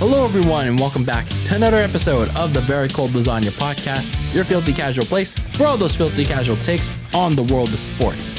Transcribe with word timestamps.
Hello, 0.00 0.24
everyone, 0.24 0.66
and 0.66 0.80
welcome 0.80 1.04
back 1.04 1.28
to 1.44 1.54
another 1.54 1.76
episode 1.76 2.30
of 2.30 2.54
the 2.54 2.62
Very 2.62 2.88
Cold 2.88 3.10
Lasagna 3.10 3.50
Podcast, 3.50 4.34
your 4.34 4.44
filthy 4.44 4.72
casual 4.72 5.04
place 5.04 5.34
for 5.52 5.66
all 5.66 5.76
those 5.76 5.94
filthy 5.94 6.24
casual 6.24 6.56
takes 6.56 6.94
on 7.12 7.36
the 7.36 7.42
world 7.42 7.68
of 7.68 7.78
sports. 7.78 8.30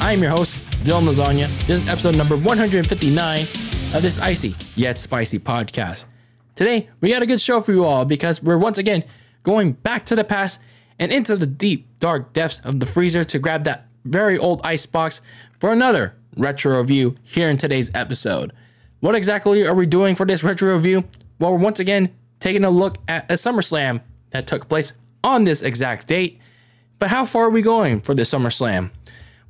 I 0.00 0.12
am 0.12 0.22
your 0.22 0.30
host, 0.30 0.56
Dylan 0.84 1.06
Lasagna. 1.06 1.50
This 1.66 1.82
is 1.82 1.86
episode 1.86 2.16
number 2.16 2.34
159 2.34 3.40
of 3.42 4.00
this 4.00 4.18
icy 4.20 4.54
yet 4.74 4.98
spicy 4.98 5.38
podcast. 5.38 6.06
Today, 6.54 6.88
we 7.02 7.10
got 7.10 7.20
a 7.20 7.26
good 7.26 7.42
show 7.42 7.60
for 7.60 7.72
you 7.72 7.84
all 7.84 8.06
because 8.06 8.42
we're 8.42 8.56
once 8.56 8.78
again 8.78 9.04
going 9.42 9.72
back 9.72 10.06
to 10.06 10.16
the 10.16 10.24
past 10.24 10.62
and 10.98 11.12
into 11.12 11.36
the 11.36 11.46
deep, 11.46 11.88
dark 12.00 12.32
depths 12.32 12.60
of 12.60 12.80
the 12.80 12.86
freezer 12.86 13.22
to 13.22 13.38
grab 13.38 13.64
that 13.64 13.86
very 14.06 14.38
old 14.38 14.62
ice 14.64 14.86
box 14.86 15.20
for 15.60 15.74
another 15.74 16.14
retro 16.38 16.78
review 16.78 17.16
here 17.22 17.50
in 17.50 17.58
today's 17.58 17.90
episode. 17.92 18.54
What 19.02 19.16
exactly 19.16 19.66
are 19.66 19.74
we 19.74 19.86
doing 19.86 20.14
for 20.14 20.24
this 20.24 20.44
retro 20.44 20.72
review? 20.74 21.02
Well, 21.40 21.50
we're 21.50 21.58
once 21.58 21.80
again 21.80 22.14
taking 22.38 22.62
a 22.62 22.70
look 22.70 22.98
at 23.08 23.28
a 23.28 23.34
SummerSlam 23.34 24.00
that 24.30 24.46
took 24.46 24.68
place 24.68 24.92
on 25.24 25.42
this 25.42 25.60
exact 25.60 26.06
date. 26.06 26.38
But 27.00 27.08
how 27.08 27.24
far 27.24 27.46
are 27.46 27.50
we 27.50 27.62
going 27.62 28.00
for 28.00 28.14
this 28.14 28.30
SummerSlam? 28.30 28.92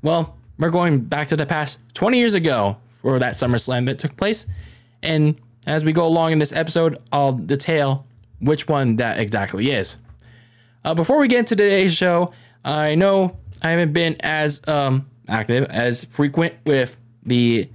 Well, 0.00 0.38
we're 0.58 0.70
going 0.70 1.00
back 1.00 1.28
to 1.28 1.36
the 1.36 1.44
past 1.44 1.80
20 1.92 2.16
years 2.16 2.32
ago 2.32 2.78
for 2.88 3.18
that 3.18 3.34
SummerSlam 3.34 3.84
that 3.84 3.98
took 3.98 4.16
place. 4.16 4.46
And 5.02 5.38
as 5.66 5.84
we 5.84 5.92
go 5.92 6.06
along 6.06 6.32
in 6.32 6.38
this 6.38 6.54
episode, 6.54 6.96
I'll 7.12 7.34
detail 7.34 8.06
which 8.40 8.68
one 8.68 8.96
that 8.96 9.18
exactly 9.18 9.70
is. 9.70 9.98
Uh, 10.82 10.94
before 10.94 11.18
we 11.18 11.28
get 11.28 11.40
into 11.40 11.56
today's 11.56 11.94
show, 11.94 12.32
I 12.64 12.94
know 12.94 13.36
I 13.60 13.72
haven't 13.72 13.92
been 13.92 14.16
as 14.20 14.66
um, 14.66 15.10
active, 15.28 15.66
as 15.68 16.04
frequent 16.04 16.54
with 16.64 16.98
the 17.22 17.68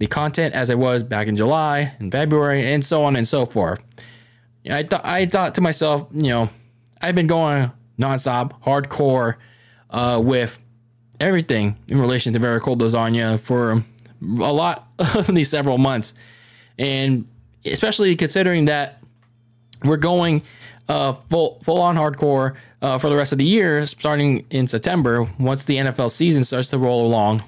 the 0.00 0.06
content 0.06 0.54
as 0.54 0.70
I 0.70 0.74
was 0.74 1.02
back 1.02 1.28
in 1.28 1.36
July 1.36 1.94
and 1.98 2.10
February 2.10 2.72
and 2.72 2.84
so 2.84 3.04
on 3.04 3.16
and 3.16 3.28
so 3.28 3.44
forth. 3.44 3.84
I 4.68 4.82
thought 4.82 5.04
I 5.04 5.26
thought 5.26 5.54
to 5.54 5.60
myself, 5.60 6.08
you 6.12 6.30
know, 6.30 6.48
I've 7.00 7.14
been 7.14 7.26
going 7.26 7.70
nonstop, 7.98 8.60
hardcore, 8.62 9.36
uh, 9.90 10.20
with 10.22 10.58
everything 11.20 11.76
in 11.90 12.00
relation 12.00 12.32
to 12.32 12.38
very 12.38 12.60
cold 12.60 12.80
lasagna 12.80 13.38
for 13.38 13.82
a 14.22 14.52
lot 14.52 14.88
of 14.98 15.26
these 15.28 15.50
several 15.50 15.76
months, 15.76 16.14
and 16.78 17.28
especially 17.66 18.16
considering 18.16 18.64
that 18.64 19.02
we're 19.84 19.98
going 19.98 20.42
uh, 20.88 21.12
full 21.12 21.60
full 21.62 21.80
on 21.80 21.96
hardcore 21.96 22.56
uh, 22.80 22.96
for 22.96 23.10
the 23.10 23.16
rest 23.16 23.32
of 23.32 23.38
the 23.38 23.44
year, 23.44 23.86
starting 23.86 24.46
in 24.48 24.66
September 24.66 25.28
once 25.38 25.64
the 25.64 25.76
NFL 25.76 26.10
season 26.10 26.42
starts 26.42 26.70
to 26.70 26.78
roll 26.78 27.06
along 27.06 27.42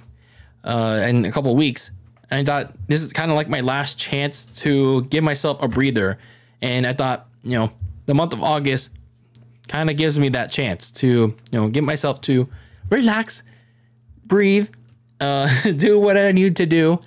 uh, 0.65 1.03
in 1.09 1.25
a 1.25 1.33
couple 1.33 1.51
of 1.51 1.57
weeks. 1.57 1.91
And 2.33 2.49
I 2.49 2.51
thought 2.51 2.75
this 2.89 3.03
is 3.03 3.13
kind 3.13 3.31
of 3.31 3.37
like 3.37 3.51
my 3.51 3.61
last 3.61 3.99
chance 3.99 4.47
to 4.63 5.03
give 5.03 5.23
myself 5.23 5.63
a 5.63 5.69
breather. 5.69 6.19
And 6.63 6.87
I 6.87 6.95
thought, 6.95 7.29
you 7.45 7.59
know, 7.59 7.71
the 8.07 8.15
month 8.15 8.33
of 8.33 8.43
August 8.43 8.89
kind 9.69 9.91
of 9.91 9.99
gives 9.99 10.19
me 10.19 10.31
that 10.31 10.51
chance 10.51 10.91
to, 10.93 11.07
you 11.07 11.37
know, 11.53 11.69
get 11.69 11.85
myself 11.85 12.23
to 12.23 12.49
relax, 12.89 13.43
breathe, 14.25 14.71
uh, 15.21 15.47
do 15.77 16.01
what 16.01 16.17
I 16.17 16.33
need 16.33 16.57
to 16.57 16.65
do, 16.65 17.01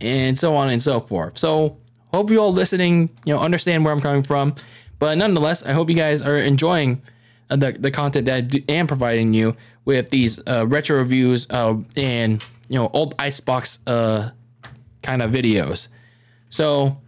and 0.00 0.36
so 0.36 0.56
on 0.56 0.70
and 0.70 0.82
so 0.82 0.98
forth. 0.98 1.38
So 1.38 1.76
hope 2.12 2.32
you 2.32 2.40
all 2.40 2.52
listening, 2.52 3.10
you 3.24 3.34
know, 3.34 3.40
understand 3.40 3.84
where 3.84 3.94
I'm 3.94 4.00
coming 4.00 4.24
from. 4.24 4.56
But 4.98 5.16
nonetheless, 5.16 5.62
I 5.62 5.74
hope 5.74 5.90
you 5.90 5.96
guys 5.96 6.22
are 6.22 6.38
enjoying 6.38 7.02
the, 7.48 7.70
the 7.78 7.92
content 7.92 8.26
that 8.26 8.52
I 8.52 8.72
am 8.72 8.88
providing 8.88 9.32
you 9.32 9.56
with 9.84 10.10
these 10.10 10.40
uh, 10.44 10.66
retro 10.66 10.98
reviews 10.98 11.46
uh, 11.50 11.76
and 11.96 12.44
you 12.68 12.76
know 12.76 12.90
old 12.92 13.14
icebox 13.20 13.78
uh, 13.86 14.30
kind 15.06 15.22
of 15.22 15.30
videos. 15.30 15.88
So, 16.50 16.98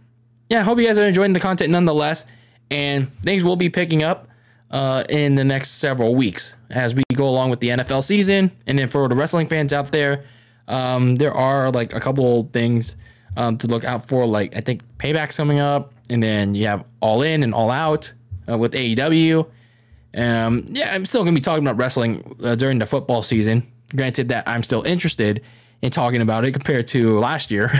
yeah, 0.49 0.59
I 0.59 0.63
hope 0.63 0.79
you 0.79 0.87
guys 0.87 0.97
are 0.97 1.05
enjoying 1.05 1.33
the 1.33 1.39
content 1.39 1.69
nonetheless. 1.71 2.25
And 2.71 3.11
things 3.23 3.43
will 3.43 3.55
be 3.55 3.69
picking 3.69 4.03
up 4.03 4.27
uh, 4.71 5.03
in 5.09 5.35
the 5.35 5.43
next 5.43 5.79
several 5.79 6.15
weeks 6.15 6.53
as 6.69 6.93
we 6.95 7.03
go 7.15 7.27
along 7.27 7.49
with 7.49 7.59
the 7.59 7.69
NFL 7.69 8.03
season. 8.03 8.51
And 8.67 8.77
then 8.77 8.87
for 8.87 9.07
the 9.07 9.15
wrestling 9.15 9.47
fans 9.47 9.73
out 9.73 9.91
there, 9.91 10.23
um, 10.67 11.15
there 11.15 11.33
are 11.33 11.71
like 11.71 11.93
a 11.93 11.99
couple 11.99 12.43
things 12.53 12.95
um, 13.35 13.57
to 13.57 13.67
look 13.67 13.85
out 13.85 14.07
for. 14.07 14.25
Like, 14.25 14.55
I 14.55 14.61
think 14.61 14.83
Payback's 14.97 15.35
coming 15.35 15.59
up. 15.59 15.93
And 16.09 16.21
then 16.23 16.53
you 16.53 16.67
have 16.67 16.87
All 17.01 17.21
In 17.21 17.43
and 17.43 17.53
All 17.53 17.69
Out 17.69 18.13
uh, 18.49 18.57
with 18.57 18.73
AEW. 18.73 19.47
Um, 20.15 20.65
yeah, 20.69 20.93
I'm 20.93 21.05
still 21.05 21.21
going 21.21 21.35
to 21.35 21.39
be 21.39 21.43
talking 21.43 21.63
about 21.63 21.77
wrestling 21.77 22.35
uh, 22.43 22.55
during 22.55 22.79
the 22.79 22.85
football 22.85 23.21
season. 23.23 23.63
Granted 23.95 24.29
that 24.29 24.47
I'm 24.47 24.63
still 24.63 24.83
interested 24.83 25.43
in 25.81 25.91
talking 25.91 26.21
about 26.21 26.45
it 26.45 26.51
compared 26.51 26.87
to 26.87 27.19
last 27.19 27.51
year. 27.51 27.71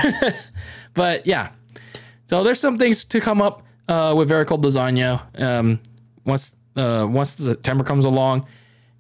but 0.94 1.26
yeah, 1.26 1.52
so 2.28 2.44
there's 2.44 2.60
some 2.60 2.78
things 2.78 3.04
to 3.06 3.20
come 3.20 3.42
up 3.42 3.64
uh, 3.88 4.14
with 4.16 4.28
Very 4.28 4.46
Cold 4.46 4.64
Lasagna 4.64 5.22
um, 5.42 5.80
once 6.26 6.56
uh, 6.76 7.08
once 7.10 7.32
September 7.32 7.84
comes 7.84 8.06
along, 8.06 8.46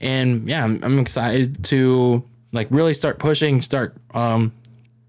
and 0.02 0.50
yeah, 0.50 0.64
I'm, 0.64 0.84
I'm, 0.84 1.00
excited 1.00 1.64
to 1.66 2.24
like 2.52 2.68
really 2.72 2.94
start 2.94 3.20
pushing, 3.20 3.62
start 3.62 3.96
um, 4.14 4.52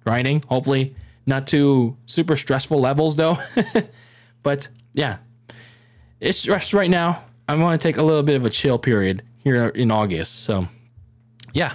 grinding. 0.05 0.43
Hopefully, 0.49 0.95
not 1.27 1.47
to 1.49 1.97
super 2.06 2.37
stressful 2.37 2.79
levels 2.79 3.17
though. 3.17 3.39
but 4.43 4.69
yeah, 4.93 5.19
it's 6.21 6.39
stressed 6.39 6.75
right 6.75 6.91
now. 6.91 7.25
I'm 7.49 7.59
going 7.59 7.77
to 7.77 7.83
take 7.83 7.97
a 7.97 8.03
little 8.03 8.23
bit 8.23 8.37
of 8.37 8.45
a 8.45 8.50
chill 8.50 8.79
period 8.79 9.23
here 9.39 9.69
in 9.69 9.91
August. 9.91 10.45
So 10.45 10.69
yeah. 11.53 11.75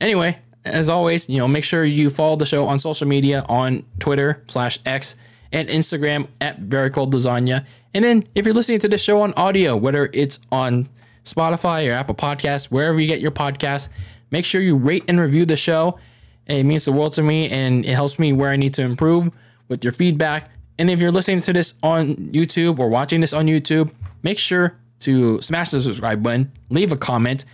Anyway, 0.00 0.38
as 0.64 0.88
always, 0.88 1.28
you 1.28 1.38
know, 1.38 1.48
make 1.48 1.64
sure 1.64 1.84
you 1.84 2.10
follow 2.10 2.36
the 2.36 2.46
show 2.46 2.66
on 2.66 2.78
social 2.78 3.06
media 3.06 3.44
on 3.48 3.84
Twitter 3.98 4.42
slash 4.48 4.78
X 4.84 5.16
and 5.52 5.68
Instagram 5.68 6.28
at 6.40 6.58
Very 6.58 6.90
Cold 6.90 7.14
Lasagna. 7.14 7.64
And 7.94 8.04
then 8.04 8.24
if 8.34 8.44
you're 8.44 8.54
listening 8.54 8.80
to 8.80 8.88
this 8.88 9.02
show 9.02 9.22
on 9.22 9.32
audio, 9.34 9.76
whether 9.76 10.10
it's 10.12 10.40
on 10.52 10.88
Spotify 11.24 11.88
or 11.88 11.92
Apple 11.92 12.14
Podcasts, 12.14 12.66
wherever 12.66 13.00
you 13.00 13.06
get 13.06 13.20
your 13.20 13.30
podcasts, 13.30 13.88
make 14.30 14.44
sure 14.44 14.60
you 14.60 14.76
rate 14.76 15.04
and 15.08 15.20
review 15.20 15.44
the 15.46 15.56
show. 15.56 15.98
It 16.46 16.64
means 16.64 16.84
the 16.84 16.92
world 16.92 17.12
to 17.14 17.22
me 17.22 17.48
and 17.50 17.84
it 17.84 17.92
helps 17.92 18.18
me 18.18 18.32
where 18.32 18.50
I 18.50 18.56
need 18.56 18.74
to 18.74 18.82
improve 18.82 19.30
with 19.68 19.84
your 19.84 19.92
feedback. 19.92 20.50
And 20.78 20.90
if 20.90 21.00
you're 21.00 21.12
listening 21.12 21.40
to 21.42 21.52
this 21.52 21.74
on 21.82 22.14
YouTube 22.16 22.78
or 22.78 22.88
watching 22.88 23.20
this 23.20 23.32
on 23.32 23.46
YouTube, 23.46 23.90
make 24.22 24.38
sure 24.38 24.76
to 25.00 25.40
smash 25.40 25.70
the 25.70 25.82
subscribe 25.82 26.22
button, 26.22 26.50
leave 26.70 26.92
a 26.92 26.96
comment, 26.96 27.44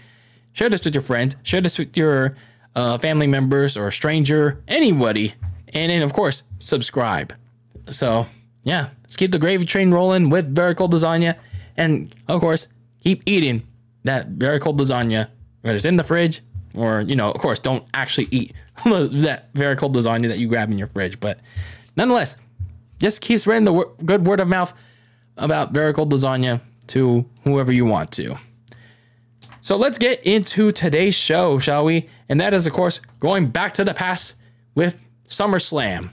share 0.53 0.69
this 0.69 0.85
with 0.85 0.95
your 0.95 1.03
friends, 1.03 1.37
share 1.43 1.61
this 1.61 1.79
with 1.79 1.97
your 1.97 2.37
uh, 2.75 2.99
family 2.99 3.27
members 3.27 3.77
or 3.77 3.87
a 3.87 3.93
stranger, 3.93 4.63
anybody. 4.69 5.35
And 5.69 5.91
then, 5.91 6.03
of 6.03 6.13
course, 6.13 6.43
subscribe. 6.59 7.35
So, 7.87 8.27
yeah, 8.63 8.91
let's 9.03 9.17
keep 9.17 9.33
the 9.33 9.39
gravy 9.39 9.67
train 9.67 9.91
rolling 9.91 10.31
with 10.31 10.55
very 10.55 10.75
cold 10.75 10.93
lasagna. 10.93 11.37
And, 11.77 12.15
of 12.29 12.41
course, 12.41 12.69
keep 13.01 13.23
eating 13.27 13.63
that 14.05 14.29
very 14.29 14.61
cold 14.61 14.79
lasagna, 14.79 15.29
whether 15.63 15.77
it's 15.77 15.85
in 15.85 15.97
the 15.97 16.05
fridge 16.05 16.41
or, 16.75 17.01
you 17.03 17.17
know, 17.17 17.31
of 17.31 17.41
course, 17.41 17.59
don't 17.59 17.85
actually 17.95 18.29
eat 18.31 18.53
that 18.85 19.49
very 19.55 19.77
cold 19.77 19.95
lasagna 19.95 20.29
that 20.29 20.39
you 20.39 20.49
grab 20.49 20.71
in 20.71 20.79
your 20.79 20.87
fridge. 20.89 21.21
But 21.21 21.41
nonetheless, 21.97 22.37
just 22.99 23.21
keep 23.21 23.41
spreading 23.41 23.65
the 23.65 23.85
good 24.05 24.27
word 24.27 24.41
of 24.41 24.49
mouth 24.49 24.73
about 25.37 25.73
very 25.73 25.93
cold 25.93 26.13
lasagna 26.13 26.61
to 26.89 27.25
whoever 27.45 27.73
you 27.73 27.85
want 27.85 28.13
to. 28.13 28.37
So 29.65 29.77
let's 29.77 29.97
get 29.97 30.23
into 30.25 30.73
today's 30.73 31.15
show, 31.15 31.59
shall 31.59 31.87
we? 31.87 32.11
And 32.29 32.39
that 32.39 32.53
is, 32.53 32.67
of 32.67 32.75
course, 32.75 33.01
going 33.19 33.47
back 33.47 33.73
to 33.75 33.85
the 33.85 33.95
past 33.95 34.35
with 34.75 35.03
SummerSlam. 35.27 36.11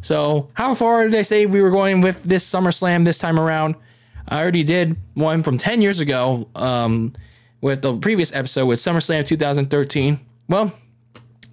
So, 0.00 0.50
how 0.54 0.74
far 0.74 1.04
did 1.04 1.14
I 1.14 1.22
say 1.22 1.46
we 1.46 1.62
were 1.62 1.70
going 1.70 2.00
with 2.00 2.24
this 2.24 2.44
SummerSlam 2.50 3.04
this 3.04 3.16
time 3.16 3.38
around? 3.38 3.76
I 4.26 4.42
already 4.42 4.64
did 4.64 4.96
one 5.14 5.44
from 5.44 5.58
10 5.58 5.80
years 5.80 6.00
ago 6.00 6.48
um, 6.56 7.12
with 7.60 7.82
the 7.82 7.96
previous 7.96 8.34
episode 8.34 8.66
with 8.66 8.80
SummerSlam 8.80 9.24
2013. 9.24 10.18
Well, 10.48 10.72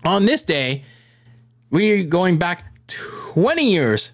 on 0.03 0.25
this 0.25 0.41
day, 0.41 0.81
we're 1.69 2.05
going 2.05 2.39
back 2.39 2.87
20 2.87 3.69
years 3.69 4.13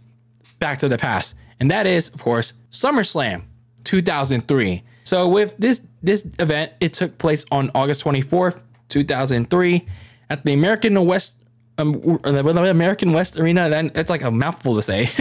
back 0.59 0.79
to 0.79 0.89
the 0.89 0.97
past. 0.97 1.35
And 1.61 1.71
that 1.71 1.87
is, 1.87 2.09
of 2.09 2.21
course, 2.21 2.51
SummerSlam 2.71 3.43
2003. 3.85 4.83
So 5.05 5.29
with 5.29 5.55
this 5.57 5.81
this 6.03 6.25
event, 6.39 6.73
it 6.79 6.93
took 6.93 7.17
place 7.17 7.45
on 7.51 7.71
August 7.75 8.03
24th, 8.03 8.61
2003 8.89 9.87
at 10.29 10.45
the 10.45 10.53
American 10.53 11.05
West 11.05 11.35
um, 11.77 11.91
the 11.91 12.69
American 12.69 13.13
West 13.13 13.37
Arena. 13.37 13.69
Then 13.69 13.91
that's 13.93 14.09
like 14.09 14.23
a 14.23 14.31
mouthful 14.31 14.75
to 14.75 14.81
say 14.81 15.03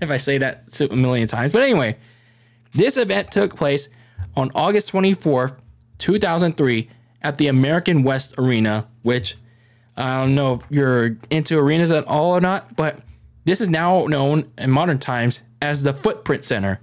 if 0.00 0.10
I 0.10 0.16
say 0.16 0.38
that 0.38 0.80
a 0.80 0.96
million 0.96 1.28
times. 1.28 1.52
But 1.52 1.62
anyway, 1.62 1.96
this 2.72 2.96
event 2.96 3.30
took 3.30 3.56
place 3.56 3.88
on 4.36 4.50
August 4.54 4.92
24th, 4.92 5.58
2003 5.98 6.90
at 7.22 7.36
the 7.38 7.48
American 7.48 8.04
West 8.04 8.34
Arena, 8.38 8.86
which 9.02 9.36
I 9.96 10.18
don't 10.18 10.34
know 10.34 10.54
if 10.54 10.66
you're 10.70 11.16
into 11.30 11.58
arenas 11.58 11.90
at 11.90 12.04
all 12.04 12.30
or 12.30 12.40
not, 12.40 12.76
but 12.76 13.00
this 13.44 13.60
is 13.60 13.68
now 13.68 14.06
known 14.06 14.50
in 14.56 14.70
modern 14.70 14.98
times 14.98 15.42
as 15.60 15.82
the 15.82 15.92
Footprint 15.92 16.44
Center 16.44 16.80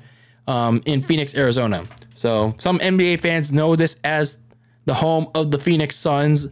um, 0.47 0.81
in 0.85 1.01
Phoenix, 1.01 1.35
Arizona. 1.35 1.85
So 2.15 2.55
some 2.57 2.79
NBA 2.79 3.19
fans 3.19 3.53
know 3.53 3.75
this 3.75 3.99
as 4.03 4.37
the 4.85 4.95
home 4.95 5.27
of 5.35 5.51
the 5.51 5.59
Phoenix 5.59 5.95
Suns 5.95 6.47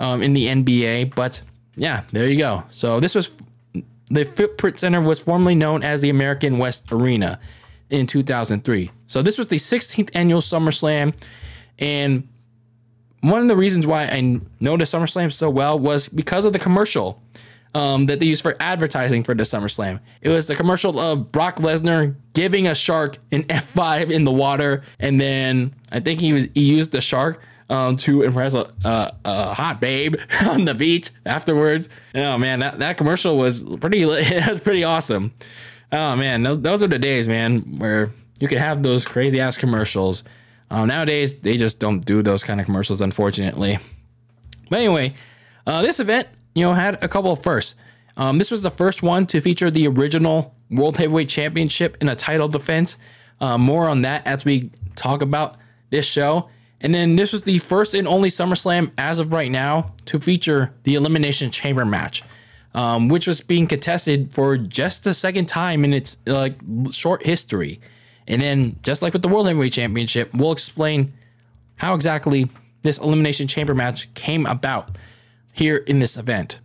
um, 0.00 0.22
in 0.22 0.34
the 0.34 0.46
NBA. 0.46 1.14
But 1.14 1.40
yeah, 1.76 2.02
there 2.12 2.28
you 2.28 2.38
go. 2.38 2.64
So 2.70 3.00
this 3.00 3.14
was 3.14 3.34
the 4.10 4.24
Footprint 4.24 4.78
Center 4.78 5.00
was 5.00 5.20
formerly 5.20 5.54
known 5.54 5.82
as 5.82 6.00
the 6.00 6.10
American 6.10 6.58
West 6.58 6.92
Arena 6.92 7.38
in 7.90 8.06
2003. 8.06 8.90
So 9.06 9.22
this 9.22 9.38
was 9.38 9.46
the 9.46 9.56
16th 9.56 10.10
annual 10.14 10.40
SummerSlam, 10.40 11.14
and 11.78 12.28
one 13.20 13.40
of 13.40 13.48
the 13.48 13.56
reasons 13.56 13.86
why 13.86 14.04
I 14.04 14.40
noticed 14.60 14.94
SummerSlam 14.94 15.32
so 15.32 15.48
well 15.48 15.78
was 15.78 16.08
because 16.08 16.44
of 16.44 16.52
the 16.52 16.58
commercial 16.58 17.22
um, 17.74 18.06
that 18.06 18.20
they 18.20 18.26
used 18.26 18.42
for 18.42 18.56
advertising 18.60 19.22
for 19.22 19.34
the 19.34 19.42
SummerSlam. 19.42 20.00
It 20.22 20.28
was 20.28 20.46
the 20.46 20.54
commercial 20.54 20.98
of 20.98 21.32
Brock 21.32 21.56
Lesnar 21.56 22.14
giving 22.32 22.66
a 22.66 22.74
shark 22.74 23.18
an 23.32 23.42
F5 23.44 24.10
in 24.10 24.24
the 24.24 24.32
water, 24.32 24.82
and 25.00 25.20
then 25.20 25.74
I 25.90 26.00
think 26.00 26.20
he 26.20 26.32
was 26.32 26.48
he 26.54 26.62
used 26.62 26.92
the 26.92 27.00
shark 27.00 27.42
um, 27.70 27.96
to 27.98 28.22
impress 28.22 28.54
a, 28.54 28.72
a, 28.84 29.12
a, 29.24 29.54
hot 29.54 29.80
babe 29.80 30.16
on 30.46 30.64
the 30.64 30.74
beach 30.74 31.10
afterwards. 31.26 31.88
Oh 32.14 32.38
man, 32.38 32.60
that, 32.60 32.78
that 32.78 32.96
commercial 32.96 33.36
was 33.36 33.64
pretty 33.80 34.02
it 34.04 34.48
was 34.48 34.60
pretty 34.60 34.84
awesome. 34.84 35.32
Oh 35.92 36.16
man, 36.16 36.42
those, 36.42 36.60
those 36.60 36.82
are 36.82 36.88
the 36.88 36.98
days, 36.98 37.28
man, 37.28 37.78
where 37.78 38.10
you 38.38 38.48
could 38.48 38.58
have 38.58 38.82
those 38.82 39.04
crazy 39.04 39.40
ass 39.40 39.58
commercials. 39.58 40.24
Uh, 40.70 40.84
nowadays, 40.86 41.38
they 41.40 41.56
just 41.56 41.78
don't 41.78 42.04
do 42.04 42.22
those 42.22 42.42
kind 42.42 42.60
of 42.60 42.66
commercials, 42.66 43.00
unfortunately. 43.00 43.78
But 44.70 44.76
anyway, 44.78 45.14
uh, 45.66 45.82
this 45.82 46.00
event, 46.00 46.28
you 46.54 46.64
know, 46.64 46.72
had 46.72 47.02
a 47.02 47.08
couple 47.08 47.32
of 47.32 47.42
firsts. 47.42 47.74
Um, 48.16 48.38
this 48.38 48.50
was 48.50 48.62
the 48.62 48.70
first 48.70 49.02
one 49.02 49.26
to 49.26 49.40
feature 49.40 49.70
the 49.70 49.88
original 49.88 50.54
World 50.70 50.96
Heavyweight 50.96 51.28
Championship 51.28 51.96
in 52.00 52.08
a 52.08 52.16
title 52.16 52.48
defense. 52.48 52.96
Uh, 53.40 53.58
more 53.58 53.88
on 53.88 54.02
that 54.02 54.26
as 54.26 54.44
we 54.44 54.70
talk 54.94 55.22
about 55.22 55.56
this 55.90 56.06
show. 56.06 56.48
And 56.80 56.94
then 56.94 57.16
this 57.16 57.32
was 57.32 57.42
the 57.42 57.58
first 57.58 57.94
and 57.94 58.06
only 58.06 58.28
SummerSlam 58.28 58.92
as 58.98 59.18
of 59.18 59.32
right 59.32 59.50
now 59.50 59.94
to 60.06 60.18
feature 60.18 60.74
the 60.84 60.94
Elimination 60.94 61.50
Chamber 61.50 61.84
match, 61.84 62.22
um, 62.74 63.08
which 63.08 63.26
was 63.26 63.40
being 63.40 63.66
contested 63.66 64.32
for 64.32 64.56
just 64.56 65.04
the 65.04 65.14
second 65.14 65.46
time 65.46 65.84
in 65.84 65.92
its 65.92 66.18
like 66.26 66.56
short 66.90 67.24
history. 67.24 67.80
And 68.26 68.40
then, 68.40 68.78
just 68.82 69.02
like 69.02 69.12
with 69.12 69.22
the 69.22 69.28
World 69.28 69.46
Heavyweight 69.46 69.72
Championship, 69.72 70.32
we'll 70.34 70.52
explain 70.52 71.12
how 71.76 71.94
exactly 71.94 72.48
this 72.82 72.98
Elimination 72.98 73.48
Chamber 73.48 73.74
match 73.74 74.12
came 74.14 74.46
about 74.46 74.96
here 75.54 75.76
in 75.78 76.00
this 76.00 76.18
event. 76.18 76.60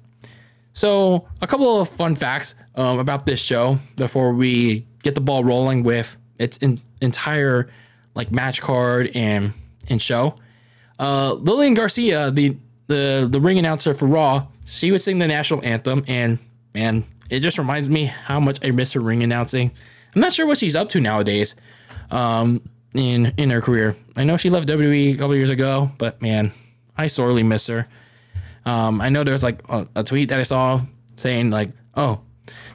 So, 0.74 1.28
a 1.42 1.48
couple 1.48 1.80
of 1.80 1.90
fun 1.90 2.16
facts 2.16 2.56
um, 2.76 3.00
about 3.00 3.26
this 3.26 3.40
show 3.40 3.80
before 3.96 4.34
we 4.34 4.86
get 5.04 5.16
the 5.16 5.22
ball 5.22 5.44
rolling 5.44 5.84
with 5.84 6.18
its 6.38 6.58
in, 6.58 6.82
entire 7.02 7.70
like 8.16 8.32
match 8.32 8.62
card 8.62 9.12
and 9.16 9.54
and 9.88 10.02
show. 10.02 10.36
Uh, 10.98 11.34
Lillian 11.34 11.74
Garcia, 11.74 12.32
the 12.32 12.58
the 12.88 13.28
the 13.30 13.40
ring 13.40 13.60
announcer 13.60 13.94
for 13.94 14.08
Raw, 14.08 14.48
she 14.66 14.92
would 14.92 15.02
sing 15.02 15.20
the 15.20 15.28
national 15.28 15.64
anthem, 15.64 16.04
and 16.08 16.40
man, 16.74 17.04
it 17.30 17.40
just 17.42 17.58
reminds 17.58 17.90
me 17.90 18.06
how 18.06 18.40
much 18.40 18.60
I 18.64 18.72
miss 18.72 18.94
her 18.94 19.00
ring 19.00 19.24
announcing. 19.24 19.72
I'm 20.16 20.22
not 20.22 20.34
sure 20.34 20.48
what 20.48 20.58
she's 20.58 20.76
up 20.76 20.90
to 20.90 21.02
nowadays, 21.02 21.56
um, 22.10 22.62
in 22.94 23.34
in 23.38 23.50
her 23.52 23.62
career. 23.62 23.96
I 24.18 24.24
know 24.24 24.38
she 24.38 24.50
left 24.50 24.68
WWE 24.68 25.14
a 25.14 25.18
couple 25.18 25.36
years 25.36 25.50
ago, 25.52 25.92
but 25.98 26.22
man, 26.22 26.52
I 26.98 27.08
sorely 27.08 27.44
miss 27.44 27.68
her. 27.68 27.88
Um, 28.66 29.02
I 29.02 29.10
know 29.10 29.24
there's 29.24 29.44
like 29.44 29.62
a, 29.70 29.88
a, 29.96 30.04
tweet 30.04 30.30
that 30.30 30.40
I 30.40 30.44
saw 30.44 30.82
saying 31.16 31.50
like, 31.50 31.72
"Oh, 31.96 32.22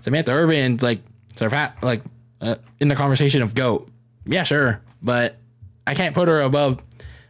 Samantha 0.00 0.32
Irvin's 0.32 0.82
like 0.82 1.00
surpass 1.36 1.76
like 1.82 2.02
uh, 2.40 2.56
in 2.80 2.88
the 2.88 2.94
conversation 2.94 3.42
of 3.42 3.54
goat." 3.54 3.88
Yeah, 4.26 4.44
sure, 4.44 4.80
but 5.02 5.36
I 5.86 5.94
can't 5.94 6.14
put 6.14 6.28
her 6.28 6.40
above 6.40 6.82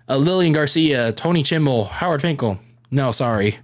uh, 0.09 0.17
Lillian 0.17 0.53
Garcia, 0.53 1.13
Tony 1.13 1.43
Chimel, 1.43 1.89
Howard 1.89 2.23
Finkel. 2.23 2.59
No, 2.91 3.13
sorry. 3.13 3.59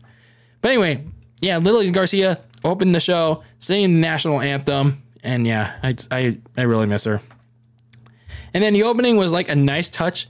But 0.60 0.72
anyway, 0.72 1.04
yeah, 1.40 1.58
Lillian 1.58 1.92
Garcia 1.92 2.40
opened 2.64 2.94
the 2.94 3.00
show 3.00 3.42
singing 3.58 3.94
the 3.94 4.00
national 4.00 4.40
anthem, 4.40 5.02
and 5.22 5.46
yeah, 5.46 5.78
I, 5.82 5.96
I, 6.10 6.38
I 6.56 6.62
really 6.62 6.86
miss 6.86 7.04
her. 7.04 7.20
And 8.52 8.62
then 8.64 8.72
the 8.72 8.82
opening 8.82 9.16
was 9.16 9.32
like 9.32 9.48
a 9.48 9.54
nice 9.54 9.88
touch 9.88 10.28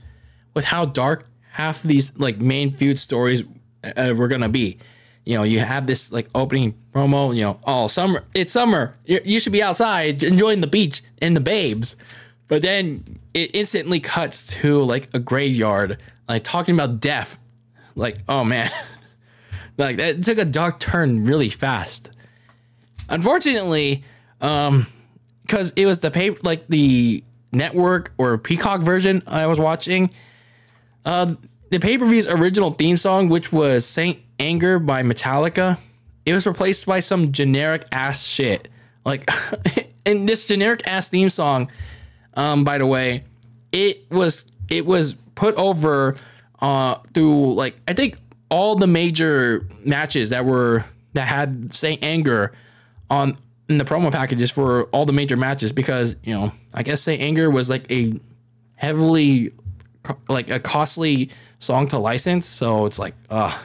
with 0.53 0.65
how 0.65 0.85
dark 0.85 1.27
half 1.51 1.81
these 1.81 2.17
like 2.17 2.37
main 2.37 2.71
feud 2.71 2.99
stories 2.99 3.43
uh, 3.83 4.13
were 4.15 4.27
gonna 4.27 4.49
be. 4.49 4.77
You 5.25 5.37
know, 5.37 5.43
you 5.43 5.59
have 5.59 5.85
this 5.85 6.11
like 6.11 6.27
opening 6.33 6.75
promo. 6.93 7.35
You 7.35 7.43
know, 7.43 7.59
oh 7.65 7.87
summer, 7.87 8.23
it's 8.33 8.51
summer. 8.51 8.93
you 9.05 9.21
you 9.23 9.39
should 9.39 9.53
be 9.53 9.61
outside 9.61 10.23
enjoying 10.23 10.61
the 10.61 10.67
beach 10.67 11.01
and 11.21 11.35
the 11.35 11.41
babes. 11.41 11.95
But 12.47 12.61
then 12.63 13.03
it 13.33 13.55
instantly 13.55 13.99
cuts 13.99 14.45
to 14.47 14.81
like 14.81 15.09
a 15.13 15.19
graveyard, 15.19 15.99
like 16.27 16.43
talking 16.43 16.75
about 16.75 16.99
death. 16.99 17.39
Like, 17.95 18.19
oh 18.27 18.43
man, 18.43 18.69
like 19.77 19.97
that 19.97 20.23
took 20.23 20.37
a 20.37 20.45
dark 20.45 20.79
turn 20.79 21.25
really 21.25 21.49
fast. 21.49 22.11
Unfortunately, 23.09 24.03
um, 24.41 24.87
because 25.43 25.71
it 25.75 25.85
was 25.85 25.99
the 25.99 26.11
pay 26.11 26.31
like 26.43 26.67
the 26.67 27.23
network 27.51 28.13
or 28.17 28.37
Peacock 28.37 28.81
version 28.81 29.21
I 29.27 29.47
was 29.47 29.59
watching. 29.59 30.09
Uh, 31.05 31.35
the 31.71 31.79
pay 31.79 31.97
per 31.97 32.05
view's 32.05 32.27
original 32.27 32.71
theme 32.71 32.97
song, 32.97 33.29
which 33.29 33.51
was 33.51 33.85
Saint 33.85 34.19
Anger 34.39 34.77
by 34.77 35.03
Metallica, 35.03 35.77
it 36.25 36.33
was 36.33 36.45
replaced 36.45 36.85
by 36.85 36.99
some 36.99 37.31
generic 37.31 37.85
ass 37.91 38.25
shit. 38.25 38.67
Like, 39.05 39.29
and 40.05 40.29
this 40.29 40.45
generic 40.45 40.85
ass 40.85 41.07
theme 41.07 41.29
song, 41.29 41.71
um, 42.35 42.63
by 42.63 42.77
the 42.77 42.85
way, 42.85 43.23
it 43.71 44.05
was 44.11 44.45
it 44.69 44.85
was 44.85 45.13
put 45.35 45.55
over 45.55 46.17
uh 46.59 46.95
through 47.13 47.55
like 47.55 47.75
I 47.87 47.93
think 47.93 48.17
all 48.49 48.75
the 48.75 48.87
major 48.87 49.65
matches 49.83 50.29
that 50.29 50.45
were 50.45 50.83
that 51.13 51.27
had 51.27 51.73
Saint 51.73 52.03
Anger 52.03 52.51
on 53.09 53.37
in 53.69 53.77
the 53.77 53.85
promo 53.85 54.11
packages 54.11 54.51
for 54.51 54.83
all 54.85 55.05
the 55.05 55.13
major 55.13 55.37
matches 55.37 55.71
because 55.71 56.17
you 56.23 56.33
know 56.33 56.51
I 56.73 56.83
guess 56.83 57.01
Saint 57.01 57.21
Anger 57.21 57.49
was 57.49 57.69
like 57.69 57.89
a 57.89 58.19
heavily 58.75 59.53
like 60.27 60.49
a 60.49 60.59
costly 60.59 61.29
song 61.61 61.87
to 61.87 61.97
license, 61.97 62.45
so 62.45 62.85
it's 62.85 62.99
like 62.99 63.15
uh 63.29 63.57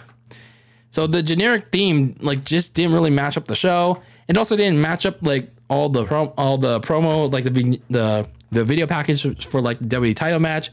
so 0.91 1.07
the 1.07 1.23
generic 1.23 1.67
theme 1.73 2.15
like 2.21 2.45
just 2.45 2.75
didn't 2.75 2.93
really 2.93 3.11
match 3.11 3.37
up 3.37 3.47
the 3.47 3.57
show. 3.57 4.01
It 4.29 4.37
also 4.37 4.57
didn't 4.57 4.81
match 4.81 5.05
up 5.05 5.17
like 5.23 5.51
all 5.69 5.89
the 5.89 6.05
prom- 6.05 6.33
all 6.39 6.59
the 6.59 6.81
promo 6.81 7.31
like 7.31 7.45
the 7.45 7.81
the 7.91 8.29
the 8.51 8.65
video 8.65 8.87
package 8.87 9.47
for 9.47 9.61
like 9.61 9.79
the 9.79 9.87
WWE 9.87 10.15
title 10.15 10.39
match, 10.39 10.71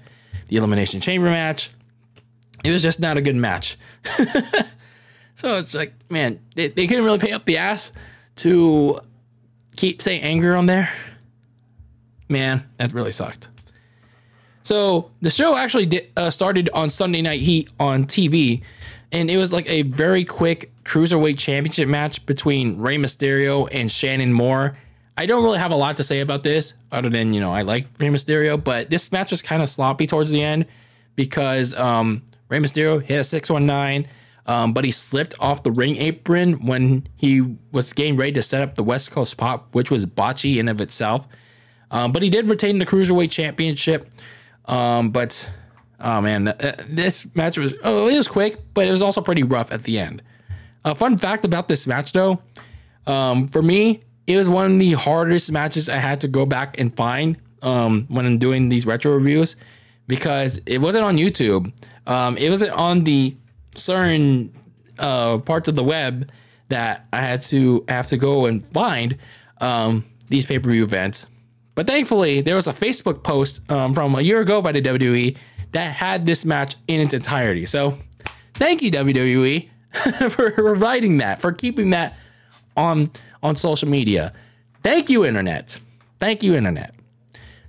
the 0.47 0.57
Elimination 0.57 1.01
Chamber 1.01 1.27
match. 1.27 1.71
It 2.63 2.71
was 2.71 2.81
just 2.81 2.99
not 2.99 3.17
a 3.17 3.21
good 3.21 3.35
match. 3.35 3.77
so 5.35 5.57
it's 5.57 5.73
like, 5.73 5.93
man, 6.09 6.39
they, 6.55 6.69
they 6.69 6.87
couldn't 6.87 7.03
really 7.03 7.17
pay 7.17 7.31
up 7.31 7.43
the 7.45 7.57
ass 7.57 7.91
to 8.37 8.99
keep 9.75 10.01
Saint 10.01 10.23
Anger 10.23 10.55
on 10.55 10.65
there. 10.65 10.89
Man, 12.29 12.65
that 12.77 12.93
really 12.93 13.11
sucked. 13.11 13.49
So 14.63 15.11
the 15.21 15.29
show 15.29 15.55
actually 15.55 16.09
uh, 16.15 16.29
started 16.29 16.69
on 16.73 16.89
Sunday 16.89 17.21
Night 17.21 17.41
Heat 17.41 17.71
on 17.79 18.05
TV, 18.05 18.63
and 19.11 19.29
it 19.29 19.37
was 19.37 19.51
like 19.51 19.69
a 19.69 19.83
very 19.83 20.23
quick 20.23 20.71
cruiserweight 20.85 21.37
championship 21.37 21.87
match 21.87 22.25
between 22.25 22.79
Rey 22.79 22.97
Mysterio 22.97 23.67
and 23.71 23.91
Shannon 23.91 24.31
Moore. 24.31 24.77
I 25.17 25.25
don't 25.25 25.43
really 25.43 25.59
have 25.59 25.71
a 25.71 25.75
lot 25.75 25.97
to 25.97 26.03
say 26.03 26.21
about 26.21 26.43
this, 26.43 26.73
other 26.91 27.09
than 27.09 27.33
you 27.33 27.41
know 27.41 27.53
I 27.53 27.61
like 27.61 27.87
Rey 27.99 28.07
Mysterio, 28.07 28.61
but 28.61 28.89
this 28.89 29.11
match 29.11 29.31
was 29.31 29.41
kind 29.41 29.61
of 29.61 29.69
sloppy 29.69 30.07
towards 30.07 30.31
the 30.31 30.41
end 30.41 30.65
because 31.15 31.75
um, 31.75 32.23
Rey 32.47 32.59
Mysterio 32.59 33.03
hit 33.03 33.19
a 33.19 33.23
six 33.23 33.49
one 33.49 33.65
nine, 33.65 34.07
um, 34.45 34.73
but 34.73 34.85
he 34.85 34.91
slipped 34.91 35.35
off 35.41 35.63
the 35.63 35.71
ring 35.71 35.97
apron 35.97 36.65
when 36.65 37.05
he 37.17 37.57
was 37.73 37.91
getting 37.91 38.15
ready 38.15 38.31
to 38.31 38.41
set 38.41 38.61
up 38.61 38.75
the 38.75 38.83
West 38.83 39.11
Coast 39.11 39.35
Pop, 39.35 39.75
which 39.75 39.91
was 39.91 40.05
botchy 40.05 40.57
in 40.57 40.69
of 40.69 40.79
itself. 40.79 41.27
Um, 41.91 42.13
but 42.13 42.23
he 42.23 42.29
did 42.29 42.47
retain 42.47 42.79
the 42.79 42.85
cruiserweight 42.85 43.29
championship. 43.29 44.09
Um, 44.65 45.11
but 45.11 45.49
oh 45.99 46.21
man, 46.21 46.47
uh, 46.47 46.75
this 46.87 47.33
match 47.35 47.57
was 47.57 47.73
oh 47.83 48.07
it 48.07 48.17
was 48.17 48.27
quick, 48.27 48.57
but 48.73 48.87
it 48.87 48.91
was 48.91 49.01
also 49.01 49.21
pretty 49.21 49.43
rough 49.43 49.71
at 49.71 49.83
the 49.83 49.99
end. 49.99 50.21
A 50.85 50.95
fun 50.95 51.17
fact 51.17 51.45
about 51.45 51.67
this 51.67 51.87
match 51.87 52.11
though, 52.11 52.41
um, 53.07 53.47
for 53.47 53.61
me, 53.61 54.01
it 54.27 54.37
was 54.37 54.47
one 54.47 54.73
of 54.73 54.79
the 54.79 54.93
hardest 54.93 55.51
matches 55.51 55.89
I 55.89 55.97
had 55.97 56.21
to 56.21 56.27
go 56.27 56.45
back 56.45 56.79
and 56.79 56.95
find 56.95 57.37
um, 57.61 58.05
when 58.09 58.25
I'm 58.25 58.37
doing 58.37 58.69
these 58.69 58.85
retro 58.85 59.13
reviews 59.13 59.55
because 60.07 60.59
it 60.65 60.79
wasn't 60.79 61.05
on 61.05 61.17
YouTube. 61.17 61.71
Um, 62.07 62.37
it 62.37 62.49
wasn't 62.49 62.71
on 62.71 63.03
the 63.03 63.35
certain 63.75 64.53
uh, 64.99 65.39
parts 65.39 65.67
of 65.67 65.75
the 65.75 65.83
web 65.83 66.29
that 66.69 67.05
I 67.13 67.21
had 67.21 67.41
to 67.43 67.83
have 67.87 68.07
to 68.07 68.17
go 68.17 68.45
and 68.45 68.65
find 68.67 69.17
um, 69.59 70.03
these 70.29 70.45
pay 70.45 70.59
per 70.59 70.69
view 70.69 70.83
events. 70.83 71.27
But 71.75 71.87
thankfully, 71.87 72.41
there 72.41 72.55
was 72.55 72.67
a 72.67 72.73
Facebook 72.73 73.23
post 73.23 73.59
um, 73.69 73.93
from 73.93 74.15
a 74.15 74.21
year 74.21 74.41
ago 74.41 74.61
by 74.61 74.71
the 74.71 74.81
WWE 74.81 75.35
that 75.71 75.95
had 75.95 76.25
this 76.25 76.45
match 76.45 76.75
in 76.87 77.01
its 77.01 77.13
entirety. 77.13 77.65
So 77.65 77.97
thank 78.53 78.81
you, 78.81 78.91
WWE, 78.91 79.69
for 80.29 80.51
providing 80.51 81.17
that, 81.17 81.41
for 81.41 81.51
keeping 81.51 81.89
that 81.91 82.17
on 82.77 83.11
on 83.41 83.55
social 83.55 83.89
media. 83.89 84.33
Thank 84.81 85.09
you, 85.09 85.25
Internet. 85.25 85.79
Thank 86.19 86.43
you, 86.43 86.55
Internet. 86.55 86.93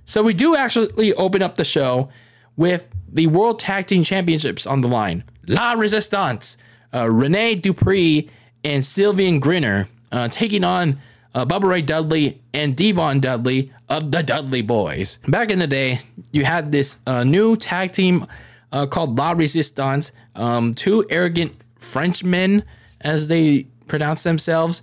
So 0.05 0.23
we 0.23 0.33
do 0.33 0.55
actually 0.55 1.13
open 1.15 1.41
up 1.41 1.55
the 1.55 1.65
show 1.65 2.09
with 2.55 2.87
the 3.11 3.27
World 3.27 3.59
Tag 3.59 3.87
Team 3.87 4.03
Championships 4.03 4.65
on 4.65 4.81
the 4.81 4.87
line. 4.87 5.23
La 5.47 5.73
Resistance, 5.73 6.57
uh, 6.93 7.09
Rene 7.09 7.55
Dupree 7.55 8.29
and 8.63 8.83
Sylvain 8.85 9.39
Grenier 9.39 9.87
uh, 10.11 10.27
taking 10.27 10.63
on 10.63 10.99
uh, 11.35 11.45
Bubba 11.45 11.65
Ray 11.65 11.81
Dudley 11.81 12.41
and 12.53 12.75
Devon 12.75 13.19
Dudley 13.19 13.71
of 13.89 14.11
the 14.11 14.23
Dudley 14.23 14.61
Boys. 14.61 15.19
Back 15.27 15.51
in 15.51 15.59
the 15.59 15.67
day, 15.67 15.99
you 16.31 16.45
had 16.45 16.71
this 16.71 16.97
uh, 17.05 17.23
new 17.23 17.57
tag 17.57 17.91
team 17.91 18.25
uh, 18.71 18.87
called 18.87 19.17
La 19.17 19.33
Resistance, 19.33 20.13
um, 20.35 20.73
two 20.73 21.05
arrogant 21.09 21.53
Frenchmen, 21.77 22.63
as 23.01 23.27
they 23.27 23.67
pronounce 23.87 24.23
themselves. 24.23 24.81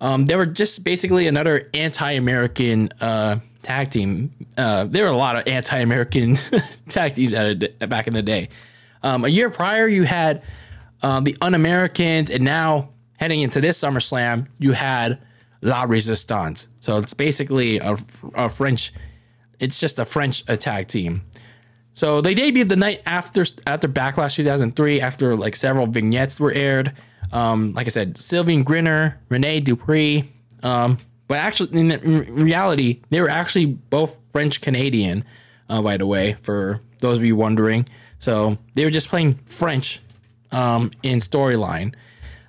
Um, 0.00 0.26
they 0.26 0.36
were 0.36 0.46
just 0.46 0.84
basically 0.84 1.26
another 1.26 1.70
anti-American 1.72 2.90
uh, 3.00 3.38
tag 3.62 3.90
team. 3.90 4.32
Uh, 4.58 4.84
there 4.84 5.04
were 5.04 5.10
a 5.10 5.16
lot 5.16 5.38
of 5.38 5.48
anti-American 5.48 6.36
tag 6.88 7.14
teams 7.14 7.32
at 7.32 7.88
back 7.88 8.06
in 8.06 8.12
the 8.12 8.22
day. 8.22 8.50
Um, 9.02 9.24
a 9.24 9.28
year 9.28 9.48
prior, 9.48 9.88
you 9.88 10.02
had 10.02 10.42
um, 11.02 11.24
the 11.24 11.36
Un-Americans, 11.40 12.30
and 12.30 12.44
now 12.44 12.90
heading 13.16 13.40
into 13.40 13.60
this 13.60 13.80
SummerSlam, 13.80 14.48
you 14.58 14.72
had 14.72 15.18
La 15.64 15.82
Resistance. 15.82 16.68
So 16.78 16.98
it's 16.98 17.14
basically 17.14 17.78
a, 17.78 17.96
a 18.34 18.48
French. 18.48 18.92
It's 19.58 19.80
just 19.80 19.98
a 19.98 20.04
French 20.04 20.44
attack 20.46 20.88
team. 20.88 21.24
So 21.94 22.20
they 22.20 22.34
debuted 22.34 22.68
the 22.68 22.76
night 22.76 23.02
after 23.06 23.44
after 23.66 23.88
Backlash 23.88 24.36
2003, 24.36 25.00
after 25.00 25.34
like 25.36 25.56
several 25.56 25.86
vignettes 25.86 26.38
were 26.38 26.52
aired. 26.52 26.92
Um, 27.32 27.70
like 27.70 27.86
I 27.86 27.90
said, 27.90 28.18
Sylvain 28.18 28.62
Grenier, 28.62 29.18
Rene 29.28 29.60
Dupree. 29.60 30.30
Um, 30.62 30.98
but 31.26 31.38
actually, 31.38 31.80
in, 31.80 31.90
in, 31.90 32.36
reality, 32.36 33.00
they 33.10 33.20
were 33.20 33.30
actually 33.30 33.66
both 33.66 34.18
French 34.30 34.60
Canadian, 34.60 35.24
uh, 35.68 35.80
by 35.80 35.96
the 35.96 36.06
way, 36.06 36.36
for 36.42 36.80
those 36.98 37.18
of 37.18 37.24
you 37.24 37.36
wondering. 37.36 37.88
So 38.18 38.58
they 38.74 38.84
were 38.84 38.90
just 38.90 39.08
playing 39.08 39.34
French 39.46 40.00
um, 40.52 40.90
in 41.02 41.20
storyline. 41.20 41.94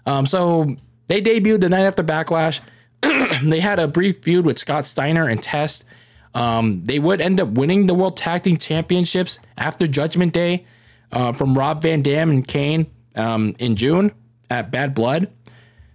Um, 0.06 0.26
so 0.26 0.76
they 1.08 1.22
debuted 1.22 1.62
the 1.62 1.70
night 1.70 1.86
after 1.86 2.04
Backlash. 2.04 2.60
they 3.44 3.60
had 3.60 3.80
a 3.80 3.88
brief 3.88 4.24
feud 4.24 4.46
with 4.46 4.58
Scott 4.58 4.86
Steiner 4.86 5.28
and 5.28 5.42
Test. 5.42 5.86
Um, 6.34 6.84
they 6.84 7.00
would 7.00 7.22
end 7.22 7.40
up 7.40 7.50
winning 7.50 7.88
the 7.88 7.94
World 7.94 8.18
Tag 8.18 8.44
Team 8.44 8.58
Championships 8.58 9.40
after 9.58 9.88
Judgment 9.88 10.34
Day 10.34 10.66
uh, 11.12 11.32
from 11.34 11.58
Rob 11.58 11.82
Van 11.82 12.02
Dam 12.02 12.30
and 12.30 12.46
Kane 12.46 12.88
um, 13.16 13.54
in 13.60 13.75
June 13.75 14.12
at 14.50 14.72
Bad 14.72 14.94
Blood. 14.94 15.32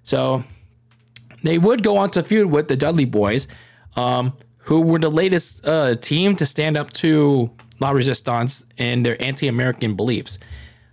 So 0.02 0.42
they 1.42 1.59
would 1.59 1.83
go 1.83 1.99
on 1.99 2.11
to 2.12 2.23
feud 2.23 2.50
with 2.50 2.69
the 2.69 2.76
Dudley 2.76 3.04
Boys, 3.04 3.49
um, 3.97 4.33
who 4.59 4.80
were 4.80 4.99
the 4.99 5.11
latest 5.11 5.66
uh, 5.66 5.95
team 5.97 6.37
to 6.37 6.47
stand 6.47 6.76
up 6.76 6.92
to 6.95 7.50
La 7.80 7.90
Resistance 7.90 8.64
and 8.78 9.04
their 9.04 9.21
anti-American 9.23 9.95
beliefs. 9.95 10.38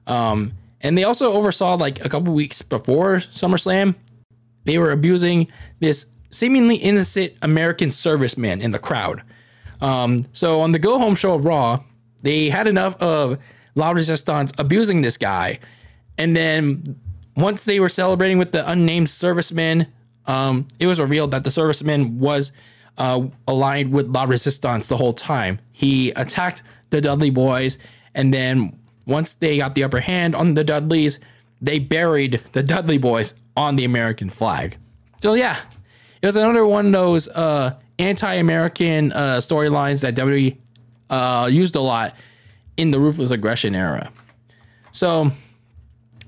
Um, 0.08 0.54
and 0.82 0.98
they 0.98 1.04
also 1.04 1.34
oversaw 1.34 1.76
like 1.76 2.04
a 2.04 2.10
couple 2.10 2.34
weeks 2.34 2.62
before 2.62 3.18
SummerSlam, 3.18 3.96
they 4.68 4.78
were 4.78 4.92
abusing 4.92 5.50
this 5.80 6.08
seemingly 6.30 6.76
innocent 6.76 7.34
American 7.42 7.90
serviceman 7.90 8.62
in 8.62 8.72
the 8.72 8.80
crowd. 8.80 9.24
Um, 9.80 10.26
so 10.34 10.60
on 10.60 10.74
the 10.74 10.80
go 10.80 11.00
home 11.00 11.16
show 11.16 11.34
of 11.36 11.46
Raw, 11.46 11.84
they 12.22 12.50
had 12.50 12.68
enough 12.68 13.02
of 13.02 13.38
La 13.76 13.92
Resistance 13.92 14.52
abusing 14.58 15.02
this 15.02 15.18
guy. 15.18 15.60
And 16.18 16.36
then 16.36 16.84
once 17.38 17.64
they 17.64 17.80
were 17.80 17.88
celebrating 17.88 18.38
with 18.38 18.52
the 18.52 18.70
unnamed 18.70 19.08
serviceman, 19.08 19.88
um, 20.26 20.68
it 20.80 20.86
was 20.86 21.00
revealed 21.00 21.32
that 21.32 21.46
the 21.46 21.50
serviceman 21.50 22.18
was 22.18 22.52
uh, 22.98 23.26
aligned 23.48 23.94
with 23.94 24.14
La 24.14 24.26
Resistance 24.26 24.88
the 24.88 24.98
whole 24.98 25.14
time. 25.14 25.60
He 25.72 26.12
attacked 26.12 26.62
the 26.90 27.00
Dudley 27.00 27.30
boys, 27.30 27.78
and 28.14 28.34
then 28.34 28.78
once 29.06 29.32
they 29.32 29.60
got 29.60 29.76
the 29.76 29.86
upper 29.86 30.02
hand 30.02 30.36
on 30.36 30.56
the 30.56 30.66
Dudleys, 30.66 31.22
they 31.62 31.80
buried 31.80 32.42
the 32.52 32.64
Dudley 32.64 32.98
boys 32.98 33.34
on 33.58 33.76
the 33.76 33.84
American 33.84 34.30
flag. 34.30 34.78
So 35.22 35.34
yeah, 35.34 35.58
it 36.22 36.26
was 36.26 36.36
another 36.36 36.66
one 36.66 36.86
of 36.86 36.92
those 36.94 37.28
uh, 37.28 37.76
anti-American 38.00 39.12
uh, 39.12 39.38
storylines 39.38 40.02
that 40.02 40.16
WWE 40.16 40.56
uh, 41.10 41.50
used 41.52 41.76
a 41.76 41.82
lot 41.82 42.16
in 42.78 42.92
the 42.92 43.00
ruthless 43.00 43.32
aggression 43.32 43.76
era. 43.76 44.12
So 44.92 45.32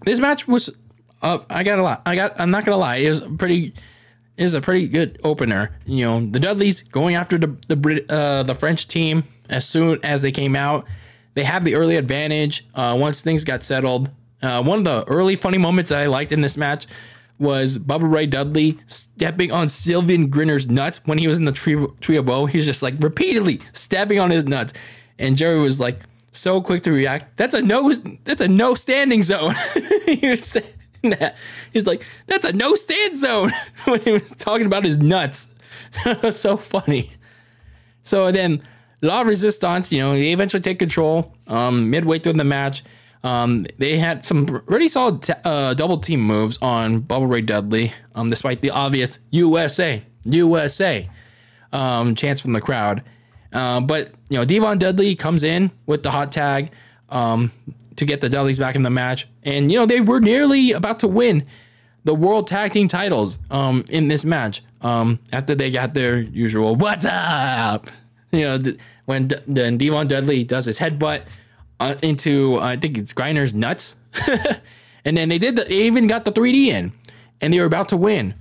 this 0.05 0.19
match 0.19 0.47
was, 0.47 0.75
I 1.21 1.63
got 1.63 1.79
a 1.79 1.83
lot. 1.83 2.01
I 2.05 2.15
got. 2.15 2.39
I'm 2.39 2.49
not 2.49 2.65
gonna 2.65 2.77
lie. 2.77 2.97
It 2.97 3.09
was 3.09 3.21
pretty. 3.37 3.73
It 4.37 4.43
was 4.43 4.53
a 4.53 4.61
pretty 4.61 4.87
good 4.87 5.19
opener. 5.23 5.77
You 5.85 6.05
know, 6.05 6.25
the 6.25 6.39
Dudleys 6.39 6.83
going 6.83 7.15
after 7.15 7.37
the 7.37 7.57
the 7.67 7.75
Brit, 7.75 8.09
uh, 8.09 8.43
the 8.43 8.55
French 8.55 8.87
team 8.87 9.23
as 9.49 9.67
soon 9.67 9.99
as 10.01 10.21
they 10.21 10.31
came 10.31 10.55
out. 10.55 10.85
They 11.33 11.43
have 11.43 11.65
the 11.65 11.75
early 11.75 11.97
advantage. 11.97 12.65
Uh, 12.73 12.97
once 12.97 13.21
things 13.21 13.43
got 13.43 13.63
settled, 13.63 14.09
uh, 14.41 14.63
one 14.63 14.77
of 14.77 14.85
the 14.85 15.03
early 15.07 15.35
funny 15.35 15.57
moments 15.57 15.89
that 15.89 15.99
I 15.99 16.05
liked 16.05 16.31
in 16.31 16.39
this 16.39 16.55
match 16.55 16.87
was 17.39 17.77
Bubba 17.77 18.11
Ray 18.11 18.25
Dudley 18.25 18.77
stepping 18.87 19.51
on 19.51 19.69
Sylvain 19.69 20.29
Grenier's 20.29 20.69
nuts 20.69 21.01
when 21.05 21.17
he 21.17 21.27
was 21.27 21.37
in 21.37 21.45
the 21.45 21.51
tree, 21.51 21.85
tree 22.01 22.17
of 22.17 22.27
woe. 22.27 22.45
He's 22.45 22.65
just 22.65 22.83
like 22.83 22.95
repeatedly 22.99 23.61
stepping 23.73 24.19
on 24.19 24.29
his 24.29 24.45
nuts. 24.45 24.73
And 25.17 25.35
Jerry 25.35 25.59
was 25.59 25.79
like 25.79 25.99
so 26.31 26.61
quick 26.61 26.83
to 26.83 26.91
react. 26.91 27.37
That's 27.37 27.55
a 27.55 27.61
no 27.61 27.91
that's 28.23 28.41
a 28.41 28.47
no 28.47 28.75
standing 28.75 29.23
zone. 29.23 29.55
he 30.05 30.27
was 30.27 30.45
saying 30.45 30.65
that. 31.03 31.37
He's 31.71 31.87
like, 31.87 32.03
that's 32.27 32.45
a 32.45 32.53
no 32.53 32.75
stand 32.75 33.15
zone 33.15 33.51
when 33.85 34.01
he 34.01 34.11
was 34.11 34.31
talking 34.31 34.65
about 34.65 34.83
his 34.83 34.97
nuts. 34.97 35.49
that 36.05 36.21
was 36.21 36.39
so 36.39 36.57
funny. 36.57 37.11
So 38.03 38.31
then 38.31 38.61
La 39.01 39.21
Resistance, 39.21 39.91
you 39.91 39.99
know, 39.99 40.13
they 40.13 40.33
eventually 40.33 40.61
take 40.61 40.79
control 40.79 41.33
um, 41.47 41.89
midway 41.89 42.19
through 42.19 42.33
the 42.33 42.43
match. 42.43 42.83
Um, 43.23 43.65
they 43.77 43.97
had 43.97 44.23
some 44.23 44.45
pretty 44.45 44.87
solid 44.87 45.23
t- 45.23 45.33
uh, 45.43 45.73
double 45.73 45.97
team 45.97 46.21
moves 46.21 46.57
on 46.61 47.01
Bubba 47.01 47.29
Ray 47.29 47.41
Dudley, 47.41 47.91
um, 48.15 48.29
despite 48.29 48.61
the 48.61 48.71
obvious 48.71 49.19
USA, 49.31 50.03
USA 50.23 51.09
um, 51.73 52.15
from 52.15 52.53
the 52.53 52.61
crowd. 52.61 53.03
Uh, 53.51 53.81
but, 53.81 54.11
you 54.29 54.37
know, 54.37 54.45
Devon 54.45 54.77
Dudley 54.77 55.15
comes 55.15 55.43
in 55.43 55.71
with 55.85 56.03
the 56.03 56.11
hot 56.11 56.31
tag 56.31 56.71
um, 57.09 57.51
to 57.95 58.05
get 58.05 58.21
the 58.21 58.29
Dudleys 58.29 58.59
back 58.59 58.75
in 58.75 58.83
the 58.83 58.89
match. 58.89 59.27
And, 59.43 59.71
you 59.71 59.79
know, 59.79 59.85
they 59.85 60.01
were 60.01 60.19
nearly 60.19 60.71
about 60.71 60.99
to 60.99 61.07
win 61.07 61.45
the 62.05 62.15
World 62.15 62.47
Tag 62.47 62.71
Team 62.71 62.87
titles 62.87 63.39
um, 63.51 63.83
in 63.89 64.07
this 64.07 64.23
match 64.23 64.63
um, 64.81 65.19
after 65.33 65.55
they 65.55 65.71
got 65.71 65.93
their 65.93 66.19
usual, 66.19 66.75
what's 66.75 67.05
up? 67.05 67.87
You 68.31 68.41
know, 68.41 68.61
th- 68.61 68.77
when 69.05 69.27
D- 69.27 69.37
then 69.47 69.79
Devon 69.79 70.07
Dudley 70.07 70.43
does 70.43 70.65
his 70.65 70.77
headbutt 70.77 71.23
uh, 71.79 71.95
into 72.03 72.59
I 72.59 72.75
think 72.75 72.97
it's 72.97 73.13
Grenier's 73.13 73.53
nuts, 73.53 73.95
and 75.05 75.17
then 75.17 75.29
they 75.29 75.37
did 75.37 75.55
the, 75.55 75.63
they 75.63 75.83
even 75.83 76.07
got 76.07 76.25
the 76.25 76.31
3D 76.31 76.67
in, 76.67 76.91
and 77.41 77.53
they 77.53 77.59
were 77.59 77.65
about 77.65 77.89
to 77.89 77.97
win, 77.97 78.33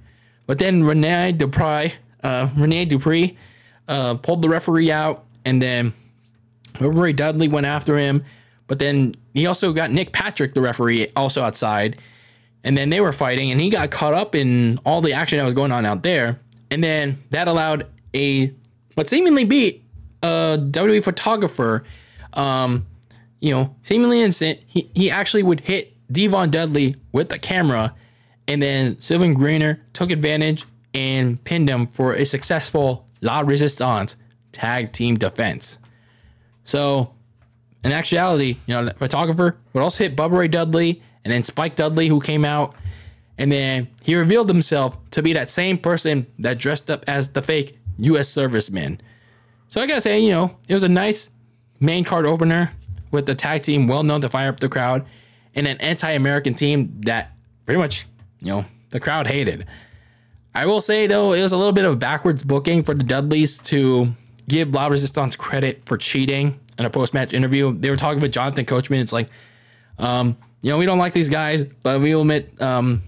but 0.46 0.58
then 0.58 0.84
Rene 0.84 1.32
Dupree, 1.32 1.94
uh, 2.22 2.48
Rene 2.56 2.84
Dupree, 2.84 3.36
uh, 3.86 4.14
pulled 4.14 4.42
the 4.42 4.48
referee 4.48 4.90
out, 4.90 5.24
and 5.44 5.60
then 5.60 5.92
Ray 6.80 7.12
Dudley 7.12 7.48
went 7.48 7.66
after 7.66 7.96
him, 7.96 8.24
but 8.66 8.78
then 8.78 9.14
he 9.34 9.46
also 9.46 9.72
got 9.72 9.90
Nick 9.90 10.12
Patrick, 10.12 10.54
the 10.54 10.60
referee, 10.60 11.08
also 11.16 11.42
outside, 11.42 11.98
and 12.64 12.76
then 12.76 12.90
they 12.90 13.00
were 13.00 13.12
fighting, 13.12 13.50
and 13.50 13.60
he 13.60 13.70
got 13.70 13.90
caught 13.90 14.14
up 14.14 14.34
in 14.34 14.78
all 14.84 15.00
the 15.00 15.12
action 15.12 15.38
that 15.38 15.44
was 15.44 15.54
going 15.54 15.72
on 15.72 15.86
out 15.86 16.02
there, 16.02 16.38
and 16.70 16.82
then 16.82 17.18
that 17.30 17.48
allowed 17.48 17.86
a 18.14 18.52
what 18.94 19.08
seemingly 19.08 19.44
be 19.44 19.82
a 20.22 20.58
WWE 20.60 21.02
photographer. 21.02 21.84
Um, 22.32 22.86
you 23.40 23.52
know, 23.52 23.74
seemingly 23.82 24.20
innocent, 24.20 24.60
he, 24.66 24.90
he 24.94 25.10
actually 25.10 25.42
would 25.42 25.60
hit 25.60 25.94
Devon 26.12 26.50
Dudley 26.50 26.96
with 27.12 27.28
the 27.28 27.38
camera, 27.38 27.94
and 28.46 28.62
then 28.62 28.98
Sylvain 29.00 29.34
Grenier 29.34 29.80
took 29.92 30.10
advantage 30.10 30.64
and 30.94 31.42
pinned 31.44 31.68
him 31.68 31.86
for 31.86 32.14
a 32.14 32.24
successful 32.24 33.06
La 33.20 33.40
Resistance 33.40 34.16
tag 34.52 34.92
team 34.92 35.16
defense. 35.16 35.78
So, 36.64 37.12
in 37.84 37.92
actuality, 37.92 38.56
you 38.66 38.74
know, 38.74 38.86
the 38.86 38.94
photographer 38.94 39.56
would 39.72 39.82
also 39.82 40.04
hit 40.04 40.16
Bubba 40.16 40.38
Ray 40.38 40.48
Dudley 40.48 41.02
and 41.24 41.32
then 41.32 41.44
Spike 41.44 41.76
Dudley, 41.76 42.08
who 42.08 42.20
came 42.20 42.44
out, 42.44 42.74
and 43.36 43.52
then 43.52 43.88
he 44.02 44.16
revealed 44.16 44.48
himself 44.48 44.98
to 45.10 45.22
be 45.22 45.32
that 45.34 45.50
same 45.50 45.78
person 45.78 46.26
that 46.38 46.58
dressed 46.58 46.90
up 46.90 47.04
as 47.06 47.32
the 47.32 47.42
fake 47.42 47.78
U.S. 47.98 48.32
serviceman. 48.32 48.98
So 49.68 49.80
I 49.80 49.86
gotta 49.86 50.00
say, 50.00 50.18
you 50.18 50.32
know, 50.32 50.56
it 50.68 50.74
was 50.74 50.82
a 50.82 50.88
nice 50.88 51.30
main 51.78 52.02
card 52.04 52.26
opener 52.26 52.72
with 53.10 53.26
the 53.26 53.34
tag 53.34 53.62
team 53.62 53.86
well 53.86 54.02
known 54.02 54.20
to 54.20 54.28
fire 54.28 54.48
up 54.48 54.60
the 54.60 54.68
crowd 54.68 55.06
and 55.54 55.66
an 55.66 55.80
anti-American 55.80 56.54
team 56.54 57.00
that 57.02 57.32
pretty 57.66 57.78
much, 57.78 58.06
you 58.40 58.48
know, 58.48 58.64
the 58.90 59.00
crowd 59.00 59.26
hated. 59.26 59.66
I 60.54 60.66
will 60.66 60.80
say 60.80 61.06
though, 61.06 61.32
it 61.32 61.42
was 61.42 61.52
a 61.52 61.56
little 61.56 61.72
bit 61.72 61.84
of 61.84 61.98
backwards 61.98 62.42
booking 62.42 62.82
for 62.82 62.94
the 62.94 63.04
Dudleys 63.04 63.58
to 63.58 64.14
give 64.48 64.72
La 64.72 64.86
Resistance 64.86 65.36
credit 65.36 65.82
for 65.84 65.96
cheating 65.96 66.58
in 66.78 66.84
a 66.84 66.90
post-match 66.90 67.32
interview. 67.32 67.76
They 67.76 67.90
were 67.90 67.96
talking 67.96 68.20
with 68.20 68.32
Jonathan 68.32 68.64
Coachman. 68.64 69.00
It's 69.00 69.12
like, 69.12 69.28
um, 69.98 70.36
you 70.62 70.70
know, 70.70 70.78
we 70.78 70.86
don't 70.86 70.98
like 70.98 71.12
these 71.12 71.28
guys, 71.28 71.64
but 71.64 72.00
we 72.00 72.14
will 72.14 72.22
admit 72.22 72.60
um, 72.60 73.02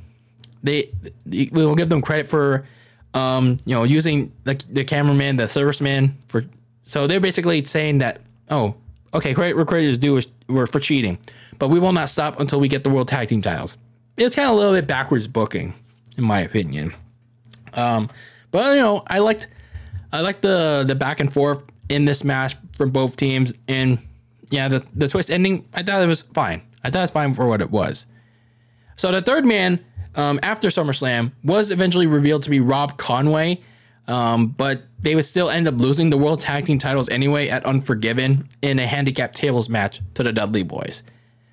they, 0.63 0.91
we 1.27 1.49
will 1.53 1.75
give 1.75 1.89
them 1.89 2.03
credit 2.03 2.29
for 2.29 2.67
um, 3.15 3.57
you 3.65 3.75
know, 3.75 3.85
using 3.85 4.33
the, 4.45 4.55
the 4.71 4.85
cameraman, 4.85 5.37
the 5.37 5.45
serviceman 5.45 6.13
for. 6.29 6.45
So 6.85 7.07
they're 7.07 7.21
basically 7.21 7.65
saying 7.65 7.99
that, 7.99 8.21
oh, 8.51 8.75
okay, 9.15 9.35
credit 9.35 9.57
where 9.57 9.65
credit 9.65 9.89
is 9.89 9.99
due 9.99 10.21
for 10.67 10.81
cheating, 10.81 11.19
but 11.59 11.69
we 11.69 11.81
will 11.81 11.93
not 11.93 12.09
stop 12.09 12.41
until 12.41 12.61
we 12.61 12.69
get 12.69 12.85
the 12.85 12.91
World 12.91 13.09
Tag 13.09 13.29
Team 13.29 13.43
titles. 13.43 13.77
It's 14.17 14.37
kind 14.37 14.49
of 14.49 14.55
a 14.55 14.59
little 14.59 14.75
bit 14.75 14.87
backwards 14.87 15.27
booking, 15.27 15.73
in 16.17 16.25
my 16.25 16.41
opinion. 16.41 16.93
Um, 17.75 18.11
But 18.51 18.75
you 18.75 18.83
know, 18.83 19.03
I 19.07 19.19
liked 19.21 19.49
I 20.13 20.21
liked 20.21 20.43
the 20.43 20.85
the 20.87 20.95
back 20.95 21.21
and 21.21 21.33
forth 21.33 21.63
in 21.89 22.05
this 22.05 22.25
match 22.25 22.57
from 22.77 22.91
both 22.91 23.17
teams, 23.17 23.55
and 23.69 23.99
yeah, 24.51 24.69
the 24.69 24.85
the 24.95 25.09
twist 25.09 25.31
ending. 25.31 25.67
I 25.73 25.83
thought 25.83 26.03
it 26.03 26.07
was 26.07 26.23
fine. 26.23 26.63
I 26.83 26.91
thought 26.91 26.99
it 26.99 27.03
was 27.03 27.11
fine 27.13 27.35
for 27.35 27.47
what 27.47 27.61
it 27.61 27.71
was. 27.71 28.07
So 28.97 29.13
the 29.13 29.23
third 29.23 29.45
man 29.47 29.79
um, 30.15 30.41
after 30.43 30.69
SummerSlam 30.69 31.33
was 31.45 31.71
eventually 31.71 32.07
revealed 32.07 32.43
to 32.43 32.51
be 32.51 32.61
Rob 32.61 32.99
Conway, 32.99 33.61
um, 34.11 34.49
but 34.49 34.83
they 35.01 35.15
would 35.15 35.25
still 35.25 35.49
end 35.49 35.69
up 35.69 35.81
losing 35.81 36.11
the 36.11 36.19
World 36.19 36.41
Tag 36.41 36.67
Team 36.67 36.79
titles 36.79 37.09
anyway 37.09 37.49
at 37.49 37.65
Unforgiven 37.65 38.49
in 38.61 38.79
a 38.79 38.87
handicap 38.87 39.33
tables 39.33 39.69
match 39.69 40.01
to 40.15 40.23
the 40.23 40.33
Dudley 40.33 40.65
Boys. 40.65 41.03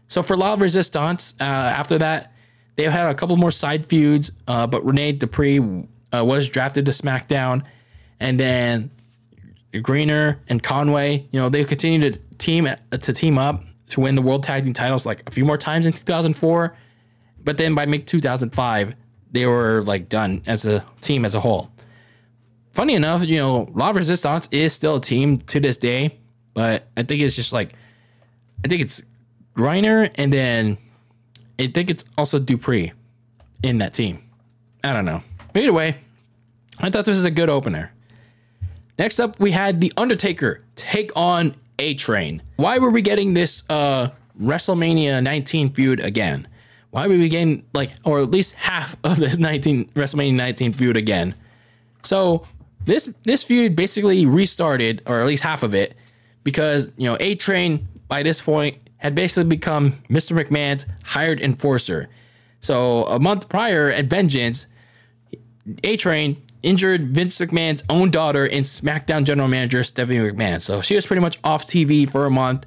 So 0.07 0.23
for 0.23 0.35
La 0.35 0.55
Resistance, 0.55 1.35
uh, 1.39 1.43
after 1.43 1.97
that, 1.99 2.33
they 2.75 2.83
had 2.85 3.09
a 3.09 3.13
couple 3.13 3.37
more 3.37 3.51
side 3.51 3.85
feuds, 3.85 4.31
uh, 4.47 4.65
but 4.67 4.83
Rene 4.85 5.13
Dupree 5.13 5.59
uh, 5.59 6.25
was 6.25 6.49
drafted 6.49 6.85
to 6.85 6.91
SmackDown, 6.91 7.63
and 8.19 8.39
then 8.39 8.89
Grenier 9.81 10.39
and 10.47 10.61
Conway, 10.61 11.27
you 11.31 11.39
know, 11.39 11.49
they 11.49 11.63
continued 11.63 12.13
to 12.13 12.19
team 12.37 12.67
to 12.91 13.13
team 13.13 13.37
up 13.37 13.63
to 13.89 14.01
win 14.01 14.15
the 14.15 14.21
World 14.21 14.43
Tag 14.43 14.63
Team 14.63 14.73
titles 14.73 15.05
like 15.05 15.27
a 15.27 15.31
few 15.31 15.45
more 15.45 15.57
times 15.57 15.85
in 15.85 15.93
2004, 15.93 16.75
but 17.43 17.57
then 17.57 17.75
by 17.75 17.85
mid 17.85 18.07
2005, 18.07 18.95
they 19.31 19.45
were 19.45 19.83
like 19.83 20.09
done 20.09 20.41
as 20.47 20.65
a 20.65 20.83
team 21.01 21.25
as 21.25 21.35
a 21.35 21.39
whole. 21.39 21.71
Funny 22.77 22.93
enough, 22.93 23.25
you 23.25 23.37
know, 23.37 23.67
La 23.73 23.89
Resistance 23.89 24.47
is 24.51 24.71
still 24.71 24.97
a 24.97 25.01
team 25.01 25.39
to 25.47 25.59
this 25.59 25.77
day, 25.77 26.15
but 26.53 26.85
I 26.95 27.01
think 27.01 27.23
it's 27.23 27.35
just 27.35 27.51
like, 27.51 27.73
I 28.63 28.67
think 28.67 28.83
it's 28.83 29.01
Grenier 29.55 30.11
and 30.13 30.31
then 30.31 30.77
I 31.57 31.71
think 31.73 31.89
it's 31.89 32.05
also 32.19 32.37
Dupree 32.37 32.91
in 33.63 33.79
that 33.79 33.95
team. 33.95 34.21
I 34.83 34.93
don't 34.93 35.05
know. 35.05 35.23
But 35.53 35.63
either 35.63 35.73
way, 35.73 35.95
I 36.77 36.91
thought 36.91 37.05
this 37.05 37.15
was 37.17 37.25
a 37.25 37.31
good 37.31 37.49
opener. 37.49 37.91
Next 38.99 39.19
up, 39.19 39.39
we 39.39 39.53
had 39.53 39.81
The 39.81 39.91
Undertaker 39.97 40.59
take 40.75 41.11
on 41.15 41.53
A 41.79 41.95
Train. 41.95 42.43
Why 42.57 42.77
were 42.77 42.91
we 42.91 43.01
getting 43.01 43.33
this 43.33 43.63
uh, 43.71 44.09
WrestleMania 44.39 45.23
19 45.23 45.71
feud 45.71 45.99
again? 45.99 46.47
Why 46.91 47.07
were 47.07 47.17
we 47.17 47.27
getting 47.27 47.65
like, 47.73 47.93
or 48.03 48.19
at 48.19 48.29
least 48.29 48.53
half 48.53 48.95
of 49.03 49.17
this 49.17 49.37
19 49.39 49.85
WrestleMania 49.95 50.35
19 50.35 50.73
feud 50.73 50.95
again? 50.95 51.33
So 52.03 52.45
this 52.87 53.13
this 53.23 53.43
feud 53.43 53.75
basically 53.75 54.25
restarted, 54.25 55.03
or 55.05 55.19
at 55.19 55.27
least 55.27 55.43
half 55.43 55.61
of 55.61 55.75
it, 55.75 55.95
because 56.43 56.91
you 56.97 57.07
know 57.07 57.17
A 57.19 57.35
Train 57.35 57.87
by 58.07 58.23
this 58.23 58.41
point 58.41 58.77
had 58.97 59.13
basically 59.13 59.43
become 59.43 59.91
Mr. 60.09 60.35
McMahon's 60.35 60.85
hired 61.03 61.39
enforcer. 61.39 62.09
So 62.61 63.05
a 63.05 63.19
month 63.19 63.47
prior 63.47 63.91
at 63.91 64.05
Vengeance, 64.05 64.65
A 65.83 65.97
Train 65.97 66.41
injured 66.63 67.15
Vince 67.15 67.37
McMahon's 67.37 67.83
own 67.89 68.09
daughter 68.09 68.45
and 68.45 68.65
SmackDown 68.65 69.23
general 69.23 69.47
manager 69.47 69.83
Stephanie 69.83 70.19
McMahon. 70.19 70.61
So 70.61 70.81
she 70.81 70.95
was 70.95 71.05
pretty 71.05 71.21
much 71.21 71.37
off 71.43 71.65
TV 71.65 72.09
for 72.09 72.25
a 72.25 72.31
month. 72.31 72.65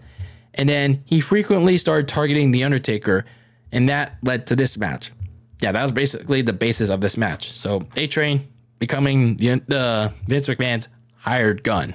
And 0.55 0.69
then 0.69 1.03
he 1.05 1.21
frequently 1.21 1.79
started 1.79 2.09
targeting 2.09 2.51
The 2.51 2.65
Undertaker, 2.65 3.25
and 3.71 3.89
that 3.89 4.19
led 4.23 4.47
to 4.49 4.57
this 4.57 4.77
match. 4.77 5.13
Yeah, 5.61 5.73
that 5.73 5.83
was 5.83 5.93
basically 5.93 6.43
the 6.43 6.53
basis 6.53 6.91
of 6.91 7.01
this 7.01 7.17
match. 7.17 7.53
So 7.53 7.87
A 7.97 8.07
Train 8.07 8.49
becoming 8.81 9.37
the, 9.37 10.13
Vince 10.27 10.49
McMahon's 10.49 10.89
hired 11.17 11.63
gun. 11.63 11.95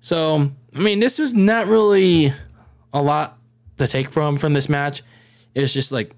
So, 0.00 0.50
I 0.74 0.78
mean, 0.78 1.00
this 1.00 1.18
was 1.18 1.32
not 1.34 1.66
really 1.66 2.34
a 2.92 3.00
lot 3.00 3.38
to 3.78 3.86
take 3.86 4.10
from 4.10 4.36
from 4.36 4.52
this 4.52 4.68
match. 4.68 5.02
It's 5.54 5.72
just 5.72 5.92
like 5.92 6.14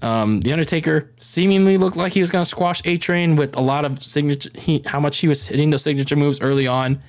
um, 0.00 0.40
the 0.40 0.52
Undertaker 0.52 1.10
seemingly 1.16 1.76
looked 1.76 1.96
like 1.96 2.12
he 2.12 2.20
was 2.20 2.30
going 2.30 2.44
to 2.44 2.48
squash 2.48 2.80
A 2.84 2.96
Train 2.96 3.36
with 3.36 3.56
a 3.56 3.60
lot 3.60 3.84
of 3.84 4.02
signature. 4.02 4.50
He, 4.54 4.82
how 4.86 5.00
much 5.00 5.18
he 5.18 5.28
was 5.28 5.46
hitting 5.46 5.70
those 5.70 5.82
signature 5.82 6.16
moves 6.16 6.40
early 6.40 6.66
on, 6.66 7.02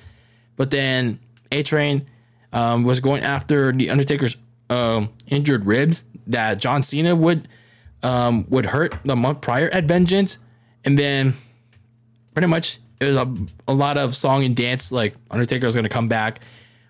but 0.56 0.70
then 0.70 1.20
A 1.52 1.62
Train 1.62 2.06
um, 2.52 2.84
was 2.84 3.00
going 3.00 3.22
after 3.22 3.72
the 3.72 3.90
Undertaker's 3.90 4.36
um, 4.70 5.12
injured 5.28 5.66
ribs 5.66 6.04
that 6.26 6.58
John 6.58 6.82
Cena 6.82 7.14
would 7.14 7.48
um, 8.02 8.46
would 8.48 8.66
hurt 8.66 8.98
the 9.04 9.14
month 9.14 9.40
prior 9.40 9.68
at 9.68 9.84
Vengeance, 9.84 10.38
and 10.84 10.98
then 10.98 11.34
pretty 12.36 12.48
much 12.48 12.78
it 13.00 13.06
was 13.06 13.16
a, 13.16 13.34
a 13.66 13.72
lot 13.72 13.96
of 13.96 14.14
song 14.14 14.44
and 14.44 14.54
dance. 14.54 14.92
Like 14.92 15.14
Undertaker 15.30 15.64
was 15.64 15.74
going 15.74 15.84
to 15.84 15.88
come 15.88 16.06
back, 16.06 16.42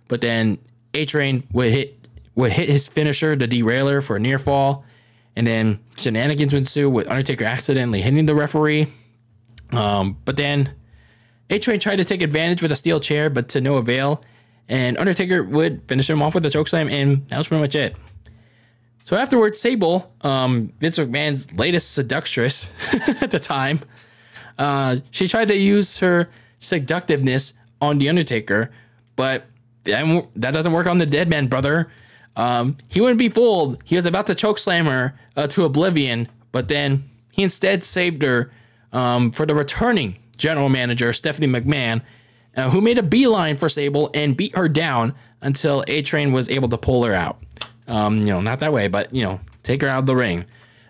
but 0.08 0.20
then 0.20 0.58
A 0.92 1.04
Train 1.06 1.46
would 1.52 1.70
hit 1.70 2.08
would 2.34 2.50
hit 2.50 2.68
his 2.68 2.88
finisher, 2.88 3.36
the 3.36 3.46
derailer, 3.46 4.00
for 4.00 4.16
a 4.16 4.18
near 4.18 4.40
fall. 4.40 4.84
And 5.36 5.46
then 5.46 5.78
shenanigans 5.96 6.52
would 6.52 6.58
ensue 6.58 6.90
with 6.90 7.06
Undertaker 7.06 7.44
accidentally 7.44 8.02
hitting 8.02 8.26
the 8.26 8.34
referee. 8.34 8.88
Um, 9.70 10.16
but 10.24 10.36
then 10.36 10.74
A 11.48 11.60
Train 11.60 11.78
tried 11.78 11.96
to 11.96 12.04
take 12.04 12.22
advantage 12.22 12.60
with 12.60 12.72
a 12.72 12.76
steel 12.76 12.98
chair, 12.98 13.30
but 13.30 13.48
to 13.50 13.60
no 13.60 13.76
avail. 13.76 14.24
And 14.68 14.98
Undertaker 14.98 15.44
would 15.44 15.82
finish 15.86 16.10
him 16.10 16.22
off 16.22 16.34
with 16.34 16.44
a 16.44 16.48
chokeslam, 16.48 16.90
and 16.90 17.28
that 17.28 17.36
was 17.36 17.46
pretty 17.46 17.60
much 17.60 17.76
it. 17.76 17.94
So 19.04 19.16
afterwards, 19.16 19.60
Sable, 19.60 20.12
um, 20.22 20.72
Vince 20.80 20.98
McMahon's 20.98 21.52
latest 21.52 21.92
seductress 21.92 22.68
at 23.22 23.30
the 23.30 23.38
time, 23.38 23.78
uh, 24.58 24.96
she 25.10 25.28
tried 25.28 25.48
to 25.48 25.56
use 25.56 25.98
her 25.98 26.28
seductiveness 26.58 27.54
on 27.80 27.98
The 27.98 28.08
Undertaker, 28.08 28.70
but 29.14 29.46
that, 29.84 30.52
doesn't 30.52 30.72
work 30.72 30.86
on 30.86 30.98
the 30.98 31.06
dead 31.06 31.28
man 31.28 31.46
brother. 31.46 31.90
Um, 32.34 32.76
he 32.88 33.00
wouldn't 33.00 33.18
be 33.18 33.28
fooled. 33.28 33.82
He 33.84 33.96
was 33.96 34.06
about 34.06 34.26
to 34.26 34.34
choke 34.34 34.58
slam 34.58 34.86
her 34.86 35.18
uh, 35.36 35.46
to 35.48 35.64
oblivion, 35.64 36.28
but 36.52 36.68
then 36.68 37.08
he 37.32 37.42
instead 37.42 37.84
saved 37.84 38.22
her 38.22 38.50
um, 38.92 39.30
for 39.30 39.46
the 39.46 39.54
returning 39.54 40.18
general 40.36 40.68
manager, 40.68 41.12
Stephanie 41.12 41.46
McMahon, 41.46 42.02
uh, 42.56 42.70
who 42.70 42.80
made 42.80 42.98
a 42.98 43.02
beeline 43.02 43.56
for 43.56 43.68
Sable 43.68 44.10
and 44.14 44.36
beat 44.36 44.56
her 44.56 44.68
down 44.68 45.14
until 45.40 45.84
A 45.88 46.02
Train 46.02 46.32
was 46.32 46.48
able 46.50 46.68
to 46.68 46.78
pull 46.78 47.04
her 47.04 47.14
out. 47.14 47.38
Um, 47.86 48.18
you 48.18 48.26
know, 48.26 48.40
not 48.40 48.60
that 48.60 48.72
way, 48.72 48.88
but, 48.88 49.14
you 49.14 49.22
know, 49.22 49.40
take 49.62 49.82
her 49.82 49.88
out 49.88 50.00
of 50.00 50.06
the 50.06 50.16
ring. 50.16 50.44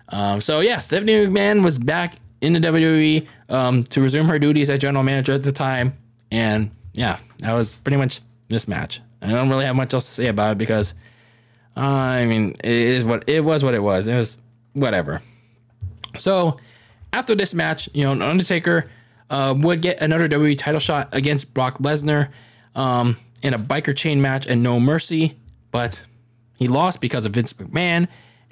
Um, 0.09 0.41
so, 0.41 0.61
yeah, 0.61 0.79
Stephanie 0.79 1.27
McMahon 1.27 1.65
was 1.65 1.79
back 1.79 2.15
in 2.41 2.53
the 2.53 2.61
WWE 2.61 3.27
um, 3.49 3.85
to 3.85 4.01
resume 4.01 4.27
her 4.27 4.39
duties 4.39 4.71
as 4.71 4.79
general 4.79 5.03
manager 5.03 5.33
at 5.33 5.43
the 5.43 5.53
time. 5.53 5.97
And, 6.31 6.71
yeah, 6.93 7.19
that 7.39 7.53
was 7.53 7.73
pretty 7.73 7.97
much 7.97 8.21
this 8.49 8.69
match. 8.69 9.01
I 9.23 9.29
don't 9.29 9.49
really 9.49 9.65
have 9.65 9.77
much 9.77 9.95
else 9.95 10.07
to 10.07 10.15
say 10.15 10.27
about 10.27 10.53
it 10.53 10.59
because 10.59 10.95
uh, 11.77 11.81
I 11.81 12.25
mean, 12.25 12.57
it 12.65 12.71
is 12.71 13.05
what 13.05 13.29
it 13.29 13.45
was. 13.45 13.63
What 13.63 13.75
it 13.75 13.83
was. 13.83 14.09
It 14.09 14.15
was 14.15 14.39
whatever. 14.73 15.21
So 16.19 16.59
after 17.13 17.35
this 17.35 17.53
match, 17.55 17.89
you 17.93 18.05
know, 18.05 18.27
Undertaker 18.27 18.89
uh, 19.29 19.55
would 19.57 19.83
get 19.83 20.01
another 20.01 20.27
WWE 20.27 20.57
title 20.57 20.81
shot 20.81 21.09
against 21.13 21.53
Brock 21.53 21.79
Lesnar 21.79 22.31
um, 22.75 23.17
in 23.43 23.53
a 23.53 23.59
biker 23.59 23.95
chain 23.95 24.23
match 24.23 24.47
and 24.47 24.63
No 24.63 24.81
Mercy, 24.81 25.37
but 25.71 26.03
he 26.59 26.69
lost 26.69 27.01
because 27.01 27.27
of 27.27 27.33
Vince 27.33 27.53
McMahon. 27.53 28.09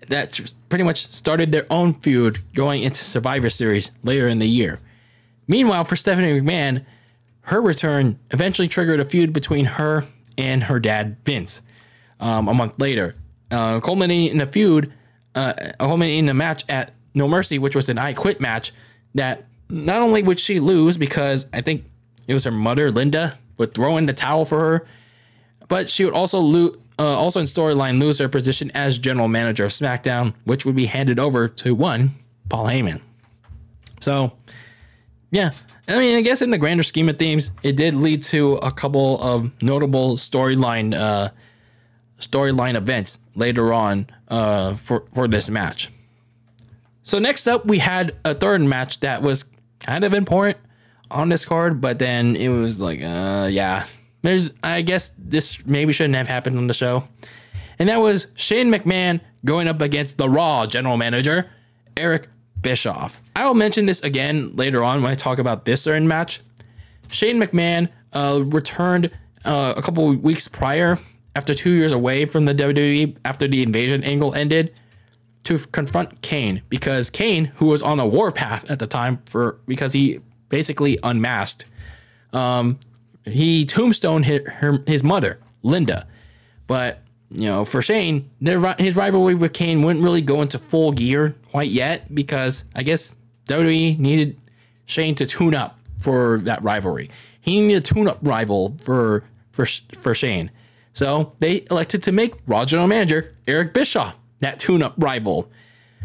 That 0.08 0.40
pretty 0.68 0.84
much 0.84 1.10
started 1.12 1.50
their 1.50 1.66
own 1.70 1.94
feud 1.94 2.38
going 2.54 2.82
into 2.82 3.04
Survivor 3.04 3.50
Series 3.50 3.90
later 4.02 4.28
in 4.28 4.38
the 4.38 4.48
year. 4.48 4.80
Meanwhile, 5.46 5.84
for 5.84 5.96
Stephanie 5.96 6.40
McMahon, 6.40 6.84
her 7.42 7.60
return 7.60 8.18
eventually 8.30 8.68
triggered 8.68 9.00
a 9.00 9.04
feud 9.04 9.32
between 9.32 9.64
her 9.66 10.04
and 10.38 10.64
her 10.64 10.80
dad, 10.80 11.16
Vince 11.24 11.62
um, 12.20 12.48
a 12.48 12.54
month 12.54 12.80
later, 12.80 13.14
uh, 13.50 13.80
culminating 13.80 14.34
in 14.34 14.40
a 14.40 14.46
feud, 14.46 14.92
uh, 15.34 15.52
culminating 15.78 16.20
in 16.20 16.28
a 16.28 16.34
match 16.34 16.64
at 16.68 16.92
No 17.14 17.28
Mercy, 17.28 17.58
which 17.58 17.76
was 17.76 17.88
an 17.88 17.98
I 17.98 18.12
Quit 18.14 18.40
match. 18.40 18.72
That 19.14 19.44
not 19.68 20.00
only 20.00 20.22
would 20.22 20.40
she 20.40 20.58
lose 20.60 20.96
because 20.96 21.46
I 21.52 21.60
think 21.60 21.84
it 22.26 22.34
was 22.34 22.44
her 22.44 22.50
mother, 22.50 22.90
Linda, 22.90 23.38
would 23.58 23.74
throw 23.74 23.96
in 23.96 24.06
the 24.06 24.12
towel 24.12 24.44
for 24.44 24.60
her, 24.60 24.86
but 25.68 25.88
she 25.88 26.04
would 26.04 26.14
also 26.14 26.40
lose. 26.40 26.76
Uh, 26.98 27.18
also 27.18 27.40
in 27.40 27.46
storyline, 27.46 28.00
lose 28.00 28.18
her 28.18 28.28
position 28.28 28.70
as 28.72 28.98
general 28.98 29.26
manager 29.28 29.64
of 29.64 29.72
SmackDown, 29.72 30.34
which 30.44 30.64
would 30.64 30.76
be 30.76 30.86
handed 30.86 31.18
over 31.18 31.48
to 31.48 31.74
one 31.74 32.12
Paul 32.48 32.66
Heyman. 32.66 33.00
So, 34.00 34.32
yeah, 35.30 35.50
I 35.88 35.98
mean, 35.98 36.16
I 36.16 36.20
guess 36.20 36.40
in 36.40 36.50
the 36.50 36.58
grander 36.58 36.82
scheme 36.82 37.08
of 37.08 37.18
things, 37.18 37.50
it 37.62 37.76
did 37.76 37.94
lead 37.94 38.22
to 38.24 38.54
a 38.54 38.70
couple 38.70 39.20
of 39.20 39.50
notable 39.62 40.16
storyline 40.16 40.94
uh, 40.94 41.30
storyline 42.20 42.76
events 42.76 43.18
later 43.34 43.72
on 43.72 44.06
uh, 44.28 44.74
for 44.74 45.04
for 45.12 45.28
this 45.28 45.50
match. 45.50 45.90
So 47.02 47.18
next 47.18 47.46
up, 47.46 47.66
we 47.66 47.78
had 47.78 48.16
a 48.24 48.34
third 48.34 48.62
match 48.62 49.00
that 49.00 49.20
was 49.20 49.44
kind 49.80 50.04
of 50.04 50.14
important 50.14 50.58
on 51.10 51.28
this 51.28 51.44
card, 51.44 51.80
but 51.80 51.98
then 51.98 52.34
it 52.34 52.48
was 52.48 52.80
like, 52.80 53.02
uh, 53.02 53.48
yeah, 53.50 53.84
there's. 54.24 54.52
I 54.62 54.82
guess 54.82 55.12
this 55.18 55.64
maybe 55.64 55.92
shouldn't 55.92 56.16
have 56.16 56.28
happened 56.28 56.58
on 56.58 56.66
the 56.66 56.74
show, 56.74 57.06
and 57.78 57.88
that 57.88 58.00
was 58.00 58.26
Shane 58.36 58.70
McMahon 58.70 59.20
going 59.44 59.68
up 59.68 59.80
against 59.80 60.18
the 60.18 60.28
Raw 60.28 60.66
general 60.66 60.96
manager 60.96 61.50
Eric 61.96 62.28
Bischoff. 62.60 63.20
I 63.36 63.46
will 63.46 63.54
mention 63.54 63.86
this 63.86 64.00
again 64.00 64.56
later 64.56 64.82
on 64.82 65.02
when 65.02 65.12
I 65.12 65.14
talk 65.14 65.38
about 65.38 65.64
this 65.64 65.82
certain 65.82 66.08
match. 66.08 66.40
Shane 67.08 67.40
McMahon 67.40 67.88
uh, 68.12 68.42
returned 68.46 69.10
uh, 69.44 69.74
a 69.76 69.82
couple 69.82 70.12
weeks 70.14 70.48
prior 70.48 70.98
after 71.36 71.54
two 71.54 71.70
years 71.70 71.92
away 71.92 72.24
from 72.24 72.46
the 72.46 72.54
WWE 72.54 73.16
after 73.24 73.46
the 73.46 73.62
invasion 73.62 74.02
angle 74.02 74.34
ended 74.34 74.72
to 75.44 75.58
confront 75.58 76.22
Kane 76.22 76.62
because 76.68 77.10
Kane, 77.10 77.46
who 77.56 77.66
was 77.66 77.82
on 77.82 78.00
a 78.00 78.06
warpath 78.06 78.70
at 78.70 78.78
the 78.78 78.86
time 78.86 79.20
for 79.26 79.60
because 79.66 79.92
he 79.92 80.20
basically 80.48 80.98
unmasked. 81.02 81.66
Um, 82.32 82.78
he 83.24 83.64
tombstone 83.64 84.22
his, 84.22 84.46
her, 84.46 84.78
his 84.86 85.02
mother, 85.02 85.38
Linda. 85.62 86.06
But, 86.66 87.00
you 87.30 87.46
know, 87.46 87.64
for 87.64 87.82
Shane, 87.82 88.30
their, 88.40 88.74
his 88.74 88.96
rivalry 88.96 89.34
with 89.34 89.52
Kane 89.52 89.82
wouldn't 89.82 90.04
really 90.04 90.22
go 90.22 90.42
into 90.42 90.58
full 90.58 90.92
gear 90.92 91.34
quite 91.50 91.70
yet 91.70 92.14
because 92.14 92.64
I 92.74 92.82
guess 92.82 93.14
WWE 93.48 93.98
needed 93.98 94.38
Shane 94.86 95.14
to 95.16 95.26
tune 95.26 95.54
up 95.54 95.78
for 95.98 96.38
that 96.44 96.62
rivalry. 96.62 97.10
He 97.40 97.60
needed 97.60 97.76
a 97.76 97.80
tune 97.80 98.08
up 98.08 98.18
rival 98.22 98.76
for, 98.80 99.24
for, 99.52 99.66
for 100.00 100.14
Shane. 100.14 100.50
So 100.92 101.34
they 101.40 101.66
elected 101.70 102.02
to 102.04 102.12
make 102.12 102.34
Raw 102.46 102.64
General 102.64 102.88
Manager 102.88 103.34
Eric 103.46 103.74
Bischoff 103.74 104.16
that 104.38 104.60
tune 104.60 104.82
up 104.82 104.94
rival. 104.96 105.50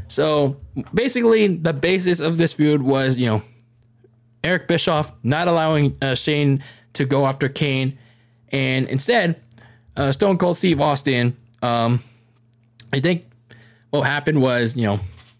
So 0.07 0.57
basically, 0.93 1.47
the 1.47 1.73
basis 1.73 2.19
of 2.19 2.37
this 2.37 2.53
feud 2.53 2.81
was, 2.81 3.15
you 3.15 3.27
know, 3.27 3.41
Eric 4.43 4.67
Bischoff 4.67 5.11
not 5.21 5.47
allowing 5.47 5.97
uh, 6.01 6.15
Shane 6.15 6.63
to 6.93 7.05
go 7.05 7.25
after 7.25 7.49
Kane, 7.49 7.97
and 8.49 8.87
instead, 8.87 9.41
uh, 9.95 10.11
Stone 10.11 10.37
Cold 10.37 10.57
Steve 10.57 10.81
Austin. 10.81 11.37
Um, 11.61 12.01
I 12.93 12.99
think 12.99 13.25
what 13.89 14.03
happened 14.03 14.41
was, 14.41 14.75
you 14.75 14.83
know, 14.83 14.99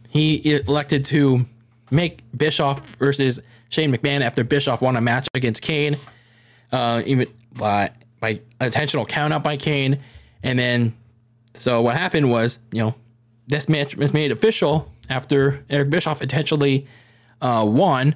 he 0.09 0.53
elected 0.53 1.05
to 1.05 1.45
make 1.91 2.21
Bischoff 2.35 2.85
versus 2.95 3.39
Shane 3.69 3.93
McMahon 3.93 4.21
after 4.21 4.43
Bischoff 4.43 4.81
won 4.81 4.95
a 4.95 5.01
match 5.01 5.27
against 5.33 5.61
Kane, 5.61 5.97
uh, 6.71 7.01
even 7.05 7.27
by 7.53 7.91
by 8.19 8.41
intentional 8.59 9.05
count 9.05 9.33
out 9.33 9.43
by 9.43 9.57
Kane, 9.57 9.99
and 10.43 10.59
then 10.59 10.93
so 11.53 11.81
what 11.81 11.95
happened 11.97 12.29
was, 12.29 12.59
you 12.71 12.81
know, 12.81 12.95
this 13.47 13.67
match 13.67 13.95
was 13.95 14.13
made 14.13 14.31
official 14.31 14.91
after 15.09 15.65
Eric 15.69 15.89
Bischoff 15.89 16.21
intentionally 16.21 16.87
uh, 17.41 17.65
won. 17.67 18.15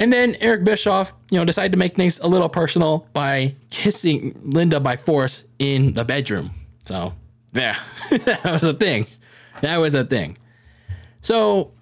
And 0.00 0.10
then 0.10 0.34
Eric 0.40 0.64
Bischoff, 0.64 1.12
you 1.30 1.38
know, 1.38 1.44
decided 1.44 1.72
to 1.72 1.78
make 1.78 1.94
things 1.94 2.18
a 2.20 2.26
little 2.26 2.48
personal 2.48 3.06
by 3.12 3.54
kissing 3.68 4.34
Linda 4.42 4.80
by 4.80 4.96
force 4.96 5.44
in 5.58 5.92
the 5.92 6.04
bedroom. 6.04 6.50
So, 6.86 7.12
yeah, 7.52 7.78
that 8.10 8.44
was 8.44 8.64
a 8.64 8.72
thing. 8.72 9.06
That 9.60 9.76
was 9.76 9.94
a 9.94 10.04
thing. 10.04 10.38
So, 11.20 11.72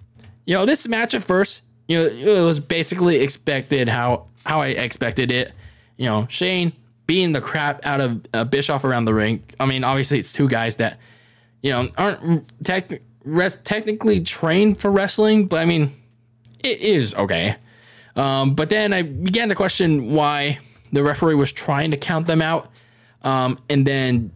you 0.45 0.53
know, 0.53 0.65
this 0.65 0.85
match 0.87 1.13
at 1.13 1.23
first, 1.23 1.61
you 1.87 1.97
know, 1.97 2.05
it 2.05 2.45
was 2.45 2.59
basically 2.59 3.21
expected 3.21 3.87
how 3.87 4.27
how 4.45 4.61
I 4.61 4.67
expected 4.67 5.31
it. 5.31 5.53
You 5.97 6.07
know, 6.07 6.27
Shane 6.29 6.73
beating 7.07 7.31
the 7.31 7.41
crap 7.41 7.85
out 7.85 8.01
of 8.01 8.25
uh, 8.33 8.43
Bischoff 8.43 8.83
around 8.83 9.05
the 9.05 9.13
ring. 9.13 9.43
I 9.59 9.65
mean, 9.65 9.83
obviously 9.83 10.19
it's 10.19 10.33
two 10.33 10.49
guys 10.49 10.75
that 10.75 10.99
you 11.63 11.71
know 11.71 11.87
aren't 11.97 12.63
tech, 12.65 13.01
res- 13.23 13.59
technically 13.63 14.21
trained 14.21 14.77
for 14.77 14.91
wrestling, 14.91 15.45
but 15.45 15.61
I 15.61 15.65
mean, 15.65 15.91
it 16.63 16.81
is 16.81 17.15
okay. 17.15 17.55
Um, 18.19 18.53
but 18.53 18.69
then 18.69 18.91
I 18.91 19.03
began 19.03 19.47
to 19.47 19.55
question 19.55 20.13
why 20.13 20.59
the 20.91 21.03
referee 21.03 21.35
was 21.35 21.53
trying 21.53 21.91
to 21.91 21.97
count 21.97 22.27
them 22.27 22.41
out. 22.41 22.69
Um, 23.21 23.59
and 23.69 23.87
then 23.87 24.31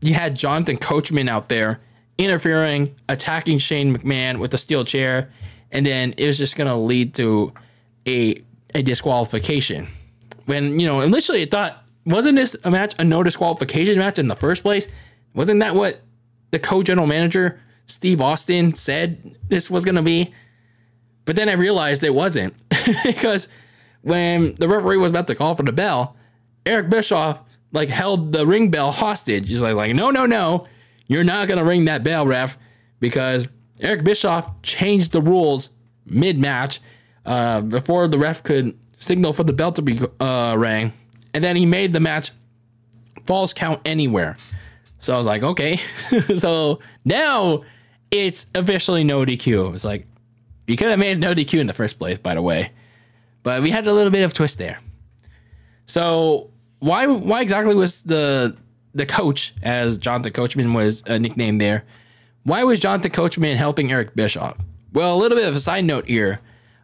you 0.00 0.14
had 0.14 0.34
Jonathan 0.34 0.76
Coachman 0.76 1.28
out 1.28 1.48
there 1.48 1.80
interfering, 2.18 2.96
attacking 3.08 3.58
Shane 3.58 3.96
McMahon 3.96 4.38
with 4.38 4.50
the 4.50 4.58
steel 4.58 4.84
chair, 4.84 5.30
and 5.70 5.86
then 5.86 6.14
it 6.16 6.26
was 6.26 6.36
just 6.36 6.56
going 6.56 6.68
to 6.68 6.74
lead 6.74 7.14
to 7.14 7.52
a 8.06 8.42
a 8.74 8.82
disqualification. 8.82 9.86
When 10.46 10.80
you 10.80 10.86
know 10.86 11.00
initially 11.00 11.42
I 11.42 11.46
thought 11.46 11.84
wasn't 12.06 12.36
this 12.36 12.56
a 12.64 12.70
match 12.70 12.94
a 12.98 13.04
no 13.04 13.22
disqualification 13.22 13.98
match 13.98 14.18
in 14.18 14.26
the 14.26 14.36
first 14.36 14.62
place? 14.62 14.88
Wasn't 15.34 15.60
that 15.60 15.74
what 15.76 16.00
the 16.50 16.58
co-general 16.58 17.06
manager 17.06 17.60
Steve 17.86 18.20
Austin 18.20 18.74
said 18.74 19.36
this 19.48 19.70
was 19.70 19.84
going 19.84 19.94
to 19.94 20.02
be? 20.02 20.34
But 21.28 21.36
then 21.36 21.50
I 21.50 21.52
realized 21.52 22.02
it 22.04 22.14
wasn't 22.14 22.54
because 23.04 23.48
when 24.00 24.54
the 24.54 24.66
referee 24.66 24.96
was 24.96 25.10
about 25.10 25.26
to 25.26 25.34
call 25.34 25.54
for 25.54 25.62
the 25.62 25.72
bell, 25.72 26.16
Eric 26.64 26.88
Bischoff 26.88 27.42
like 27.70 27.90
held 27.90 28.32
the 28.32 28.46
ring 28.46 28.70
bell 28.70 28.90
hostage. 28.90 29.46
He's 29.46 29.60
like, 29.60 29.94
no, 29.94 30.10
no, 30.10 30.24
no, 30.24 30.66
you're 31.06 31.24
not 31.24 31.46
going 31.46 31.58
to 31.58 31.64
ring 31.66 31.84
that 31.84 32.02
bell, 32.02 32.26
ref, 32.26 32.56
because 32.98 33.46
Eric 33.78 34.04
Bischoff 34.04 34.62
changed 34.62 35.12
the 35.12 35.20
rules 35.20 35.68
mid 36.06 36.38
match 36.38 36.80
uh, 37.26 37.60
before 37.60 38.08
the 38.08 38.18
ref 38.18 38.42
could 38.42 38.78
signal 38.96 39.34
for 39.34 39.44
the 39.44 39.52
bell 39.52 39.72
to 39.72 39.82
be 39.82 40.00
uh, 40.20 40.54
rang 40.56 40.94
and 41.34 41.44
then 41.44 41.56
he 41.56 41.66
made 41.66 41.92
the 41.92 42.00
match 42.00 42.30
falls 43.26 43.52
count 43.52 43.82
anywhere. 43.84 44.38
So 44.98 45.12
I 45.12 45.18
was 45.18 45.26
like, 45.26 45.42
okay. 45.42 45.76
so 46.34 46.78
now 47.04 47.64
it's 48.10 48.46
officially 48.54 49.04
no 49.04 49.26
DQ. 49.26 49.68
It 49.68 49.70
was 49.70 49.84
like, 49.84 50.06
you 50.68 50.76
could 50.76 50.88
have 50.88 50.98
made 50.98 51.18
no 51.18 51.34
DQ 51.34 51.60
in 51.60 51.66
the 51.66 51.72
first 51.72 51.98
place, 51.98 52.18
by 52.18 52.34
the 52.34 52.42
way. 52.42 52.70
But 53.42 53.62
we 53.62 53.70
had 53.70 53.86
a 53.86 53.92
little 53.92 54.10
bit 54.10 54.22
of 54.22 54.34
twist 54.34 54.58
there. 54.58 54.78
So 55.86 56.50
why 56.80 57.06
why 57.06 57.40
exactly 57.40 57.74
was 57.74 58.02
the 58.02 58.56
the 58.94 59.06
coach, 59.06 59.54
as 59.62 59.96
Jonathan 59.96 60.32
Coachman 60.32 60.74
was 60.74 61.02
a 61.06 61.18
nickname 61.18 61.58
there, 61.58 61.84
why 62.42 62.64
was 62.64 62.80
Jonathan 62.80 63.10
Coachman 63.10 63.56
helping 63.56 63.90
Eric 63.90 64.14
Bischoff? 64.14 64.58
Well, 64.92 65.14
a 65.14 65.18
little 65.18 65.36
bit 65.36 65.48
of 65.48 65.54
a 65.54 65.60
side 65.60 65.84
note 65.84 66.06
here. 66.06 66.40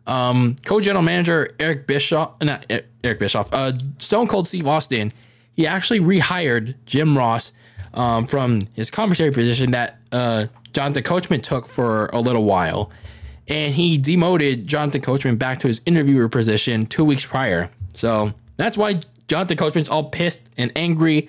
Um, 0.06 0.56
co-general 0.66 1.02
manager 1.02 1.50
Eric 1.58 1.86
Bischoff, 1.86 2.34
not 2.42 2.70
Eric 3.02 3.18
Bischoff, 3.18 3.52
uh, 3.54 3.72
Stone 3.98 4.26
Cold 4.26 4.46
Steve 4.46 4.66
Austin, 4.66 5.12
he 5.54 5.66
actually 5.66 6.00
rehired 6.00 6.74
Jim 6.84 7.16
Ross 7.16 7.52
um, 7.94 8.26
from 8.26 8.68
his 8.74 8.90
commissary 8.90 9.30
position 9.30 9.70
that 9.70 9.98
uh, 10.12 10.46
Jonathan 10.74 11.02
Coachman 11.02 11.40
took 11.40 11.66
for 11.66 12.06
a 12.12 12.20
little 12.20 12.44
while, 12.44 12.90
and 13.48 13.74
he 13.74 13.98
demoted 13.98 14.66
Jonathan 14.66 15.00
Coachman 15.00 15.36
back 15.36 15.58
to 15.60 15.66
his 15.66 15.80
interviewer 15.86 16.28
position 16.28 16.86
two 16.86 17.04
weeks 17.04 17.26
prior. 17.26 17.70
So 17.94 18.32
that's 18.56 18.76
why 18.76 19.00
Jonathan 19.28 19.56
Coachman's 19.56 19.88
all 19.88 20.04
pissed 20.04 20.48
and 20.56 20.72
angry 20.76 21.28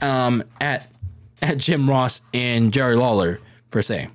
um, 0.00 0.44
at 0.60 0.90
at 1.42 1.58
Jim 1.58 1.90
Ross 1.90 2.22
and 2.32 2.72
Jerry 2.72 2.96
Lawler 2.96 3.40
per 3.70 3.82
se. 3.82 4.08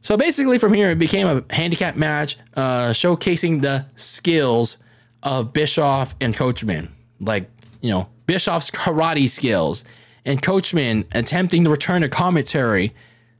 So 0.00 0.16
basically, 0.16 0.58
from 0.58 0.72
here, 0.72 0.90
it 0.90 0.98
became 0.98 1.26
a 1.26 1.54
handicap 1.54 1.94
match 1.94 2.38
uh, 2.54 2.90
showcasing 2.90 3.62
the 3.62 3.86
skills 3.96 4.78
of 5.22 5.52
Bischoff 5.52 6.14
and 6.20 6.34
Coachman. 6.34 6.90
Like, 7.20 7.48
you 7.80 7.90
know, 7.90 8.08
Bischoff's 8.26 8.70
karate 8.70 9.28
skills 9.28 9.84
and 10.24 10.42
Coachman 10.42 11.04
attempting 11.12 11.64
to 11.64 11.70
return 11.70 12.02
to 12.02 12.08
commentary 12.08 12.94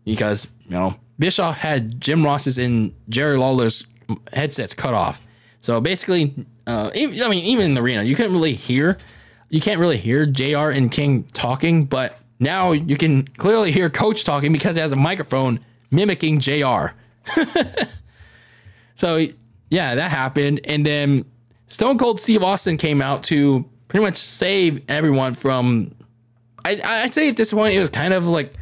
because, 0.05 0.46
you 0.64 0.70
know, 0.70 0.94
Bischoff 1.22 1.56
had 1.58 2.00
Jim 2.00 2.24
Ross's 2.24 2.58
and 2.58 2.92
Jerry 3.08 3.37
Lawler's 3.37 3.85
headsets 4.32 4.74
cut 4.74 4.92
off. 4.92 5.20
So 5.61 5.80
basically, 5.80 6.35
uh, 6.66 6.90
I 6.92 7.06
mean, 7.06 7.44
even 7.44 7.64
in 7.64 7.74
the 7.74 7.80
arena, 7.80 8.02
you 8.02 8.16
couldn't 8.16 8.32
really 8.32 8.54
hear, 8.54 8.98
you 9.48 9.61
can't 9.61 9.78
really 9.78 9.98
hear 9.98 10.26
JR 10.26 10.70
and 10.70 10.90
King 10.90 11.22
talking, 11.32 11.85
but 11.85 12.18
now 12.40 12.72
you 12.72 12.96
can 12.96 13.22
clearly 13.22 13.70
hear 13.70 13.88
Coach 13.88 14.24
talking 14.24 14.52
because 14.52 14.74
he 14.74 14.80
has 14.80 14.90
a 14.90 14.96
microphone 14.96 15.61
mimicking 15.92 16.40
JR. 16.40 16.87
so 18.96 19.24
yeah, 19.70 19.94
that 19.94 20.11
happened. 20.11 20.62
And 20.64 20.85
then 20.85 21.24
Stone 21.68 21.98
Cold 21.98 22.18
Steve 22.18 22.42
Austin 22.42 22.76
came 22.76 23.00
out 23.00 23.22
to 23.24 23.64
pretty 23.87 24.04
much 24.04 24.16
save 24.16 24.82
everyone 24.90 25.35
from. 25.35 25.94
I, 26.64 26.80
I'd 26.82 27.14
say 27.14 27.28
at 27.28 27.37
this 27.37 27.52
point 27.52 27.76
it 27.76 27.78
was 27.78 27.90
kind 27.90 28.12
of 28.12 28.26
like 28.26 28.54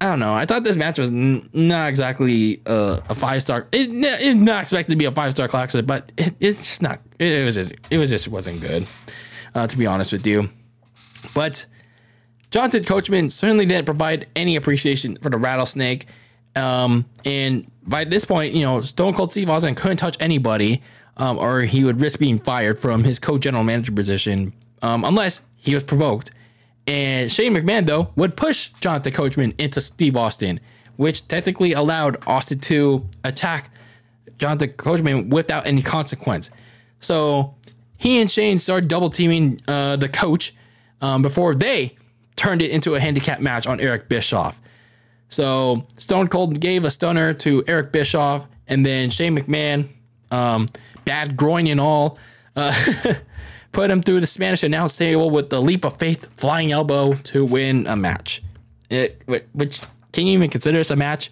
I 0.00 0.06
don't 0.06 0.18
know. 0.18 0.34
I 0.34 0.44
thought 0.44 0.62
this 0.62 0.76
match 0.76 0.98
was 0.98 1.10
n- 1.10 1.48
not 1.54 1.88
exactly 1.88 2.60
uh, 2.66 3.00
a 3.08 3.14
five 3.14 3.40
star. 3.40 3.66
It, 3.72 3.88
it's 3.92 4.36
not 4.36 4.62
expected 4.62 4.92
to 4.92 4.96
be 4.96 5.06
a 5.06 5.12
five 5.12 5.32
star 5.32 5.48
classic, 5.48 5.86
but 5.86 6.12
it, 6.18 6.34
it's 6.38 6.58
just 6.58 6.82
not. 6.82 7.00
It, 7.18 7.32
it, 7.32 7.44
was 7.44 7.54
just. 7.54 7.72
It 7.90 7.96
was 7.96 8.10
just 8.10 8.28
wasn't 8.28 8.60
good, 8.60 8.86
uh, 9.54 9.66
to 9.66 9.78
be 9.78 9.86
honest 9.86 10.12
with 10.12 10.26
you. 10.26 10.50
But 11.34 11.64
Jonathan 12.50 12.84
Coachman 12.84 13.30
certainly 13.30 13.64
didn't 13.64 13.86
provide 13.86 14.26
any 14.36 14.56
appreciation 14.56 15.16
for 15.16 15.30
the 15.30 15.38
rattlesnake. 15.38 16.06
Um, 16.54 17.06
and 17.24 17.70
by 17.86 18.04
this 18.04 18.24
point, 18.24 18.54
you 18.54 18.62
know, 18.62 18.82
Stone 18.82 19.14
Cold 19.14 19.30
Steve 19.30 19.48
Austin 19.48 19.74
couldn't 19.74 19.98
touch 19.98 20.16
anybody, 20.20 20.82
um, 21.16 21.38
or 21.38 21.62
he 21.62 21.84
would 21.84 22.00
risk 22.00 22.18
being 22.18 22.38
fired 22.38 22.78
from 22.78 23.04
his 23.04 23.18
co-general 23.18 23.64
manager 23.64 23.92
position, 23.92 24.52
um, 24.82 25.04
unless 25.04 25.40
he 25.56 25.74
was 25.74 25.84
provoked. 25.84 26.30
And 26.86 27.32
Shane 27.32 27.54
McMahon, 27.54 27.86
though, 27.86 28.10
would 28.16 28.36
push 28.36 28.68
Jonathan 28.80 29.12
Coachman 29.12 29.54
into 29.58 29.80
Steve 29.80 30.16
Austin, 30.16 30.60
which 30.96 31.26
technically 31.26 31.72
allowed 31.72 32.16
Austin 32.26 32.60
to 32.60 33.04
attack 33.24 33.70
Jonathan 34.38 34.72
Coachman 34.74 35.30
without 35.30 35.66
any 35.66 35.82
consequence. 35.82 36.50
So 37.00 37.54
he 37.96 38.20
and 38.20 38.30
Shane 38.30 38.58
started 38.58 38.88
double 38.88 39.10
teaming 39.10 39.60
uh, 39.66 39.96
the 39.96 40.08
coach 40.08 40.54
um, 41.00 41.22
before 41.22 41.54
they 41.54 41.96
turned 42.36 42.62
it 42.62 42.70
into 42.70 42.94
a 42.94 43.00
handicap 43.00 43.40
match 43.40 43.66
on 43.66 43.80
Eric 43.80 44.08
Bischoff. 44.08 44.60
So 45.28 45.86
Stone 45.96 46.28
Cold 46.28 46.60
gave 46.60 46.84
a 46.84 46.90
stunner 46.90 47.34
to 47.34 47.64
Eric 47.66 47.92
Bischoff, 47.92 48.46
and 48.68 48.84
then 48.84 49.10
Shane 49.10 49.36
McMahon, 49.36 49.88
um, 50.30 50.68
bad 51.04 51.36
groin 51.36 51.66
and 51.66 51.80
all, 51.80 52.18
uh, 52.54 52.72
put 53.76 53.90
him 53.90 54.00
through 54.00 54.20
the 54.20 54.26
Spanish 54.26 54.62
announce 54.62 54.96
table 54.96 55.28
with 55.28 55.50
the 55.50 55.60
leap 55.60 55.84
of 55.84 55.98
faith 55.98 56.30
flying 56.34 56.72
elbow 56.72 57.12
to 57.12 57.44
win 57.44 57.86
a 57.86 57.94
match. 57.94 58.42
It, 58.88 59.20
which 59.52 59.82
can 60.12 60.26
you 60.26 60.32
even 60.32 60.48
consider 60.48 60.78
this 60.78 60.90
a 60.90 60.96
match? 60.96 61.30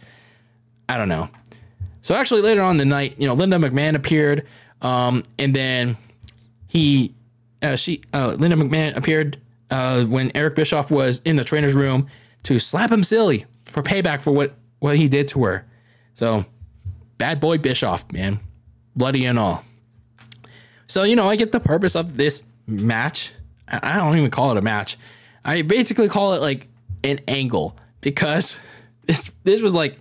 I 0.86 0.98
don't 0.98 1.08
know. 1.08 1.30
So 2.02 2.14
actually, 2.14 2.42
later 2.42 2.60
on 2.60 2.76
the 2.76 2.84
night, 2.84 3.14
you 3.16 3.26
know, 3.26 3.32
Linda 3.32 3.56
McMahon 3.56 3.94
appeared 3.94 4.46
Um, 4.82 5.22
and 5.38 5.56
then 5.56 5.96
he, 6.68 7.14
uh, 7.62 7.76
she, 7.76 8.02
uh, 8.12 8.36
Linda 8.38 8.56
McMahon 8.58 8.94
appeared 8.94 9.40
uh, 9.70 10.04
when 10.04 10.30
Eric 10.34 10.56
Bischoff 10.56 10.90
was 10.90 11.22
in 11.24 11.36
the 11.36 11.44
trainer's 11.44 11.74
room 11.74 12.08
to 12.42 12.58
slap 12.58 12.92
him 12.92 13.02
silly 13.02 13.46
for 13.64 13.82
payback 13.82 14.20
for 14.20 14.32
what 14.32 14.54
what 14.80 14.96
he 14.98 15.08
did 15.08 15.28
to 15.28 15.44
her. 15.44 15.64
So, 16.12 16.44
bad 17.16 17.40
boy 17.40 17.56
Bischoff, 17.56 18.12
man, 18.12 18.40
bloody 18.94 19.24
and 19.24 19.38
all. 19.38 19.64
So 20.86 21.02
you 21.02 21.16
know, 21.16 21.28
I 21.28 21.36
get 21.36 21.52
the 21.52 21.60
purpose 21.60 21.96
of 21.96 22.16
this 22.16 22.42
match. 22.66 23.32
I 23.68 23.96
don't 23.96 24.16
even 24.16 24.30
call 24.30 24.50
it 24.50 24.56
a 24.56 24.62
match. 24.62 24.96
I 25.44 25.62
basically 25.62 26.08
call 26.08 26.34
it 26.34 26.40
like 26.40 26.68
an 27.02 27.20
angle 27.28 27.76
because 28.00 28.60
this 29.06 29.32
this 29.44 29.62
was 29.62 29.74
like 29.74 29.98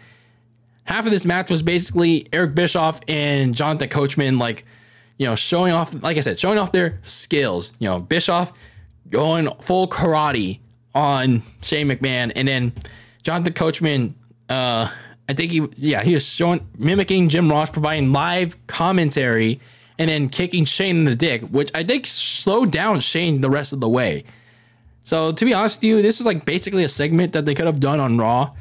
half 0.85 1.05
of 1.05 1.11
this 1.11 1.25
match 1.25 1.49
was 1.49 1.61
basically 1.61 2.27
Eric 2.33 2.55
Bischoff 2.55 2.99
and 3.07 3.55
Jonathan 3.55 3.89
Coachman 3.89 4.39
like 4.39 4.65
you 5.17 5.25
know 5.25 5.35
showing 5.35 5.73
off 5.73 5.93
like 6.01 6.17
I 6.17 6.21
said 6.21 6.39
showing 6.39 6.57
off 6.57 6.71
their 6.71 6.99
skills. 7.01 7.73
You 7.79 7.89
know, 7.89 7.99
Bischoff 7.99 8.51
going 9.09 9.49
full 9.59 9.87
karate 9.87 10.59
on 10.95 11.41
Shane 11.61 11.89
McMahon 11.89 12.31
and 12.35 12.47
then 12.47 12.73
Jonathan 13.23 13.53
Coachman 13.53 14.15
uh 14.49 14.89
I 15.27 15.33
think 15.33 15.51
he 15.51 15.65
yeah, 15.77 16.03
he 16.03 16.13
was 16.13 16.25
showing 16.25 16.67
mimicking 16.77 17.29
Jim 17.29 17.49
Ross 17.49 17.69
providing 17.69 18.11
live 18.11 18.55
commentary 18.67 19.59
and 19.97 20.09
then 20.09 20.29
kicking 20.29 20.65
Shane 20.65 20.97
in 20.97 21.03
the 21.05 21.15
dick, 21.15 21.41
which 21.43 21.71
I 21.75 21.83
think 21.83 22.07
slowed 22.07 22.71
down 22.71 22.99
Shane 22.99 23.41
the 23.41 23.49
rest 23.49 23.73
of 23.73 23.79
the 23.79 23.89
way. 23.89 24.23
So 25.03 25.31
to 25.31 25.45
be 25.45 25.53
honest 25.53 25.77
with 25.77 25.83
you, 25.83 26.01
this 26.01 26.19
is 26.19 26.25
like 26.25 26.45
basically 26.45 26.83
a 26.83 26.89
segment 26.89 27.33
that 27.33 27.45
they 27.45 27.53
could 27.53 27.65
have 27.65 27.79
done 27.79 27.99
on 27.99 28.17
Raw. 28.17 28.53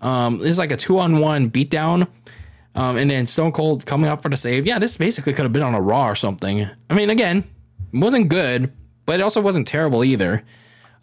Um, 0.00 0.38
this 0.38 0.50
is 0.50 0.58
like 0.58 0.72
a 0.72 0.76
two 0.76 0.98
on 0.98 1.18
one 1.18 1.50
beatdown. 1.50 2.08
Um, 2.74 2.96
and 2.96 3.10
then 3.10 3.26
Stone 3.26 3.52
Cold 3.52 3.84
coming 3.84 4.08
up 4.08 4.22
for 4.22 4.28
the 4.28 4.36
save. 4.36 4.66
Yeah, 4.66 4.78
this 4.78 4.96
basically 4.96 5.34
could 5.34 5.42
have 5.42 5.52
been 5.52 5.62
on 5.62 5.74
a 5.74 5.80
Raw 5.80 6.08
or 6.08 6.14
something. 6.14 6.66
I 6.88 6.94
mean, 6.94 7.10
again, 7.10 7.44
it 7.92 7.98
wasn't 7.98 8.28
good, 8.28 8.72
but 9.04 9.20
it 9.20 9.22
also 9.22 9.40
wasn't 9.40 9.66
terrible 9.66 10.04
either. 10.04 10.42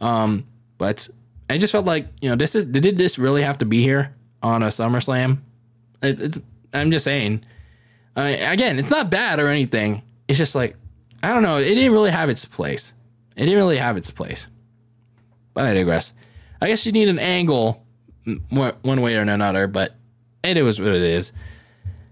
Um, 0.01 0.47
but 0.77 1.07
I 1.49 1.57
just 1.57 1.71
felt 1.71 1.85
like, 1.85 2.07
you 2.21 2.29
know, 2.29 2.35
this 2.35 2.55
is 2.55 2.65
did 2.65 2.97
this 2.97 3.19
really 3.19 3.43
have 3.43 3.59
to 3.59 3.65
be 3.65 3.83
here 3.83 4.15
on 4.41 4.63
a 4.63 4.67
SummerSlam? 4.67 5.39
It, 6.01 6.19
it's 6.19 6.39
I'm 6.73 6.91
just 6.91 7.05
saying. 7.05 7.43
Uh, 8.19 8.51
again, 8.51 8.77
it's 8.77 8.89
not 8.89 9.09
bad 9.09 9.39
or 9.39 9.47
anything. 9.47 10.01
It's 10.27 10.37
just 10.37 10.55
like 10.55 10.75
I 11.23 11.29
don't 11.29 11.43
know. 11.43 11.57
It 11.57 11.75
didn't 11.75 11.91
really 11.91 12.11
have 12.11 12.29
its 12.29 12.45
place. 12.45 12.93
It 13.35 13.41
didn't 13.45 13.57
really 13.57 13.77
have 13.77 13.97
its 13.97 14.11
place. 14.11 14.47
But 15.53 15.65
I 15.65 15.73
digress. 15.73 16.13
I 16.61 16.67
guess 16.67 16.85
you 16.85 16.91
need 16.91 17.09
an 17.09 17.19
angle 17.19 17.85
one 18.49 19.01
way 19.01 19.15
or 19.15 19.21
another, 19.21 19.67
but 19.67 19.95
it 20.43 20.61
was 20.61 20.79
what 20.79 20.89
it 20.89 21.01
is. 21.01 21.31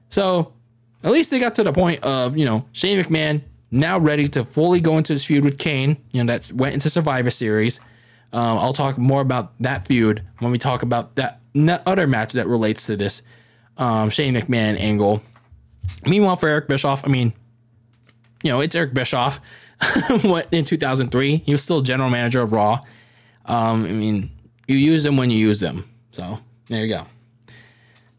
So 0.10 0.54
at 1.04 1.12
least 1.12 1.32
they 1.32 1.39
got 1.39 1.56
to 1.56 1.63
the 1.63 1.74
point 1.74 2.04
of, 2.04 2.38
you 2.38 2.46
know, 2.46 2.65
Shane 2.72 3.04
McMahon 3.04 3.41
now 3.72 4.00
ready 4.00 4.28
to 4.30 4.46
fully 4.46 4.80
go 4.80 4.98
into 4.98 5.13
his 5.13 5.26
feud 5.26 5.43
with 5.43 5.58
Kane. 5.58 5.98
You 6.12 6.24
know, 6.24 6.34
that 6.34 6.52
went 6.54 6.74
into 6.74 6.89
Survivor 6.89 7.30
Series. 7.30 7.80
Um, 8.34 8.58
I'll 8.58 8.74
talk 8.74 8.98
more 8.98 9.22
about 9.22 9.54
that 9.62 9.86
feud 9.86 10.24
when 10.39 10.52
we 10.52 10.58
talk 10.58 10.84
about 10.84 11.15
that 11.15 11.41
other 11.86 12.08
match 12.08 12.34
that 12.34 12.48
relates 12.48 12.86
to 12.88 12.98
this 12.98 13.22
um, 13.78 14.10
Shane 14.10 14.36
McMahon 14.36 14.80
angle. 14.80 15.22
Meanwhile, 16.06 16.38
for 16.38 16.47
Eric 16.47 16.67
Bischoff, 16.67 17.06
I 17.06 17.10
mean, 17.10 17.34
you 18.43 18.52
know, 18.52 18.62
it's 18.62 18.76
Eric 18.76 18.93
Bischoff. 18.93 19.39
what 20.23 20.47
in 20.52 20.63
2003, 20.63 21.38
he 21.38 21.52
was 21.52 21.62
still 21.62 21.82
general 21.82 22.10
manager 22.10 22.41
of 22.41 22.52
Raw. 22.52 22.80
Um, 23.45 23.86
I 23.86 23.89
mean, 23.89 24.32
you 24.67 24.76
use 24.76 25.04
them 25.04 25.17
when 25.17 25.30
you 25.30 25.38
use 25.38 25.60
them. 25.60 25.88
So 26.12 26.39
there 26.67 26.84
you 26.84 26.93
go. 26.93 27.04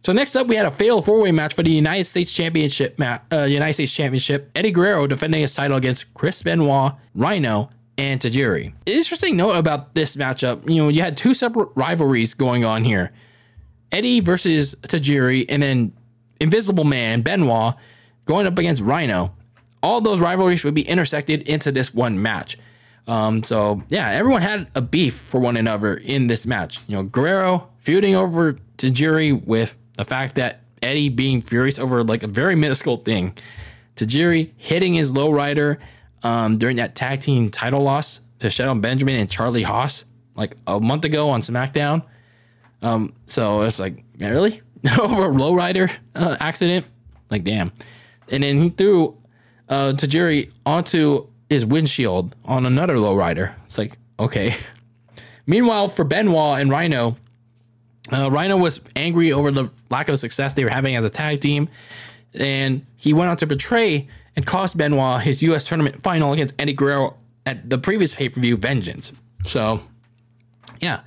So 0.03 0.13
next 0.13 0.37
up, 0.37 0.47
we 0.47 0.57
had 0.57 0.65
a 0.65 0.71
fatal 0.71 1.03
four-way 1.03 1.33
match 1.33 1.55
for 1.55 1.63
the 1.63 1.71
United 1.71 2.05
States 2.05 2.33
Championship. 2.33 2.99
Ma- 2.99 3.19
uh, 3.33 3.43
United 3.43 3.75
States 3.75 3.93
Championship. 3.93 4.51
Eddie 4.55 4.71
Guerrero 4.71 5.07
defending 5.07 5.41
his 5.41 5.55
title 5.55 5.77
against 5.77 6.13
Chris 6.15 6.43
Benoit, 6.43 6.93
Rhino, 7.15 7.71
and 7.99 8.21
Tajiri. 8.21 8.73
Interesting 8.87 9.37
note 9.37 9.57
about 9.57 9.95
this 9.95 10.17
matchup. 10.17 10.69
You 10.71 10.85
know, 10.85 10.89
you 10.89 11.03
had 11.03 11.17
two 11.17 11.35
separate 11.35 11.71
rivalries 11.75 12.33
going 12.33 12.65
on 12.65 12.85
here. 12.85 13.13
Eddie 13.91 14.21
versus 14.21 14.75
Tajiri, 14.83 15.47
and 15.49 15.63
then 15.63 15.93
Invisible 16.41 16.85
Man 16.85 17.23
Benoit 17.23 17.75
going 18.25 18.47
up 18.47 18.59
against 18.59 18.83
Rhino. 18.83 19.35
All 19.83 20.01
those 20.01 20.21
rivalries 20.21 20.65
would 20.65 20.75
be 20.75 20.83
intersected 20.83 21.43
into 21.43 21.73
this 21.73 21.95
one 21.95 22.21
match. 22.21 22.59
Um, 23.07 23.43
so 23.43 23.83
yeah, 23.89 24.11
everyone 24.11 24.43
had 24.43 24.71
a 24.75 24.81
beef 24.81 25.15
for 25.15 25.41
one 25.41 25.57
another 25.57 25.97
in 25.97 26.27
this 26.27 26.47
match. 26.47 26.81
You 26.87 26.97
know, 26.97 27.03
Guerrero 27.05 27.69
feuding 27.79 28.15
over 28.15 28.53
to 28.53 28.87
Tajiri 28.91 29.45
with 29.47 29.77
the 29.97 30.05
fact 30.05 30.35
that 30.35 30.61
Eddie 30.83 31.09
being 31.09 31.41
furious 31.41 31.79
over 31.79 32.05
like 32.05 32.23
a 32.23 32.27
very 32.27 32.55
minuscule 32.55 32.99
thing. 32.99 33.35
Tajiri 33.97 34.53
hitting 34.57 34.95
his 34.95 35.13
lowrider 35.13 35.79
um, 36.23 36.59
during 36.59 36.77
that 36.77 36.95
tag 36.95 37.21
team 37.21 37.51
title 37.51 37.83
loss 37.83 38.21
to 38.41 38.51
Shelton 38.51 38.81
Benjamin 38.81 39.17
and 39.17 39.31
Charlie 39.31 39.63
Haas 39.63 40.05
like 40.37 40.57
a 40.67 40.79
month 40.79 41.05
ago 41.05 41.31
on 41.31 41.41
SmackDown. 41.41 42.05
Um, 42.83 43.13
so 43.27 43.63
it's 43.63 43.81
like, 43.81 44.05
really? 44.19 44.61
over 45.01 45.27
a 45.27 45.33
lowrider 45.33 45.91
uh, 46.15 46.37
accident? 46.41 46.87
Like, 47.31 47.45
damn. 47.45 47.73
And 48.31 48.43
then 48.43 48.63
he 48.63 48.71
threw 48.71 49.17
uh, 49.69 49.93
Tajiri 49.93 50.53
onto 50.65 51.27
his 51.49 51.65
windshield 51.65 52.35
on 52.45 52.67
another 52.67 52.97
lowrider. 52.97 53.55
It's 53.65 53.79
like, 53.79 53.99
okay. 54.19 54.55
Meanwhile, 55.47 55.89
for 55.89 56.05
Benoit 56.05 56.61
and 56.61 56.71
Rhino, 56.71 57.17
uh, 58.13 58.31
Rhino 58.31 58.57
was 58.57 58.81
angry 58.97 59.33
over 59.33 59.51
the 59.51 59.71
lack 59.91 60.09
of 60.09 60.19
success 60.19 60.55
they 60.55 60.65
were 60.65 60.71
having 60.71 60.95
as 60.97 61.05
a 61.05 61.11
tag 61.11 61.41
team, 61.41 61.69
and 62.35 62.85
he 62.97 63.13
went 63.13 63.31
on 63.31 63.37
to 63.39 63.47
betray 63.47 64.09
and 64.37 64.47
cost 64.47 64.77
Benoit 64.77 65.23
his 65.23 65.43
U.S. 65.43 65.67
tournament 65.67 66.03
final 66.03 66.33
against 66.33 66.55
Eddie 66.59 66.75
Guerrero 66.75 67.17
at 67.47 67.69
the 67.69 67.79
previous 67.79 68.15
pay 68.15 68.29
per 68.29 68.41
view 68.41 68.57
Vengeance. 68.57 69.13
So, 69.45 69.81
yeah, 70.81 71.01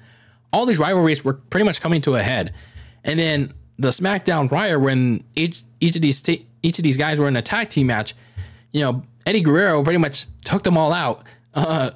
all 0.52 0.66
these 0.66 0.80
rivalries 0.80 1.24
were 1.24 1.34
pretty 1.34 1.66
much 1.66 1.82
coming 1.82 2.02
to 2.02 2.16
a 2.16 2.24
head, 2.24 2.54
and 3.04 3.20
then 3.20 3.54
the 3.78 3.90
SmackDown 3.90 4.48
prior, 4.50 4.80
when 4.80 5.24
each 5.36 5.64
each 5.80 5.96
of 5.96 6.02
these 6.02 6.22
t- 6.22 6.46
each 6.62 6.80
of 6.80 6.84
these 6.84 6.98
guys 6.98 7.20
were 7.20 7.28
in 7.28 7.36
a 7.36 7.42
tag 7.42 7.70
team 7.70 7.88
match, 7.88 8.14
you 8.72 8.82
know, 8.82 9.04
Eddie 9.26 9.42
Guerrero 9.42 9.84
pretty 9.84 9.98
much 9.98 10.26
took 10.44 10.64
them 10.64 10.78
all 10.78 10.94
out 10.94 11.24
uh, 11.54 11.92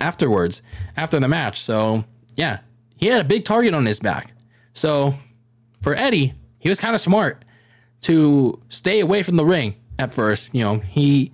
afterwards 0.00 0.62
after 0.96 1.20
the 1.20 1.28
match. 1.28 1.60
So 1.60 2.04
yeah, 2.34 2.58
he 2.96 3.06
had 3.06 3.20
a 3.20 3.24
big 3.24 3.44
target 3.44 3.74
on 3.74 3.86
his 3.86 4.00
back. 4.00 4.32
So 4.72 5.14
for 5.82 5.94
Eddie, 5.94 6.34
he 6.58 6.68
was 6.68 6.80
kind 6.80 6.94
of 6.94 7.00
smart 7.00 7.44
to 8.02 8.60
stay 8.68 9.00
away 9.00 9.22
from 9.22 9.36
the 9.36 9.44
ring 9.44 9.76
at 9.98 10.12
first. 10.14 10.50
You 10.52 10.62
know, 10.62 10.78
he, 10.78 11.32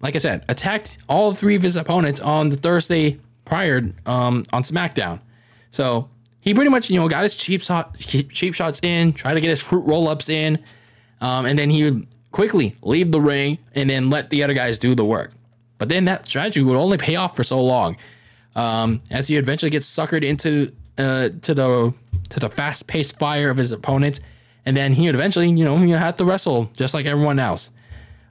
like 0.00 0.14
I 0.14 0.18
said, 0.18 0.44
attacked 0.48 0.98
all 1.08 1.34
three 1.34 1.54
of 1.54 1.62
his 1.62 1.76
opponents 1.76 2.20
on 2.20 2.48
the 2.48 2.56
Thursday 2.56 3.18
prior 3.44 3.78
um, 4.06 4.44
on 4.52 4.62
SmackDown. 4.62 5.20
So 5.70 6.08
he 6.42 6.54
pretty 6.54 6.70
much, 6.70 6.90
you 6.90 6.98
know, 6.98 7.08
got 7.08 7.22
his 7.22 7.36
cheap 7.36 7.62
shot, 7.62 7.96
cheap 7.98 8.52
shots 8.52 8.80
in, 8.82 9.12
tried 9.12 9.34
to 9.34 9.40
get 9.40 9.48
his 9.48 9.62
fruit 9.62 9.86
roll 9.86 10.08
ups 10.08 10.28
in, 10.28 10.58
um, 11.20 11.46
and 11.46 11.56
then 11.56 11.70
he 11.70 11.84
would 11.84 12.06
quickly 12.32 12.76
leave 12.82 13.12
the 13.12 13.20
ring 13.20 13.58
and 13.76 13.88
then 13.88 14.10
let 14.10 14.28
the 14.30 14.42
other 14.42 14.52
guys 14.52 14.76
do 14.76 14.96
the 14.96 15.04
work. 15.04 15.32
But 15.78 15.88
then 15.88 16.04
that 16.06 16.26
strategy 16.26 16.60
would 16.60 16.76
only 16.76 16.98
pay 16.98 17.14
off 17.14 17.36
for 17.36 17.44
so 17.44 17.62
long, 17.62 17.96
um, 18.56 19.00
as 19.08 19.28
he 19.28 19.36
eventually 19.36 19.70
gets 19.70 19.88
suckered 19.88 20.24
into 20.24 20.72
uh, 20.98 21.28
to 21.42 21.54
the 21.54 21.94
to 22.30 22.40
the 22.40 22.48
fast 22.48 22.88
paced 22.88 23.20
fire 23.20 23.48
of 23.48 23.56
his 23.56 23.70
opponents, 23.70 24.18
and 24.66 24.76
then 24.76 24.92
he 24.94 25.06
would 25.06 25.14
eventually, 25.14 25.48
you 25.48 25.64
know, 25.64 25.78
you 25.78 25.94
have 25.94 26.16
to 26.16 26.24
wrestle 26.24 26.70
just 26.74 26.92
like 26.92 27.06
everyone 27.06 27.38
else. 27.38 27.70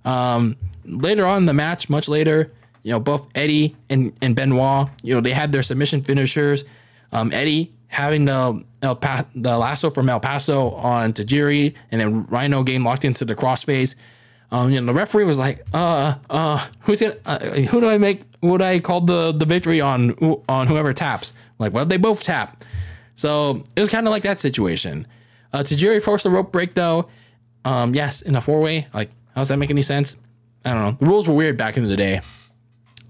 Um, 0.04 0.58
later 0.84 1.26
on 1.26 1.38
in 1.38 1.46
the 1.46 1.54
match, 1.54 1.90
much 1.90 2.10
later, 2.10 2.52
you 2.84 2.92
know, 2.92 3.00
both 3.00 3.28
Eddie 3.36 3.76
and, 3.90 4.12
and 4.22 4.36
Benoit, 4.36 4.90
you 5.04 5.14
know, 5.14 5.22
they 5.22 5.32
had 5.32 5.52
their 5.52 5.64
submission 5.64 6.04
finishers. 6.04 6.66
Um, 7.12 7.32
Eddie 7.34 7.74
having 7.88 8.26
the 8.26 8.64
El 8.82 8.96
pa- 8.96 9.26
the 9.36 9.58
lasso 9.58 9.90
from 9.90 10.10
El 10.10 10.20
Paso 10.20 10.72
on 10.72 11.14
Tajiri, 11.14 11.76
and 11.92 12.02
then 12.02 12.26
Rhino 12.26 12.64
game 12.64 12.84
locked 12.84 13.06
into 13.06 13.26
the 13.26 13.36
crossface. 13.36 13.96
Um, 14.52 14.72
you 14.72 14.82
know, 14.82 14.88
the 14.88 14.94
referee 14.94 15.24
was 15.24 15.40
like, 15.40 15.66
uh, 15.74 16.16
uh, 16.30 16.66
who's 16.82 17.02
gonna, 17.02 17.16
uh, 17.26 17.40
who 17.40 17.80
do 17.80 17.90
I 17.90 17.98
make, 17.98 18.24
what 18.42 18.62
I 18.62 18.80
call 18.80 19.00
the, 19.02 19.32
the 19.32 19.46
victory 19.46 19.80
on, 19.80 20.12
on 20.50 20.68
whoever 20.68 20.94
taps? 20.94 21.34
Like, 21.58 21.72
well, 21.74 21.86
they 21.86 21.96
both 21.98 22.24
tap. 22.24 22.64
So 23.16 23.64
it 23.76 23.80
was 23.80 23.90
kind 23.90 24.08
of 24.08 24.12
like 24.12 24.24
that 24.24 24.40
situation. 24.42 25.08
Uh, 25.54 25.60
Tajiri 25.60 26.04
forced 26.04 26.24
the 26.26 26.30
rope 26.30 26.52
break 26.52 26.74
though. 26.74 27.08
Um, 27.64 27.94
yes, 27.96 28.22
in 28.22 28.36
a 28.36 28.42
four 28.42 28.60
way. 28.60 28.88
Like, 28.94 29.12
how 29.36 29.42
does 29.42 29.48
that 29.50 29.58
make 29.58 29.70
any 29.70 29.84
sense? 29.84 30.18
I 30.66 30.74
don't 30.74 30.84
know. 30.84 30.98
The 31.00 31.06
rules 31.06 31.28
were 31.28 31.34
weird 31.34 31.56
back 31.56 31.78
in 31.78 31.88
the 31.88 31.96
day. 31.96 32.22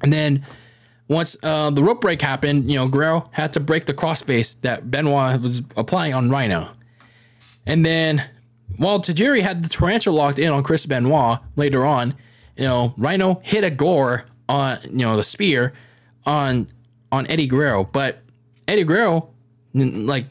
And 0.03 0.11
then 0.13 0.45
once 1.11 1.35
uh, 1.43 1.69
the 1.69 1.83
rope 1.83 1.99
break 1.99 2.21
happened, 2.21 2.71
you 2.71 2.77
know, 2.77 2.87
Guerrero 2.87 3.29
had 3.31 3.51
to 3.53 3.59
break 3.59 3.83
the 3.83 3.93
crossface 3.93 4.59
that 4.61 4.89
Benoit 4.89 5.41
was 5.41 5.61
applying 5.75 6.13
on 6.13 6.29
Rhino. 6.29 6.69
And 7.65 7.85
then 7.85 8.23
while 8.77 9.01
Tajiri 9.01 9.41
had 9.41 9.61
the 9.61 9.67
tarantula 9.67 10.15
locked 10.15 10.39
in 10.39 10.49
on 10.49 10.63
Chris 10.63 10.85
Benoit 10.85 11.39
later 11.57 11.85
on, 11.85 12.15
you 12.55 12.63
know, 12.63 12.93
Rhino 12.97 13.41
hit 13.43 13.65
a 13.65 13.69
gore 13.69 14.23
on, 14.47 14.79
you 14.83 15.05
know, 15.05 15.17
the 15.17 15.23
spear 15.23 15.73
on 16.25 16.69
on 17.11 17.27
Eddie 17.27 17.47
Guerrero. 17.47 17.83
But 17.83 18.21
Eddie 18.69 18.85
Guerrero, 18.85 19.31
like, 19.73 20.27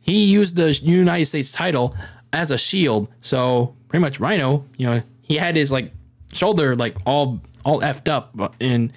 he 0.00 0.24
used 0.24 0.56
the 0.56 0.72
United 0.72 1.26
States 1.26 1.52
title 1.52 1.94
as 2.32 2.50
a 2.50 2.58
shield. 2.58 3.08
So 3.20 3.76
pretty 3.86 4.00
much 4.00 4.18
Rhino, 4.18 4.64
you 4.76 4.86
know, 4.86 5.02
he 5.22 5.36
had 5.36 5.54
his 5.54 5.70
like 5.70 5.92
shoulder 6.32 6.74
like 6.74 6.96
all 7.06 7.40
all 7.64 7.80
effed 7.82 8.08
up 8.08 8.56
in 8.58 8.90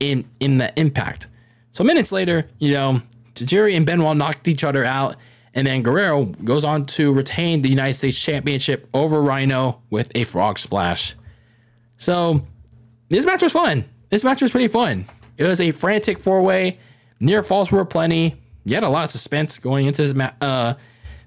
in 0.00 0.28
in 0.40 0.58
the 0.58 0.72
impact. 0.78 1.28
So 1.72 1.84
minutes 1.84 2.10
later, 2.10 2.48
you 2.58 2.72
know, 2.72 3.02
Tajiri 3.34 3.76
and 3.76 3.86
Benoit 3.86 4.16
knocked 4.16 4.48
each 4.48 4.64
other 4.64 4.84
out, 4.84 5.16
and 5.54 5.66
then 5.66 5.82
Guerrero 5.82 6.24
goes 6.24 6.64
on 6.64 6.86
to 6.86 7.12
retain 7.12 7.60
the 7.60 7.68
United 7.68 7.94
States 7.94 8.20
Championship 8.20 8.88
over 8.92 9.22
Rhino 9.22 9.80
with 9.90 10.10
a 10.14 10.24
frog 10.24 10.58
splash. 10.58 11.14
So 11.98 12.44
this 13.08 13.24
match 13.24 13.42
was 13.42 13.52
fun. 13.52 13.84
This 14.08 14.24
match 14.24 14.42
was 14.42 14.50
pretty 14.50 14.68
fun. 14.68 15.06
It 15.36 15.44
was 15.44 15.60
a 15.60 15.70
frantic 15.70 16.18
four 16.18 16.42
way. 16.42 16.78
Near 17.20 17.42
falls 17.42 17.70
were 17.70 17.84
plenty. 17.84 18.36
You 18.64 18.74
had 18.74 18.84
a 18.84 18.88
lot 18.88 19.04
of 19.04 19.10
suspense 19.10 19.58
going 19.58 19.86
into 19.86 20.02
this 20.02 20.14
match 20.14 20.34
uh, 20.40 20.74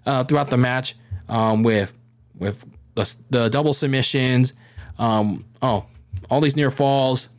uh, 0.06 0.24
throughout 0.24 0.50
the 0.50 0.58
match 0.58 0.96
um, 1.30 1.64
with 1.64 1.94
with 2.38 2.66
the, 2.96 3.16
the 3.30 3.50
double 3.50 3.74
submissions. 3.74 4.54
Um, 5.00 5.46
oh, 5.62 5.86
all 6.30 6.42
these 6.42 6.56
near 6.56 6.70
falls, 6.70 7.30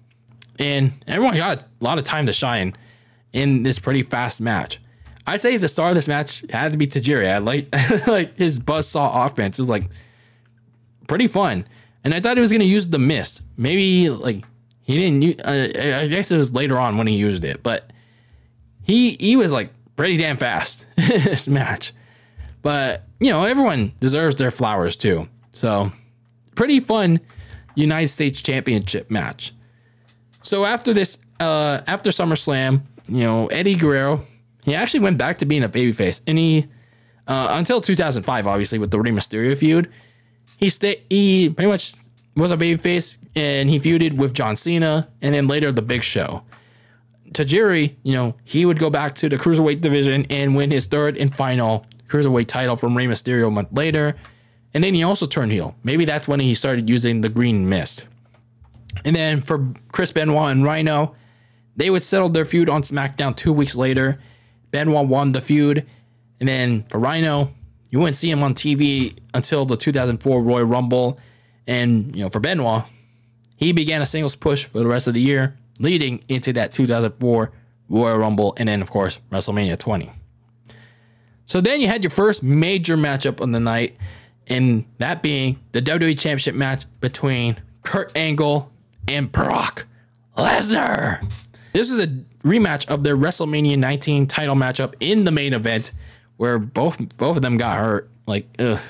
and 0.59 0.93
everyone 1.07 1.37
got 1.37 1.61
a 1.61 1.85
lot 1.85 1.99
of 1.99 2.05
time 2.05 2.27
to 2.27 2.33
shine 2.33 2.75
in 3.33 3.63
this 3.63 3.79
pretty 3.79 4.03
fast 4.03 4.41
match. 4.41 4.81
I'd 5.27 5.41
say 5.41 5.57
the 5.57 5.69
star 5.69 5.91
of 5.91 5.95
this 5.95 6.09
match 6.09 6.45
had 6.51 6.73
to 6.73 6.79
be 6.79 6.87
Tajiri. 6.87 7.31
I 7.31 7.39
like 7.39 7.69
like 8.07 8.37
his 8.37 8.59
buzzsaw 8.59 9.27
offense. 9.27 9.59
It 9.59 9.63
was 9.63 9.71
like 9.71 9.85
pretty 11.09 11.27
fun, 11.27 11.67
and 12.03 12.15
I 12.15 12.21
thought 12.21 12.37
he 12.37 12.41
was 12.41 12.53
gonna 12.53 12.65
use 12.65 12.87
the 12.87 12.99
mist. 12.99 13.43
Maybe 13.57 14.11
like 14.11 14.45
he 14.83 14.99
didn't. 14.99 15.23
Use, 15.23 15.37
uh, 15.41 16.01
I 16.03 16.07
guess 16.09 16.31
it 16.31 16.37
was 16.37 16.53
later 16.53 16.79
on 16.79 16.99
when 16.99 17.07
he 17.07 17.17
used 17.17 17.45
it, 17.45 17.63
but 17.63 17.91
he 18.83 19.17
he 19.19 19.37
was 19.37 19.51
like 19.51 19.71
pretty 19.97 20.17
damn 20.17 20.37
fast 20.37 20.87
this 20.97 21.49
match. 21.49 21.93
But 22.63 23.05
you 23.21 23.31
know, 23.31 23.45
everyone 23.45 23.93
deserves 24.01 24.35
their 24.37 24.51
flowers 24.51 24.97
too. 24.97 25.29
So 25.53 25.91
pretty 26.55 26.81
fun 26.81 27.21
United 27.75 28.09
States 28.09 28.43
Championship 28.43 29.11
match. 29.11 29.53
So 30.45 30.65
after 30.65 30.93
this, 30.93 31.19
uh, 31.41 31.81
after 31.87 32.11
SummerSlam, 32.11 32.83
you 33.09 33.25
know, 33.25 33.47
Eddie 33.49 33.75
Guerrero, 33.75 34.21
he 34.63 34.75
actually 34.75 35.01
went 35.01 35.19
back 35.19 35.39
to 35.39 35.47
being 35.47 35.65
a 35.65 35.69
babyface, 35.69 36.21
and 36.27 36.39
he 36.39 36.69
uh, 37.27 37.49
until 37.53 37.81
2005, 37.81 38.47
obviously 38.47 38.79
with 38.79 38.91
the 38.91 39.01
Rey 39.01 39.11
Mysterio 39.11 39.57
feud, 39.57 39.91
he 40.59 40.69
stayed. 40.69 41.03
He 41.09 41.49
pretty 41.49 41.71
much 41.71 41.95
was 42.37 42.51
a 42.51 42.57
babyface, 42.57 43.17
and 43.35 43.71
he 43.71 43.79
feuded 43.79 44.15
with 44.15 44.35
John 44.35 44.55
Cena, 44.55 45.09
and 45.23 45.35
then 45.35 45.49
later 45.49 45.73
the 45.73 45.83
Big 45.83 46.03
Show. 46.03 46.43
Tajiri, 47.33 47.97
you 48.03 48.13
know, 48.13 48.37
he 48.45 48.67
would 48.67 48.79
go 48.79 48.91
back 48.91 49.15
to 49.17 49.29
the 49.29 49.37
cruiserweight 49.37 49.81
division 49.81 50.27
and 50.31 50.55
win 50.55 50.71
his 50.71 50.87
third 50.87 51.17
and 51.17 51.35
final 51.35 51.87
cruiserweight 52.09 52.47
title 52.47 52.77
from 52.77 52.97
Rey 52.97 53.07
Mysterio 53.07 53.49
a 53.49 53.51
month 53.51 53.73
later. 53.73 54.15
And 54.73 54.85
then 54.85 54.95
he 54.95 55.03
also 55.03 55.27
turned 55.27 55.53
heel. 55.53 55.75
Maybe 55.83 56.05
that's 56.05 56.29
when 56.29 56.41
he 56.41 56.55
started 56.55 56.89
using 56.89 57.23
the 57.23 57.29
green 57.29 57.69
mist. 57.69 58.07
And 59.05 59.15
then 59.15 59.43
for 59.43 59.73
Chris 59.93 60.13
Benoit 60.13 60.53
and 60.53 60.65
Rhino, 60.65 61.15
they 61.77 61.91
would 61.91 62.03
settle 62.03 62.29
their 62.29 62.45
feud 62.45 62.69
on 62.69 62.83
SmackDown 62.83 63.37
two 63.37 63.53
weeks 63.53 63.75
later. 63.75 64.21
Benoit 64.71 65.07
won 65.07 65.31
the 65.31 65.41
feud. 65.41 65.87
And 66.41 66.49
then 66.49 66.85
for 66.89 66.99
Rhino, 66.99 67.53
you 67.91 67.99
wouldn't 67.99 68.17
see 68.17 68.31
him 68.31 68.43
on 68.43 68.55
TV 68.55 69.17
until 69.33 69.65
the 69.65 69.77
2004 69.77 70.43
Royal 70.43 70.65
Rumble. 70.65 71.19
And, 71.67 72.15
you 72.15 72.23
know, 72.23 72.29
for 72.29 72.41
Benoit, 72.41 72.85
he 73.57 73.73
began 73.73 74.03
a 74.03 74.07
singles 74.07 74.37
push 74.37 74.65
for 74.65 74.79
the 74.79 74.87
rest 74.87 75.07
of 75.07 75.15
the 75.15 75.21
year, 75.21 75.57
leading 75.79 76.25
into 76.29 76.53
that 76.55 76.73
2004 76.73 77.53
Royal 77.89 78.19
Rumble 78.19 78.55
and 78.57 78.69
then, 78.69 78.83
of 78.83 78.91
course, 78.91 79.21
WrestleMania 79.31 79.79
20. 79.79 80.11
So 81.47 81.61
then 81.61 81.81
you 81.81 81.89
had 81.89 82.03
your 82.03 82.11
first 82.11 82.43
major 82.43 82.97
matchup 82.97 83.41
on 83.41 83.53
the 83.53 83.61
night, 83.61 83.97
and 84.47 84.87
that 84.99 85.23
being 85.23 85.61
the 85.73 85.83
WWE 85.83 86.19
Championship 86.19 86.55
match 86.55 86.85
between 87.01 87.61
Kurt 87.83 88.17
Angle 88.17 88.73
and 89.09 89.31
Brock 89.31 89.87
Lesnar. 90.37 91.27
This 91.73 91.91
is 91.91 91.99
a 91.99 92.07
rematch 92.45 92.87
of 92.89 93.03
their 93.03 93.17
WrestleMania 93.17 93.79
19 93.79 94.27
title 94.27 94.55
matchup 94.55 94.95
in 95.01 95.25
the 95.25 95.31
main 95.31 95.53
event, 95.53 95.93
where 96.37 96.59
both 96.59 97.17
both 97.17 97.37
of 97.37 97.43
them 97.43 97.57
got 97.57 97.79
hurt. 97.79 98.11
Like, 98.27 98.47
ugh. 98.59 98.81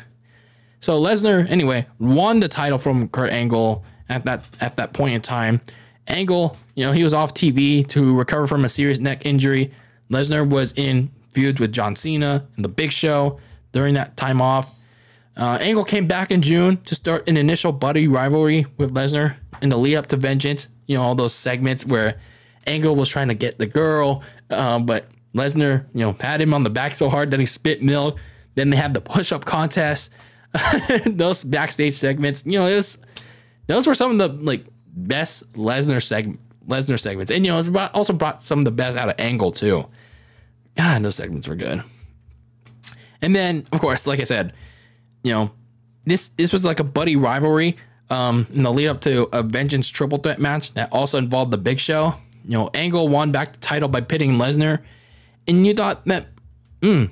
So 0.80 1.00
Lesnar, 1.00 1.48
anyway, 1.48 1.86
won 1.98 2.40
the 2.40 2.48
title 2.48 2.78
from 2.78 3.08
Kurt 3.08 3.30
Angle 3.30 3.84
at 4.08 4.24
that 4.24 4.46
at 4.60 4.76
that 4.76 4.92
point 4.92 5.14
in 5.14 5.20
time. 5.20 5.60
Angle, 6.06 6.56
you 6.74 6.84
know, 6.84 6.92
he 6.92 7.02
was 7.02 7.14
off 7.14 7.32
TV 7.32 7.86
to 7.88 8.16
recover 8.16 8.46
from 8.46 8.64
a 8.64 8.68
serious 8.68 8.98
neck 8.98 9.24
injury. 9.24 9.72
Lesnar 10.10 10.48
was 10.48 10.72
in 10.76 11.10
feuds 11.32 11.60
with 11.60 11.72
John 11.72 11.96
Cena 11.96 12.46
and 12.56 12.64
The 12.64 12.68
Big 12.68 12.92
Show 12.92 13.40
during 13.72 13.94
that 13.94 14.16
time 14.16 14.40
off. 14.40 14.70
Uh, 15.36 15.58
Angle 15.60 15.84
came 15.84 16.06
back 16.06 16.30
in 16.30 16.42
June 16.42 16.80
to 16.82 16.94
start 16.94 17.28
an 17.28 17.36
initial 17.36 17.72
buddy 17.72 18.06
rivalry 18.06 18.66
with 18.76 18.94
Lesnar 18.94 19.36
in 19.64 19.70
the 19.70 19.78
lead 19.78 19.96
up 19.96 20.06
to 20.08 20.16
Vengeance. 20.16 20.68
You 20.86 20.96
know, 20.96 21.02
all 21.02 21.14
those 21.16 21.34
segments 21.34 21.84
where 21.84 22.20
Angle 22.66 22.94
was 22.94 23.08
trying 23.08 23.28
to 23.28 23.34
get 23.34 23.58
the 23.58 23.66
girl, 23.66 24.22
uh, 24.50 24.78
but 24.78 25.08
Lesnar, 25.34 25.86
you 25.92 26.04
know, 26.04 26.12
pat 26.12 26.40
him 26.40 26.54
on 26.54 26.62
the 26.62 26.70
back 26.70 26.92
so 26.92 27.08
hard 27.08 27.32
that 27.32 27.40
he 27.40 27.46
spit 27.46 27.82
milk. 27.82 28.18
Then 28.54 28.70
they 28.70 28.76
had 28.76 28.94
the 28.94 29.00
push 29.00 29.32
up 29.32 29.44
contest. 29.44 30.12
those 31.06 31.42
backstage 31.42 31.94
segments, 31.94 32.46
you 32.46 32.52
know, 32.52 32.66
it 32.66 32.76
was 32.76 32.98
those 33.66 33.88
were 33.88 33.94
some 33.94 34.12
of 34.12 34.18
the 34.18 34.28
like 34.44 34.64
best 34.86 35.52
Lesnar 35.54 35.96
seg 35.96 36.38
Lesnar 36.68 36.98
segments, 36.98 37.32
and 37.32 37.44
you 37.44 37.50
know, 37.50 37.58
it 37.58 37.90
also 37.92 38.12
brought 38.12 38.40
some 38.40 38.60
of 38.60 38.64
the 38.64 38.70
best 38.70 38.96
out 38.96 39.08
of 39.08 39.16
Angle 39.18 39.50
too. 39.50 39.84
God, 40.76 41.02
those 41.02 41.16
segments 41.16 41.48
were 41.48 41.56
good. 41.56 41.82
And 43.20 43.34
then, 43.34 43.64
of 43.72 43.80
course, 43.80 44.06
like 44.06 44.20
I 44.20 44.24
said, 44.24 44.52
you 45.24 45.32
know, 45.32 45.50
this 46.04 46.28
this 46.28 46.52
was 46.52 46.64
like 46.64 46.78
a 46.78 46.84
buddy 46.84 47.16
rivalry 47.16 47.76
um, 48.10 48.46
in 48.52 48.62
the 48.62 48.72
lead 48.72 48.88
up 48.88 49.00
to 49.02 49.28
a 49.32 49.42
Vengeance 49.42 49.88
triple 49.88 50.18
threat 50.18 50.38
match 50.38 50.72
that 50.74 50.88
also 50.92 51.18
involved 51.18 51.50
the 51.50 51.58
Big 51.58 51.78
Show. 51.78 52.14
You 52.44 52.58
know, 52.58 52.70
Angle 52.74 53.08
won 53.08 53.32
back 53.32 53.52
the 53.52 53.58
title 53.58 53.88
by 53.88 54.02
pitting 54.02 54.32
Lesnar, 54.32 54.80
and 55.48 55.66
you 55.66 55.74
thought 55.74 56.04
that, 56.04 56.26
hmm, 56.82 57.04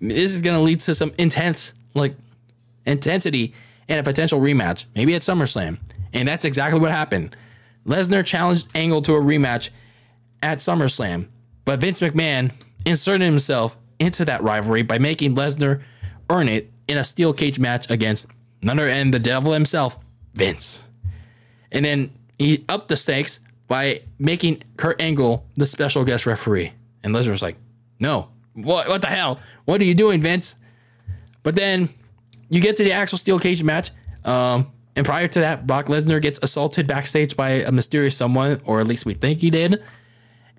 this 0.00 0.34
is 0.34 0.40
gonna 0.40 0.60
lead 0.60 0.80
to 0.80 0.94
some 0.94 1.12
intense 1.18 1.74
like 1.94 2.14
intensity 2.86 3.54
and 3.88 4.00
a 4.00 4.02
potential 4.02 4.40
rematch, 4.40 4.84
maybe 4.94 5.14
at 5.14 5.22
SummerSlam. 5.22 5.78
And 6.12 6.26
that's 6.26 6.44
exactly 6.44 6.80
what 6.80 6.90
happened. 6.90 7.36
Lesnar 7.86 8.24
challenged 8.24 8.68
Angle 8.74 9.02
to 9.02 9.14
a 9.14 9.20
rematch 9.20 9.70
at 10.42 10.58
SummerSlam, 10.58 11.28
but 11.64 11.80
Vince 11.80 12.00
McMahon 12.00 12.52
inserted 12.84 13.24
himself 13.24 13.76
into 13.98 14.24
that 14.24 14.42
rivalry 14.42 14.82
by 14.82 14.98
making 14.98 15.34
Lesnar 15.34 15.82
earn 16.30 16.48
it 16.48 16.70
in 16.86 16.98
a 16.98 17.04
steel 17.04 17.32
cage 17.32 17.58
match 17.58 17.90
against 17.90 18.26
none 18.62 18.78
other 18.78 18.88
than 18.88 19.10
the 19.10 19.18
devil 19.18 19.52
himself, 19.52 19.98
Vince. 20.34 20.84
And 21.70 21.84
then 21.84 22.12
he 22.38 22.64
upped 22.68 22.88
the 22.88 22.96
stakes 22.96 23.40
by 23.66 24.02
making 24.18 24.62
Kurt 24.76 25.00
Angle 25.00 25.46
the 25.56 25.66
special 25.66 26.04
guest 26.04 26.26
referee. 26.26 26.72
And 27.02 27.14
Lesnar's 27.14 27.42
like, 27.42 27.56
no, 28.00 28.28
what, 28.54 28.88
what 28.88 29.02
the 29.02 29.08
hell? 29.08 29.40
What 29.66 29.80
are 29.80 29.84
you 29.84 29.94
doing, 29.94 30.20
Vince? 30.20 30.54
But 31.42 31.54
then 31.54 31.88
you 32.48 32.60
get 32.60 32.76
to 32.78 32.84
the 32.84 32.92
actual 32.92 33.18
steel 33.18 33.38
cage 33.38 33.62
match. 33.62 33.90
Um, 34.24 34.72
and 34.96 35.06
prior 35.06 35.28
to 35.28 35.40
that, 35.40 35.66
Brock 35.66 35.86
Lesnar 35.86 36.20
gets 36.20 36.40
assaulted 36.42 36.86
backstage 36.86 37.36
by 37.36 37.50
a 37.50 37.70
mysterious 37.70 38.16
someone, 38.16 38.60
or 38.64 38.80
at 38.80 38.86
least 38.86 39.06
we 39.06 39.14
think 39.14 39.40
he 39.40 39.50
did. 39.50 39.82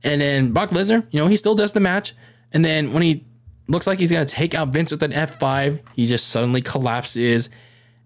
And 0.04 0.22
then 0.22 0.54
Brock 0.54 0.70
Lesnar, 0.70 1.06
you 1.12 1.20
know, 1.20 1.28
he 1.28 1.36
still 1.36 1.56
does 1.56 1.74
the 1.74 1.80
match. 1.80 2.14
And 2.54 2.64
then 2.64 2.94
when 2.94 3.04
he 3.04 3.26
looks 3.68 3.86
like 3.86 4.00
he's 4.00 4.12
gonna 4.12 4.26
take 4.26 4.56
out 4.56 4.70
Vince 4.70 4.92
with 4.92 5.04
an 5.04 5.12
F5, 5.12 5.82
he 5.94 6.06
just 6.06 6.30
suddenly 6.30 6.62
collapses. 6.62 7.50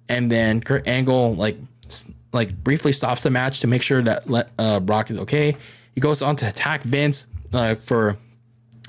And 0.10 0.32
then 0.32 0.62
Kurt 0.62 0.88
Angle 0.88 1.36
like 1.36 1.58
like 2.32 2.56
briefly 2.64 2.92
stops 2.92 3.24
the 3.24 3.30
match 3.30 3.60
to 3.62 3.68
make 3.68 3.82
sure 3.82 4.02
that 4.02 4.50
uh, 4.58 4.80
Brock 4.80 5.12
is 5.12 5.18
okay. 5.20 5.56
He 5.94 6.02
goes 6.02 6.22
on 6.22 6.36
to 6.38 6.48
attack 6.48 6.82
Vince 6.84 7.28
uh, 7.54 7.76
for 7.76 8.18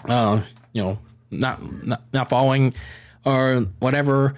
uh, 0.07 0.42
you 0.72 0.82
know 0.82 0.99
not, 1.30 1.61
not 1.84 2.03
not 2.12 2.28
following 2.28 2.74
or 3.24 3.66
whatever. 3.78 4.34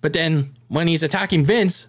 But 0.00 0.12
then 0.12 0.54
when 0.68 0.88
he's 0.88 1.02
attacking 1.02 1.44
Vince, 1.44 1.88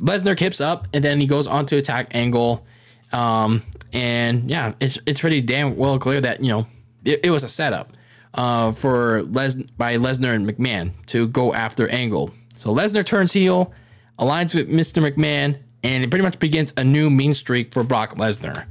Lesnar 0.00 0.36
kips 0.36 0.60
up 0.60 0.88
and 0.92 1.02
then 1.02 1.20
he 1.20 1.26
goes 1.26 1.46
on 1.46 1.66
to 1.66 1.76
attack 1.76 2.08
Angle. 2.12 2.64
Um, 3.12 3.62
and 3.92 4.50
yeah, 4.50 4.74
it's 4.80 4.98
it's 5.06 5.20
pretty 5.20 5.40
damn 5.40 5.76
well 5.76 5.98
clear 5.98 6.20
that 6.20 6.42
you 6.42 6.48
know 6.48 6.66
it, 7.04 7.20
it 7.24 7.30
was 7.30 7.44
a 7.44 7.48
setup 7.48 7.92
uh, 8.34 8.72
for 8.72 9.22
Les 9.22 9.54
by 9.54 9.96
Lesnar 9.96 10.34
and 10.34 10.48
McMahon 10.48 10.92
to 11.06 11.28
go 11.28 11.52
after 11.52 11.88
Angle. 11.88 12.32
So 12.60 12.74
Lesnar 12.74 13.06
turns 13.06 13.32
heel, 13.32 13.72
aligns 14.18 14.54
with 14.54 14.68
Mr. 14.68 15.00
McMahon, 15.02 15.56
and 15.82 16.04
it 16.04 16.10
pretty 16.10 16.22
much 16.22 16.38
begins 16.38 16.74
a 16.76 16.84
new 16.84 17.08
mean 17.08 17.32
streak 17.32 17.72
for 17.72 17.82
Brock 17.82 18.16
Lesnar. 18.16 18.66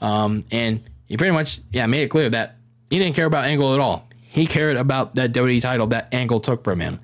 Um, 0.00 0.44
and 0.52 0.80
he 1.06 1.16
pretty 1.16 1.32
much 1.32 1.58
yeah 1.72 1.86
made 1.86 2.04
it 2.04 2.08
clear 2.08 2.30
that 2.30 2.54
he 2.88 3.00
didn't 3.00 3.16
care 3.16 3.26
about 3.26 3.44
Angle 3.44 3.74
at 3.74 3.80
all. 3.80 4.08
He 4.20 4.46
cared 4.46 4.76
about 4.76 5.16
that 5.16 5.32
WWE 5.32 5.60
title 5.60 5.88
that 5.88 6.14
Angle 6.14 6.38
took 6.38 6.62
from 6.62 6.78
him. 6.78 7.00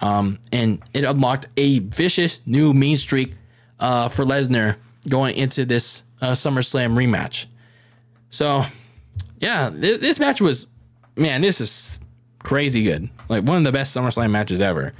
Um, 0.00 0.38
and 0.52 0.80
it 0.94 1.02
unlocked 1.02 1.48
a 1.56 1.80
vicious 1.80 2.40
new 2.46 2.72
mean 2.72 2.96
streak 2.96 3.34
uh, 3.80 4.08
for 4.08 4.24
Lesnar 4.24 4.76
going 5.08 5.34
into 5.34 5.64
this 5.64 6.04
uh, 6.20 6.30
SummerSlam 6.30 6.94
rematch. 6.94 7.46
So, 8.30 8.64
yeah, 9.40 9.68
th- 9.68 10.00
this 10.00 10.20
match 10.20 10.40
was, 10.40 10.68
man, 11.16 11.40
this 11.40 11.60
is 11.60 11.98
crazy 12.38 12.84
good. 12.84 13.10
Like 13.28 13.42
one 13.42 13.58
of 13.58 13.64
the 13.64 13.72
best 13.72 13.96
SummerSlam 13.96 14.30
matches 14.30 14.60
ever. 14.60 14.92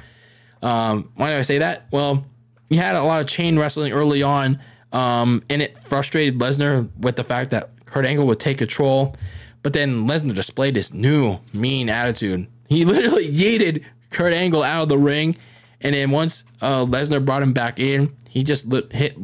Um, 0.63 1.11
why 1.17 1.31
do 1.31 1.37
I 1.37 1.43
say 1.43 1.59
that? 1.59 1.87
Well, 1.91 2.25
he 2.69 2.77
had 2.77 2.97
a 2.97 3.03
lot 3.03 3.21
of 3.21 3.29
chain 3.29 3.59
wrestling 3.59 3.93
early 3.93 4.23
on, 4.23 4.59
um, 4.93 5.43
and 5.51 5.61
it 5.61 5.83
frustrated 5.85 6.39
Lesnar 6.39 6.89
with 6.99 7.17
the 7.17 7.25
fact 7.25 7.51
that 7.51 7.71
Kurt 7.85 8.07
Angle 8.07 8.27
would 8.27 8.41
take 8.41 8.59
control. 8.59 9.15
But 9.63 9.73
then 9.73 10.09
Lesnar 10.09 10.35
displayed 10.35 10.75
this 10.75 10.93
new 10.93 11.39
mean 11.53 11.89
attitude. 11.89 12.47
He 12.69 12.85
literally 12.87 13.29
yeeted 13.29 13.85
Kurt 14.11 14.33
Angle 14.33 14.63
out 14.63 14.85
of 14.85 14.89
the 14.89 14.99
ring, 14.99 15.37
and 15.81 15.95
then 15.95 16.11
once 16.11 16.45
uh, 16.61 16.85
Lesnar 16.85 17.25
brought 17.25 17.43
him 17.43 17.53
back 17.53 17.79
in, 17.79 18.15
he 18.29 18.43
just 18.43 18.67
lit, 18.67 18.93
hit 18.93 19.17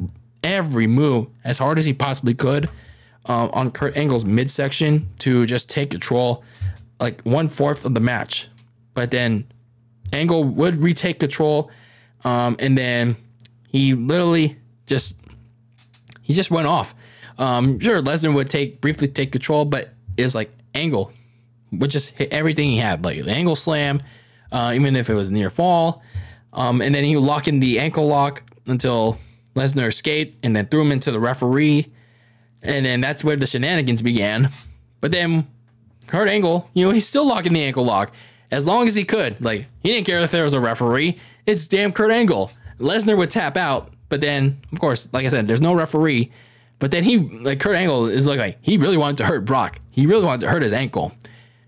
every 0.43 0.87
move 0.87 1.29
as 1.45 1.59
hard 1.59 1.79
as 1.79 1.85
he 1.85 1.93
possibly 1.93 2.35
could 2.35 2.69
uh, 3.27 3.49
on 3.53 3.71
Kurt 3.71 3.97
Angle's 3.97 4.25
midsection 4.25 5.09
to 5.21 5.47
just 5.47 5.71
take 5.71 5.91
control, 5.91 6.45
like 7.01 7.23
one 7.23 7.49
fourth 7.49 7.85
of 7.85 7.95
the 7.95 8.01
match. 8.01 8.49
But 8.95 9.11
then 9.11 9.47
Angle 10.13 10.45
would 10.45 10.83
retake 10.83 11.19
control, 11.21 11.71
um, 12.25 12.57
and 12.59 12.77
then 12.77 13.17
he 13.69 13.95
literally 13.95 14.57
just 14.87 15.17
he 16.23 16.35
just 16.35 16.51
went 16.51 16.67
off. 16.67 16.95
Um, 17.39 17.79
sure, 17.79 18.01
Lesnar 18.03 18.35
would 18.35 18.51
take 18.51 18.81
briefly 18.81 19.09
take 19.09 19.33
control, 19.33 19.65
but 19.65 19.91
it's 20.17 20.35
like 20.35 20.51
Angle 20.75 21.13
would 21.73 21.91
just 21.91 22.11
hit 22.11 22.33
everything 22.33 22.71
he 22.71 22.79
had, 22.79 23.05
like 23.05 23.27
angle 23.27 23.57
slam, 23.57 24.01
uh, 24.53 24.73
even 24.75 24.97
if 24.97 25.11
it 25.11 25.15
was 25.15 25.31
near 25.31 25.51
fall, 25.51 26.03
um, 26.53 26.81
and 26.81 26.95
then 26.95 27.05
he 27.05 27.15
would 27.15 27.25
lock 27.25 27.49
in 27.49 27.61
the 27.61 27.79
ankle 27.79 28.07
lock 28.07 28.43
until 28.67 29.19
Lesnar 29.55 29.89
escaped, 29.89 30.45
and 30.45 30.55
then 30.55 30.67
threw 30.67 30.83
him 30.83 30.93
into 30.93 31.11
the 31.11 31.21
referee, 31.21 31.93
and 32.63 32.87
then 32.87 33.01
that's 33.01 33.23
where 33.23 33.37
the 33.37 33.47
shenanigans 33.47 34.03
began. 34.03 34.51
But 35.01 35.11
then 35.11 35.47
Kurt 36.07 36.29
Angle, 36.29 36.69
you 36.75 36.87
know, 36.87 36.93
he's 36.93 37.07
still 37.07 37.27
locking 37.27 37.53
the 37.53 37.63
ankle 37.63 37.85
lock 37.85 38.13
as 38.51 38.67
long 38.67 38.87
as 38.87 38.95
he 38.95 39.05
could. 39.05 39.43
Like 39.43 39.67
he 39.83 39.93
didn't 39.93 40.07
care 40.07 40.21
if 40.21 40.31
there 40.31 40.45
was 40.45 40.55
a 40.55 40.61
referee. 40.61 41.19
It's 41.47 41.67
damn 41.67 41.93
Kurt 41.93 42.11
Angle. 42.11 42.51
Lesnar 42.79 43.17
would 43.17 43.31
tap 43.31 43.57
out, 43.57 43.93
but 44.09 44.21
then 44.21 44.59
of 44.73 44.81
course, 44.81 45.09
like 45.13 45.27
I 45.27 45.29
said, 45.29 45.47
there's 45.47 45.61
no 45.61 45.75
referee. 45.75 46.31
But 46.79 46.91
then 46.91 47.05
he 47.05 47.19
like 47.19 47.61
Kurt 47.61 47.77
Angle 47.77 48.07
is 48.07 48.27
like, 48.27 48.39
like 48.39 48.59
he 48.61 48.79
really 48.79 48.97
wanted 48.97 49.19
to 49.19 49.25
hurt 49.27 49.45
Brock. 49.45 49.81
He 49.91 50.07
really 50.07 50.25
wanted 50.25 50.43
to 50.43 50.51
hurt 50.51 50.63
his 50.63 50.73
ankle. 50.73 51.13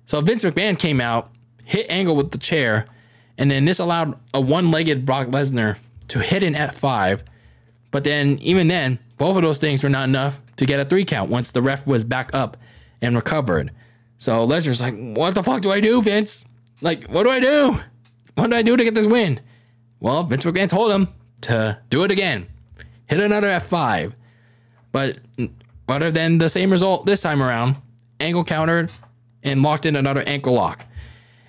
So 0.07 0.21
Vince 0.21 0.45
McMahon 0.45 0.79
came 0.79 1.01
out, 1.01 1.31
hit 1.65 1.87
Angle 1.89 2.17
with 2.17 2.31
the 2.31 2.39
chair, 2.39 2.87
and 3.39 3.51
then 3.51 3.65
this 3.65 3.79
allowed 3.79 4.19
a 4.35 4.41
one-legged 4.41 5.07
Brock 5.07 5.29
Lesnar 5.29 5.79
to 6.09 6.19
hit 6.19 6.43
an 6.43 6.55
F5. 6.55 7.23
But 7.91 8.05
then 8.05 8.39
even 8.39 8.69
then, 8.69 8.99
both 9.19 9.37
of 9.37 9.43
those 9.43 9.59
things 9.59 9.83
were 9.83 9.91
not 9.91 10.09
enough 10.09 10.41
to 10.57 10.67
get 10.67 10.81
a 10.81 10.85
three 10.85 11.05
count 11.05 11.31
once 11.31 11.53
the 11.53 11.63
ref 11.63 11.87
was 11.87 12.05
back 12.05 12.31
up 12.35 12.57
and 13.01 13.17
recovered. 13.17 13.71
So 14.19 14.47
Lesnar's 14.47 14.81
like, 14.81 14.95
what 14.97 15.35
the 15.35 15.43
fuck 15.43 15.63
do 15.63 15.71
I 15.71 15.81
do, 15.81 16.03
Vince? 16.03 16.45
Like, 16.81 17.07
what 17.09 17.25
do 17.25 17.31
I 17.31 17.41
do? 17.41 17.81
What 18.35 18.51
do 18.51 18.57
I 18.57 18.63
do 18.63 18.77
to 18.77 18.85
get 18.85 18.95
this 18.95 19.07
win? 19.07 19.41
Well, 20.01 20.25
Vince 20.25 20.45
McMahon 20.45 20.69
told 20.69 20.93
him 20.93 21.09
to 21.43 21.79
do 21.91 22.05
it 22.05 22.11
again. 22.11 22.47
Hit 23.07 23.21
another 23.21 23.49
F5. 23.49 24.15
But 24.93 25.19
other 25.89 26.11
than 26.11 26.39
the 26.39 26.49
same 26.49 26.71
result 26.71 27.07
this 27.07 27.21
time 27.21 27.43
around, 27.43 27.77
Angle 28.19 28.45
countered 28.45 28.91
and 29.43 29.63
locked 29.63 29.87
in 29.87 29.97
another 29.97 30.23
ankle 30.27 30.55
lock. 30.55 30.85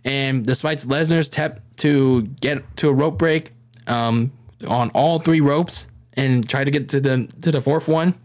And 0.04 0.46
despite 0.46 0.80
Lesnar's 0.80 1.28
attempt 1.28 1.62
to 1.78 2.24
get 2.24 2.78
to 2.78 2.90
a 2.90 2.94
rope 2.94 3.18
break 3.18 3.52
um, 3.88 4.32
on 4.68 4.90
all 4.92 5.20
three 5.20 5.42
ropes 5.42 5.88
and 6.14 6.48
try 6.48 6.64
to 6.64 6.72
get 6.72 6.90
to 6.90 7.00
the 7.00 7.28
to 7.42 7.52
the 7.52 7.62
fourth 7.62 7.88
one, 7.88 8.16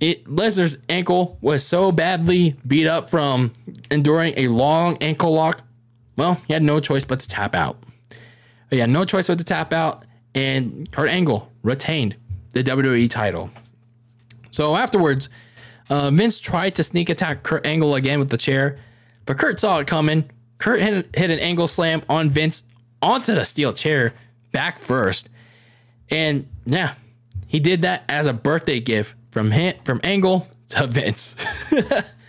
it 0.00 0.24
Lesnar's 0.26 0.78
ankle 0.88 1.38
was 1.40 1.64
so 1.64 1.92
badly 1.92 2.56
beat 2.66 2.86
up 2.86 3.08
from 3.08 3.52
enduring 3.92 4.34
a 4.36 4.48
long 4.48 4.96
ankle 5.00 5.32
lock. 5.32 5.62
Well, 6.16 6.40
he 6.46 6.52
had 6.52 6.62
no 6.62 6.80
choice 6.80 7.04
but 7.04 7.20
to 7.20 7.28
tap 7.28 7.54
out. 7.54 7.82
He 8.70 8.78
had 8.78 8.90
no 8.90 9.04
choice 9.04 9.28
but 9.28 9.38
to 9.38 9.44
tap 9.44 9.72
out, 9.72 10.04
and 10.34 10.90
Kurt 10.90 11.10
Angle 11.10 11.50
retained 11.62 12.16
the 12.52 12.62
WWE 12.62 13.10
title. 13.10 13.50
So 14.50 14.76
afterwards, 14.76 15.28
uh, 15.90 16.10
Vince 16.10 16.40
tried 16.40 16.74
to 16.76 16.84
sneak 16.84 17.10
attack 17.10 17.42
Kurt 17.42 17.66
Angle 17.66 17.94
again 17.94 18.18
with 18.18 18.30
the 18.30 18.36
chair, 18.36 18.78
but 19.26 19.38
Kurt 19.38 19.60
saw 19.60 19.78
it 19.78 19.86
coming. 19.86 20.30
Kurt 20.58 20.80
hit, 20.80 21.14
hit 21.14 21.30
an 21.30 21.38
angle 21.38 21.68
slam 21.68 22.02
on 22.08 22.28
Vince 22.28 22.62
onto 23.00 23.34
the 23.34 23.44
steel 23.44 23.72
chair 23.72 24.14
back 24.52 24.78
first. 24.78 25.28
And 26.10 26.48
yeah, 26.66 26.94
he 27.46 27.58
did 27.58 27.82
that 27.82 28.04
as 28.08 28.26
a 28.26 28.32
birthday 28.32 28.80
gift 28.80 29.16
from 29.30 29.50
him, 29.50 29.74
from 29.84 30.00
Angle 30.04 30.48
to 30.70 30.86
Vince. 30.86 31.36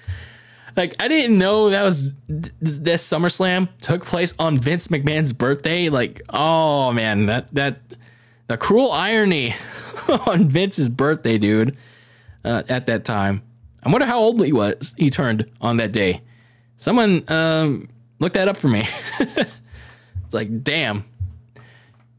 like 0.75 0.95
I 0.99 1.07
didn't 1.07 1.37
know 1.37 1.69
that 1.69 1.83
was 1.83 2.09
this 2.27 3.07
SummerSlam 3.07 3.69
took 3.77 4.05
place 4.05 4.33
on 4.39 4.57
Vince 4.57 4.87
McMahon's 4.87 5.33
birthday. 5.33 5.89
Like, 5.89 6.21
oh 6.29 6.91
man, 6.91 7.27
that 7.27 7.53
that 7.53 7.79
the 8.47 8.57
cruel 8.57 8.91
irony 8.91 9.55
on 10.27 10.49
Vince's 10.49 10.89
birthday, 10.89 11.37
dude. 11.37 11.77
Uh, 12.45 12.61
at 12.67 12.87
that 12.87 13.05
time, 13.05 13.41
I 13.83 13.89
wonder 13.89 14.05
how 14.05 14.19
old 14.19 14.43
he 14.43 14.51
was. 14.51 14.93
He 14.97 15.09
turned 15.09 15.49
on 15.61 15.77
that 15.77 15.93
day. 15.93 16.21
Someone 16.75 17.23
um, 17.29 17.87
look 18.19 18.33
that 18.33 18.49
up 18.49 18.57
for 18.57 18.67
me. 18.67 18.85
it's 19.19 20.33
like, 20.33 20.61
damn, 20.61 21.05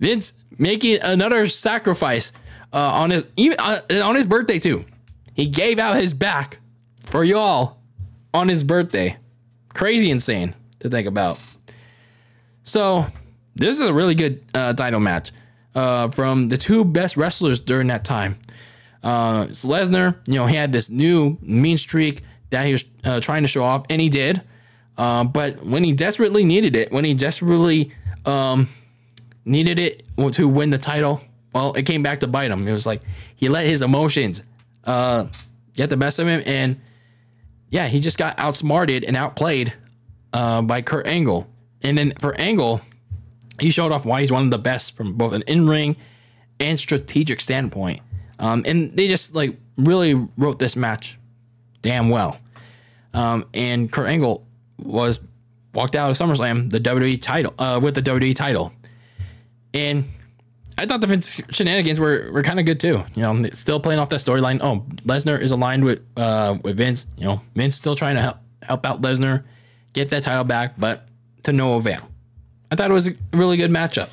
Vince 0.00 0.32
making 0.57 1.00
another 1.02 1.46
sacrifice 1.48 2.32
uh, 2.72 2.78
on 2.78 3.11
his 3.11 3.24
even 3.36 3.59
uh, 3.59 3.80
on 4.02 4.14
his 4.14 4.26
birthday 4.26 4.59
too. 4.59 4.84
He 5.34 5.46
gave 5.48 5.78
out 5.78 5.96
his 5.96 6.14
back 6.14 6.59
for 7.02 7.24
y'all 7.24 7.78
on 8.35 8.49
his 8.49 8.64
birthday. 8.64 9.16
Crazy 9.72 10.11
insane 10.11 10.55
to 10.80 10.91
think 10.91 11.07
about. 11.07 11.39
So 12.64 13.07
this 13.55 13.78
is 13.78 13.87
a 13.87 13.95
really 13.95 14.14
good 14.14 14.43
uh, 14.53 14.74
title 14.74 15.01
match 15.01 15.30
uh, 15.74 16.09
from 16.09 16.49
the 16.49 16.59
two 16.59 16.85
best 16.85 17.16
wrestlers 17.16 17.61
during 17.61 17.87
that 17.89 18.05
time. 18.05 18.39
Uh, 19.03 19.53
so 19.53 19.68
Lesnar, 19.68 20.16
you 20.26 20.35
know, 20.35 20.47
he 20.47 20.57
had 20.57 20.72
this 20.72 20.91
new 20.91 21.39
mean 21.41 21.76
streak 21.76 22.22
that 22.51 22.66
he 22.66 22.72
was 22.72 22.85
uh, 23.05 23.20
trying 23.20 23.43
to 23.43 23.49
show 23.49 23.62
off, 23.62 23.85
and 23.91 24.01
he 24.01 24.09
did. 24.09 24.43
Uh, 24.97 25.24
but 25.24 25.64
when 25.64 25.85
he 25.85 25.93
desperately 25.93 26.45
needed 26.45 26.76
it, 26.76 26.91
when 26.93 27.05
he 27.05 27.14
desperately 27.14 27.93
um, 28.24 28.68
needed 29.45 29.78
it 29.78 30.05
to 30.32 30.49
win 30.49 30.70
the 30.70 30.78
title, 30.78 31.20
well, 31.53 31.74
it 31.74 31.82
came 31.85 32.03
back 32.03 32.20
to 32.20 32.26
bite 32.26 32.51
him. 32.51 32.66
It 32.66 32.72
was 32.72 32.87
like 32.87 33.03
he 33.37 33.49
let 33.49 33.66
his 33.66 33.82
emotions 33.82 34.43
uh, 34.85 35.26
get 35.74 35.91
the 35.91 35.97
best 35.97 36.18
of 36.18 36.26
him, 36.26 36.43
and 36.47 36.80
yeah, 37.74 37.88
he 37.88 37.98
just 37.98 38.18
got 38.18 38.38
outsmarted 38.38 39.02
and 39.02 39.16
outplayed 39.16 39.72
uh, 40.32 40.62
by 40.62 40.80
Kurt 40.80 41.08
Angle. 41.08 41.48
And 41.82 41.98
then 41.98 42.12
for 42.20 42.32
Angle, 42.36 42.80
he 43.58 43.72
showed 43.72 43.90
off 43.90 44.06
why 44.06 44.20
he's 44.20 44.30
one 44.30 44.44
of 44.44 44.52
the 44.52 44.58
best 44.58 44.96
from 44.96 45.14
both 45.14 45.32
an 45.32 45.42
in-ring 45.48 45.96
and 46.60 46.78
strategic 46.78 47.40
standpoint. 47.40 48.00
Um, 48.38 48.62
and 48.64 48.96
they 48.96 49.08
just 49.08 49.34
like 49.34 49.56
really 49.76 50.14
wrote 50.36 50.60
this 50.60 50.76
match 50.76 51.18
damn 51.82 52.10
well. 52.10 52.38
Um, 53.12 53.44
and 53.52 53.90
Kurt 53.90 54.06
Angle 54.06 54.46
was 54.78 55.18
walked 55.74 55.96
out 55.96 56.12
of 56.12 56.16
SummerSlam 56.16 56.70
the 56.70 56.78
WWE 56.78 57.20
title 57.20 57.54
uh, 57.58 57.80
with 57.82 57.96
the 57.96 58.02
WWE 58.02 58.36
title, 58.36 58.72
and 59.72 60.04
I 60.76 60.86
thought 60.86 61.00
the 61.00 61.06
Vince 61.06 61.40
shenanigans 61.50 62.00
were, 62.00 62.30
were 62.32 62.42
kind 62.42 62.58
of 62.58 62.66
good 62.66 62.80
too. 62.80 63.04
You 63.14 63.22
know, 63.22 63.48
still 63.52 63.80
playing 63.80 64.00
off 64.00 64.08
that 64.08 64.20
storyline. 64.20 64.60
Oh, 64.60 64.84
Lesnar 65.06 65.40
is 65.40 65.50
aligned 65.50 65.84
with 65.84 66.02
uh, 66.16 66.58
with 66.62 66.76
Vince. 66.76 67.06
You 67.16 67.26
know, 67.26 67.40
Vince 67.54 67.74
still 67.74 67.94
trying 67.94 68.16
to 68.16 68.22
help 68.22 68.36
help 68.62 68.86
out 68.86 69.00
Lesnar 69.00 69.44
get 69.92 70.10
that 70.10 70.22
title 70.24 70.44
back, 70.44 70.74
but 70.78 71.06
to 71.44 71.52
no 71.52 71.74
avail. 71.74 72.00
I 72.70 72.76
thought 72.76 72.90
it 72.90 72.94
was 72.94 73.08
a 73.08 73.14
really 73.32 73.56
good 73.56 73.70
matchup. 73.70 74.10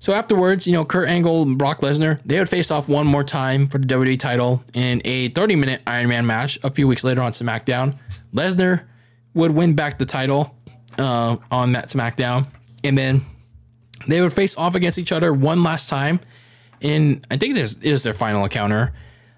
So 0.00 0.14
afterwards, 0.14 0.66
you 0.66 0.72
know, 0.72 0.84
Kurt 0.84 1.08
Angle 1.08 1.42
and 1.42 1.58
Brock 1.58 1.80
Lesnar, 1.80 2.20
they 2.24 2.38
would 2.38 2.48
face 2.48 2.70
off 2.70 2.88
one 2.88 3.06
more 3.06 3.24
time 3.24 3.66
for 3.66 3.78
the 3.78 3.86
WWE 3.86 4.18
title 4.18 4.62
in 4.74 5.02
a 5.04 5.30
30 5.30 5.56
minute 5.56 5.82
Iron 5.86 6.08
Man 6.08 6.24
match 6.24 6.58
a 6.62 6.70
few 6.70 6.86
weeks 6.86 7.02
later 7.02 7.20
on 7.20 7.32
SmackDown. 7.32 7.98
Lesnar 8.32 8.84
would 9.34 9.50
win 9.50 9.74
back 9.74 9.98
the 9.98 10.06
title 10.06 10.54
uh, 10.98 11.36
on 11.50 11.72
that 11.72 11.88
SmackDown. 11.88 12.46
And 12.84 12.96
then 12.96 13.22
they 14.08 14.20
would 14.20 14.32
face 14.32 14.56
off 14.56 14.74
against 14.74 14.98
each 14.98 15.12
other 15.12 15.32
one 15.32 15.62
last 15.62 15.88
time. 15.88 16.20
And 16.82 17.24
I 17.30 17.36
think 17.36 17.54
this 17.54 17.74
is 17.74 18.02
their 18.02 18.14
final 18.14 18.42
encounter 18.42 18.92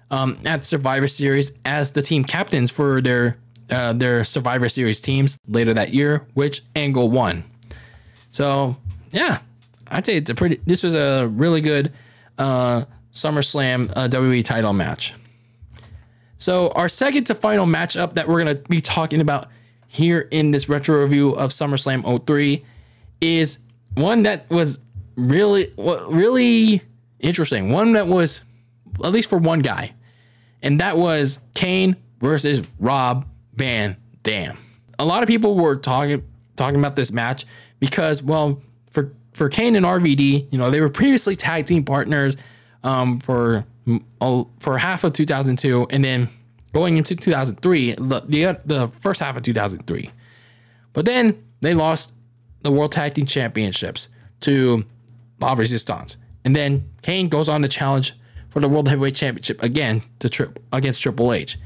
um, 0.09 0.37
at 0.45 0.63
Survivor 0.63 1.07
Series 1.07 1.51
as 1.65 1.91
the 1.91 2.01
team 2.01 2.23
captains 2.23 2.71
for 2.71 3.01
their 3.01 3.37
uh, 3.69 3.93
their 3.93 4.23
Survivor 4.23 4.67
Series 4.67 4.99
teams 4.99 5.37
later 5.47 5.73
that 5.73 5.93
year, 5.93 6.25
which 6.33 6.61
Angle 6.75 7.09
won. 7.09 7.43
So 8.31 8.75
yeah, 9.11 9.39
I'd 9.89 10.05
say 10.05 10.17
it's 10.17 10.29
a 10.29 10.35
pretty. 10.35 10.59
This 10.65 10.83
was 10.83 10.95
a 10.95 11.27
really 11.27 11.61
good 11.61 11.93
uh, 12.37 12.85
SummerSlam 13.13 13.91
uh, 13.95 14.07
WWE 14.07 14.43
title 14.43 14.73
match. 14.73 15.13
So 16.37 16.69
our 16.69 16.89
second 16.89 17.25
to 17.25 17.35
final 17.35 17.65
matchup 17.65 18.13
that 18.13 18.27
we're 18.27 18.39
gonna 18.39 18.55
be 18.55 18.81
talking 18.81 19.21
about 19.21 19.47
here 19.87 20.27
in 20.31 20.51
this 20.51 20.69
retro 20.69 21.01
review 21.01 21.31
of 21.31 21.51
SummerSlam 21.51 22.25
03 22.25 22.63
is 23.19 23.59
one 23.95 24.23
that 24.23 24.49
was 24.49 24.79
really, 25.15 25.73
really 25.77 26.81
interesting. 27.19 27.71
One 27.71 27.93
that 27.93 28.07
was 28.07 28.43
at 29.03 29.11
least 29.11 29.29
for 29.29 29.37
one 29.37 29.59
guy, 29.59 29.93
and 30.61 30.79
that 30.79 30.97
was 30.97 31.39
Kane 31.55 31.95
versus 32.19 32.61
Rob 32.79 33.25
Van 33.55 33.97
Dam. 34.23 34.57
A 34.99 35.05
lot 35.05 35.23
of 35.23 35.27
people 35.27 35.55
were 35.55 35.75
talking 35.75 36.23
talking 36.55 36.79
about 36.79 36.95
this 36.95 37.11
match 37.11 37.45
because, 37.79 38.21
well, 38.21 38.61
for 38.91 39.13
for 39.33 39.49
Kane 39.49 39.75
and 39.75 39.85
RVD, 39.85 40.47
you 40.51 40.57
know, 40.57 40.69
they 40.69 40.81
were 40.81 40.89
previously 40.89 41.35
tag 41.35 41.65
team 41.65 41.83
partners 41.83 42.35
um, 42.83 43.19
for 43.19 43.65
for 44.59 44.77
half 44.77 45.03
of 45.03 45.13
2002, 45.13 45.87
and 45.89 46.03
then 46.03 46.29
going 46.73 46.97
into 46.97 47.15
2003, 47.15 47.95
the, 47.95 48.21
the 48.27 48.59
the 48.65 48.87
first 48.87 49.19
half 49.19 49.35
of 49.35 49.43
2003. 49.43 50.09
But 50.93 51.05
then 51.05 51.43
they 51.61 51.73
lost 51.73 52.13
the 52.63 52.71
World 52.71 52.91
Tag 52.91 53.13
Team 53.13 53.25
Championships 53.25 54.09
to 54.41 54.85
La 55.39 55.53
Resistance, 55.53 56.17
and 56.45 56.55
then 56.55 56.89
Kane 57.01 57.27
goes 57.27 57.49
on 57.49 57.61
to 57.61 57.67
challenge 57.67 58.13
for 58.49 58.59
the 58.59 58.69
World 58.69 58.87
Heavyweight 58.87 59.15
Championship 59.15 59.61
again 59.63 60.01
to 60.19 60.29
trip 60.29 60.59
against 60.71 61.01
Triple 61.01 61.33
H. 61.33 61.57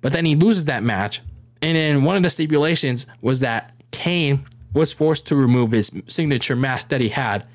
But 0.00 0.12
then 0.12 0.24
he 0.24 0.34
loses 0.34 0.64
that 0.66 0.82
match, 0.82 1.20
and 1.60 1.76
then 1.76 2.04
one 2.04 2.16
of 2.16 2.22
the 2.22 2.30
stipulations 2.30 3.06
was 3.20 3.40
that 3.40 3.72
Kane 3.92 4.44
was 4.74 4.92
forced 4.92 5.26
to 5.28 5.36
remove 5.36 5.70
his 5.70 5.90
signature 6.06 6.56
mask 6.56 6.88
that 6.88 7.00
he 7.00 7.08
had 7.08 7.46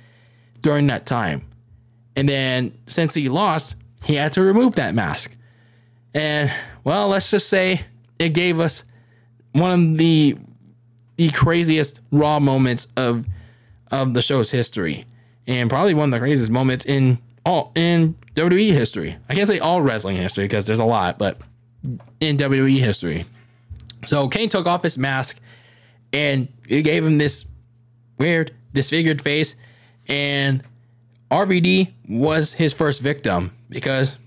during 0.61 0.87
that 0.87 1.05
time. 1.05 1.45
And 2.15 2.27
then 2.27 2.73
since 2.87 3.13
he 3.13 3.29
lost, 3.29 3.75
he 4.03 4.15
had 4.15 4.33
to 4.33 4.41
remove 4.41 4.75
that 4.75 4.95
mask. 4.95 5.35
And 6.13 6.51
well, 6.83 7.09
let's 7.09 7.29
just 7.29 7.49
say 7.49 7.81
it 8.17 8.29
gave 8.29 8.59
us 8.59 8.83
one 9.51 9.71
of 9.71 9.97
the 9.97 10.37
the 11.17 11.29
craziest 11.29 11.99
raw 12.11 12.39
moments 12.39 12.87
of 12.95 13.25
of 13.91 14.13
the 14.13 14.21
show's 14.21 14.51
history. 14.51 15.05
And 15.47 15.69
probably 15.69 15.93
one 15.93 16.09
of 16.09 16.11
the 16.11 16.19
craziest 16.19 16.51
moments 16.51 16.85
in 16.85 17.19
all 17.45 17.71
in 17.75 18.15
WWE 18.35 18.71
history. 18.71 19.17
I 19.29 19.35
can't 19.35 19.47
say 19.47 19.59
all 19.59 19.81
wrestling 19.81 20.17
history 20.17 20.45
because 20.45 20.65
there's 20.65 20.79
a 20.79 20.85
lot, 20.85 21.17
but 21.17 21.39
in 22.19 22.37
WWE 22.37 22.79
history. 22.79 23.25
So 24.05 24.27
Kane 24.27 24.49
took 24.49 24.67
off 24.67 24.83
his 24.83 24.97
mask 24.97 25.39
and 26.13 26.47
it 26.67 26.83
gave 26.83 27.05
him 27.05 27.17
this 27.17 27.45
weird 28.17 28.53
disfigured 28.73 29.21
face 29.21 29.55
and 30.07 30.63
RVD 31.31 31.93
was 32.07 32.53
his 32.53 32.73
first 32.73 33.01
victim 33.01 33.55
because 33.69 34.17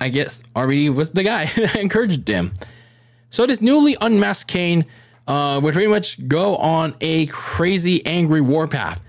I 0.00 0.08
guess 0.08 0.42
RVD 0.56 0.94
was 0.94 1.10
the 1.10 1.22
guy 1.22 1.44
that 1.56 1.76
encouraged 1.76 2.26
him. 2.26 2.52
So 3.30 3.46
this 3.46 3.60
newly 3.60 3.96
unmasked 4.00 4.50
Kane 4.50 4.86
uh, 5.30 5.60
would 5.60 5.74
pretty 5.74 5.86
much 5.88 6.26
go 6.26 6.56
on 6.56 6.92
a 7.00 7.26
crazy 7.26 8.04
angry 8.04 8.40
warpath, 8.40 9.00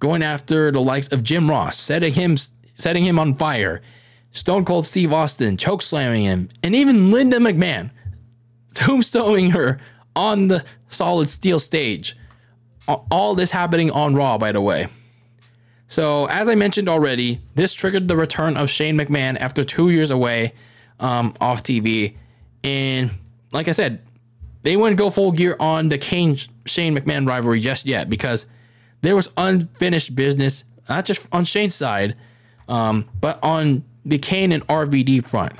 going 0.00 0.24
after 0.24 0.72
the 0.72 0.80
likes 0.80 1.06
of 1.12 1.22
Jim 1.22 1.48
Ross, 1.48 1.78
setting 1.78 2.12
him 2.12 2.36
setting 2.74 3.04
him 3.04 3.16
on 3.16 3.32
fire, 3.32 3.80
Stone 4.32 4.64
Cold 4.64 4.86
Steve 4.86 5.12
Austin 5.12 5.56
choke 5.56 5.82
slamming 5.82 6.24
him, 6.24 6.48
and 6.64 6.74
even 6.74 7.12
Linda 7.12 7.38
McMahon 7.38 7.92
tombstoning 8.74 9.52
her 9.52 9.78
on 10.16 10.48
the 10.48 10.64
solid 10.88 11.30
steel 11.30 11.60
stage. 11.60 12.16
All 12.88 13.36
this 13.36 13.52
happening 13.52 13.92
on 13.92 14.16
Raw, 14.16 14.36
by 14.36 14.50
the 14.50 14.60
way. 14.60 14.88
So, 15.86 16.26
as 16.26 16.48
I 16.48 16.56
mentioned 16.56 16.88
already, 16.88 17.40
this 17.54 17.72
triggered 17.72 18.08
the 18.08 18.16
return 18.16 18.56
of 18.56 18.68
Shane 18.68 18.98
McMahon 18.98 19.38
after 19.38 19.62
two 19.62 19.90
years 19.90 20.10
away 20.10 20.54
um, 20.98 21.34
off 21.40 21.62
TV. 21.62 22.16
And 22.64 23.10
like 23.52 23.68
I 23.68 23.72
said, 23.72 24.02
they 24.68 24.76
wouldn't 24.76 24.98
go 24.98 25.08
full 25.08 25.32
gear 25.32 25.56
on 25.58 25.88
the 25.88 25.96
Kane 25.96 26.36
Shane 26.66 26.94
McMahon 26.94 27.26
rivalry 27.26 27.58
just 27.58 27.86
yet 27.86 28.10
because 28.10 28.44
there 29.00 29.16
was 29.16 29.32
unfinished 29.38 30.14
business, 30.14 30.64
not 30.90 31.06
just 31.06 31.26
on 31.32 31.44
Shane's 31.44 31.74
side, 31.74 32.16
um, 32.68 33.08
but 33.18 33.42
on 33.42 33.82
the 34.04 34.18
Kane 34.18 34.52
and 34.52 34.66
RVD 34.66 35.26
front. 35.26 35.54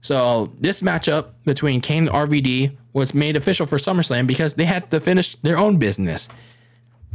So 0.00 0.52
this 0.60 0.80
matchup 0.80 1.30
between 1.44 1.80
Kane 1.80 2.06
and 2.06 2.14
RVD 2.14 2.76
was 2.92 3.14
made 3.14 3.34
official 3.34 3.66
for 3.66 3.78
SummerSlam 3.78 4.28
because 4.28 4.54
they 4.54 4.64
had 4.64 4.88
to 4.92 5.00
finish 5.00 5.34
their 5.42 5.58
own 5.58 5.78
business. 5.78 6.28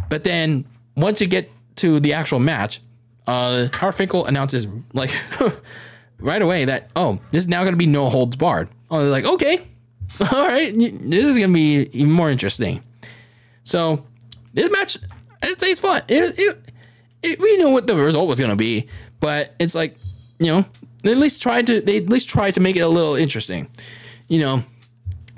But 0.10 0.26
then 0.26 0.66
once 0.98 1.22
you 1.22 1.28
get 1.28 1.50
to 1.78 2.02
the 2.02 2.12
actual 2.12 2.40
match, 2.40 2.82
uh, 3.26 3.70
Howard 3.72 3.96
Finkel 3.96 4.26
announces 4.26 4.68
like 4.92 5.16
right 6.20 6.42
away 6.42 6.66
that 6.66 6.90
oh, 6.98 7.22
this 7.32 7.44
is 7.44 7.48
now 7.48 7.62
going 7.62 7.72
to 7.72 7.78
be 7.78 7.88
no 7.88 8.10
holds 8.10 8.36
barred. 8.36 8.68
Oh, 8.92 9.00
they're 9.00 9.10
like 9.10 9.24
okay, 9.24 9.66
all 10.34 10.48
right, 10.48 10.74
this 10.74 11.26
is 11.26 11.36
to 11.36 11.48
be 11.48 11.90
even 11.92 12.12
more 12.12 12.30
interesting. 12.30 12.82
So 13.64 14.06
this 14.54 14.72
match, 14.72 14.98
I'd 15.44 15.60
say 15.60 15.72
it's 15.72 15.82
fun. 15.82 16.02
It, 16.08 16.38
it, 16.38 16.72
it, 17.24 17.40
we 17.40 17.58
know 17.58 17.70
what 17.70 17.88
the 17.88 17.96
result 17.96 18.28
was 18.28 18.40
to 18.40 18.56
be, 18.56 18.88
but 19.20 19.54
it's 19.60 19.76
like 19.76 19.98
you 20.40 20.48
know 20.48 20.66
they 21.04 21.12
at 21.12 21.18
least 21.18 21.42
tried 21.42 21.68
to 21.68 21.82
they 21.82 21.98
at 21.98 22.10
least 22.10 22.30
tried 22.30 22.54
to 22.56 22.60
make 22.60 22.76
it 22.76 22.82
a 22.82 22.88
little 22.88 23.16
interesting. 23.16 23.68
You 24.28 24.40
know, 24.40 24.64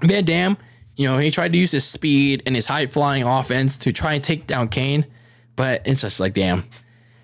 Van 0.03 0.23
Dam, 0.23 0.57
you 0.95 1.07
know, 1.07 1.17
he 1.17 1.31
tried 1.31 1.53
to 1.53 1.59
use 1.59 1.71
his 1.71 1.85
speed 1.85 2.43
and 2.45 2.55
his 2.55 2.67
high 2.67 2.87
flying 2.87 3.23
offense 3.23 3.77
to 3.79 3.91
try 3.91 4.13
and 4.13 4.23
take 4.23 4.47
down 4.47 4.69
Kane 4.69 5.05
but 5.59 5.81
it's 5.85 5.99
just 5.99 6.21
like, 6.21 6.33
damn. 6.33 6.63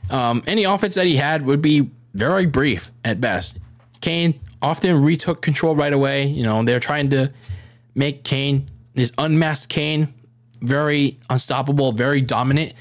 Um, 0.09 0.43
any 0.45 0.65
offense 0.65 0.95
that 0.95 1.05
he 1.05 1.15
had 1.15 1.45
would 1.45 1.61
be 1.61 1.89
very 2.13 2.45
brief 2.45 2.91
at 3.05 3.21
best. 3.21 3.57
Kane 4.01 4.37
often 4.61 5.01
retook 5.01 5.41
control 5.41 5.73
right 5.73 5.93
away. 5.93 6.25
You 6.25 6.43
know, 6.43 6.61
they're 6.61 6.81
trying 6.81 7.11
to 7.11 7.31
make 7.95 8.23
Kane, 8.23 8.65
this 8.93 9.11
unmasked 9.17 9.69
Kane, 9.69 10.13
very 10.61 11.17
unstoppable, 11.29 11.91
very 11.91 12.21
dominant. 12.21 12.73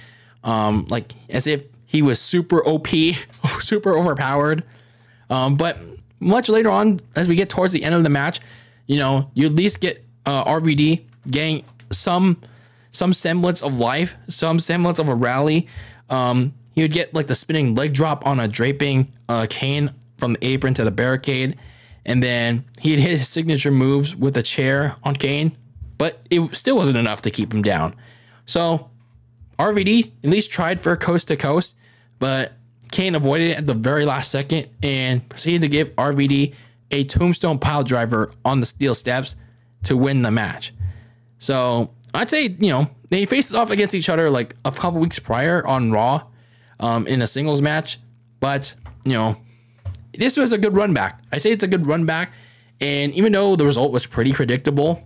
Um, 0.43 0.87
like 0.91 1.15
as 1.31 1.47
if 1.47 1.65
he 1.87 2.03
was 2.03 2.21
super 2.21 2.65
OP, 2.67 2.89
super 3.61 3.97
overpowered. 3.97 4.65
Um, 5.31 5.57
but 5.57 5.79
much 6.21 6.49
later 6.49 6.71
on, 6.71 7.01
as 7.17 7.29
we 7.29 7.37
get 7.37 7.49
towards 7.49 7.73
the 7.73 7.83
end 7.85 7.95
of 7.95 8.03
the 8.03 8.11
match, 8.11 8.41
you 8.87 8.99
know, 8.99 9.31
you 9.35 9.47
at 9.47 9.53
least 9.53 9.81
get 9.81 10.05
uh, 10.27 10.45
RVD 10.45 11.05
getting 11.31 11.65
some 11.91 12.41
some 12.91 13.13
semblance 13.13 13.63
of 13.63 13.79
life, 13.79 14.15
some 14.29 14.61
semblance 14.61 14.99
of 14.99 15.09
a 15.09 15.15
rally. 15.15 15.67
Um, 16.11 16.55
he 16.75 16.83
would 16.83 16.93
get 16.93 17.13
like 17.13 17.27
the 17.27 17.35
spinning 17.35 17.75
leg 17.75 17.93
drop 17.93 18.27
on 18.27 18.39
a 18.39 18.47
draping 18.47 19.13
uh, 19.29 19.47
Kane 19.49 19.93
from 20.17 20.35
the 20.35 20.47
apron 20.47 20.75
to 20.75 20.85
the 20.85 20.91
barricade, 20.91 21.57
and 22.07 22.23
then 22.23 22.65
he'd 22.81 22.99
hit 22.99 23.11
his 23.11 23.29
signature 23.29 23.71
moves 23.71 24.15
with 24.15 24.37
a 24.37 24.43
chair 24.43 24.97
on 25.03 25.17
Kane, 25.17 25.57
but 25.99 26.21
it 26.31 26.55
still 26.55 26.77
wasn't 26.77 26.99
enough 26.99 27.23
to 27.23 27.31
keep 27.31 27.53
him 27.53 27.63
down. 27.63 27.95
So 28.47 28.91
RVD 29.59 30.13
at 30.23 30.31
least 30.31 30.51
tried 30.51 30.81
for 30.81 30.97
coast 30.97 31.29
to 31.29 31.37
coast, 31.37 31.77
but 32.19 32.53
Kane 32.91 33.15
avoided 33.15 33.51
it 33.51 33.59
at 33.59 33.67
the 33.67 33.75
very 33.75 34.05
last 34.05 34.31
second 34.31 34.69
and 34.83 35.29
proceeded 35.29 35.63
to 35.63 35.69
give 35.69 35.89
RVD 35.97 36.55
a 36.91 37.05
tombstone 37.05 37.59
pile 37.59 37.83
driver 37.83 38.33
on 38.45 38.61
the 38.61 38.67
steel 38.67 38.95
steps 38.95 39.37
to 39.85 39.97
win 39.97 40.23
the 40.23 40.31
match. 40.31 40.73
So 41.39 41.91
I'd 42.13 42.31
say, 42.31 42.47
you 42.47 42.71
know, 42.71 42.91
they 43.11 43.25
faced 43.25 43.55
off 43.55 43.71
against 43.71 43.95
each 43.95 44.09
other 44.09 44.31
like 44.31 44.55
a 44.65 44.71
couple 44.71 45.01
weeks 45.01 45.19
prior 45.19 45.67
on 45.67 45.91
Raw 45.91 46.27
um, 46.81 47.07
in 47.07 47.23
a 47.23 47.27
singles 47.27 47.61
match. 47.61 47.99
But, 48.41 48.75
you 49.05 49.13
know, 49.13 49.37
this 50.19 50.37
was 50.37 50.53
a 50.53 50.59
good 50.59 50.77
run 50.77 50.95
back. 50.95 51.23
I 51.33 51.39
say 51.39 51.53
it's 51.53 51.65
a 51.65 51.69
good 51.69 51.87
run 51.87 52.07
back. 52.07 52.33
And 52.81 53.13
even 53.15 53.33
though 53.33 53.57
the 53.57 53.65
result 53.65 53.93
was 53.93 54.07
pretty 54.07 54.33
predictable, 54.33 55.05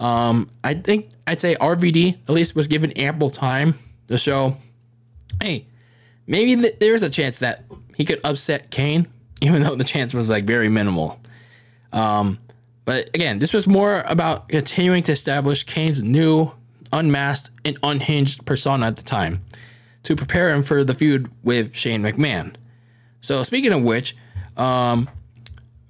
um, 0.00 0.50
I 0.62 0.74
think 0.74 1.08
I'd 1.26 1.40
say 1.40 1.54
RVD 1.56 2.18
at 2.28 2.30
least 2.30 2.54
was 2.56 2.66
given 2.66 2.92
ample 2.92 3.30
time 3.30 3.74
to 4.08 4.18
show, 4.18 4.56
hey, 5.40 5.66
maybe 6.26 6.60
th- 6.60 6.78
there's 6.80 7.02
a 7.02 7.10
chance 7.10 7.38
that 7.38 7.64
he 7.96 8.04
could 8.04 8.20
upset 8.24 8.70
Kane, 8.70 9.06
even 9.40 9.62
though 9.62 9.76
the 9.76 9.84
chance 9.84 10.14
was 10.14 10.28
like 10.28 10.44
very 10.44 10.68
minimal. 10.68 11.20
Um, 11.92 12.38
but 12.84 13.08
again, 13.14 13.38
this 13.38 13.54
was 13.54 13.66
more 13.66 14.04
about 14.06 14.48
continuing 14.48 15.02
to 15.04 15.12
establish 15.12 15.64
Kane's 15.64 16.02
new, 16.02 16.52
unmasked, 16.92 17.50
and 17.64 17.78
unhinged 17.82 18.44
persona 18.44 18.86
at 18.86 18.96
the 18.96 19.02
time 19.02 19.42
to 20.02 20.14
prepare 20.14 20.50
him 20.50 20.62
for 20.62 20.84
the 20.84 20.94
feud 20.94 21.30
with 21.42 21.74
Shane 21.74 22.02
McMahon. 22.02 22.56
So, 23.22 23.42
speaking 23.42 23.72
of 23.72 23.82
which, 23.82 24.14
um, 24.56 25.08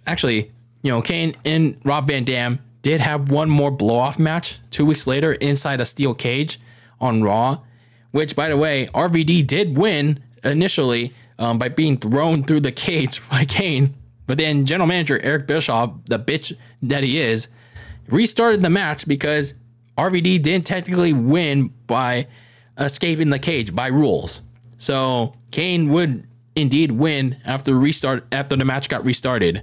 actually, 0.06 0.52
you 0.82 0.90
know, 0.90 1.02
Kane 1.02 1.34
and 1.44 1.78
Rob 1.84 2.06
Van 2.06 2.24
Dam 2.24 2.58
did 2.82 3.00
have 3.00 3.30
one 3.30 3.48
more 3.48 3.70
blow 3.70 3.96
off 3.96 4.18
match 4.18 4.58
two 4.70 4.84
weeks 4.84 5.06
later 5.06 5.32
inside 5.32 5.80
a 5.80 5.86
steel 5.86 6.14
cage 6.14 6.60
on 7.00 7.22
Raw, 7.22 7.58
which, 8.10 8.36
by 8.36 8.48
the 8.48 8.56
way, 8.56 8.86
RVD 8.94 9.46
did 9.46 9.78
win 9.78 10.22
initially 10.42 11.12
um, 11.38 11.58
by 11.58 11.68
being 11.68 11.96
thrown 11.96 12.44
through 12.44 12.60
the 12.60 12.72
cage 12.86 13.26
by 13.30 13.44
Kane 13.44 13.94
but 14.26 14.38
then 14.38 14.64
general 14.64 14.86
manager 14.86 15.20
Eric 15.22 15.46
Bischoff, 15.46 15.92
the 16.06 16.18
bitch 16.18 16.56
that 16.82 17.04
he 17.04 17.20
is, 17.20 17.48
restarted 18.08 18.62
the 18.62 18.70
match 18.70 19.06
because 19.06 19.54
RVD 19.98 20.42
didn't 20.42 20.66
technically 20.66 21.12
win 21.12 21.68
by 21.86 22.26
escaping 22.78 23.30
the 23.30 23.38
cage 23.38 23.74
by 23.74 23.88
rules. 23.88 24.42
So 24.78 25.34
Kane 25.50 25.88
would 25.90 26.26
indeed 26.56 26.92
win 26.92 27.36
after 27.44 27.74
restart 27.74 28.26
after 28.32 28.56
the 28.56 28.64
match 28.64 28.88
got 28.88 29.04
restarted. 29.04 29.62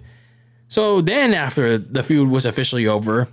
So 0.67 1.01
then 1.01 1.33
after 1.33 1.77
the 1.77 2.03
feud 2.03 2.29
was 2.29 2.45
officially 2.45 2.87
over, 2.87 3.27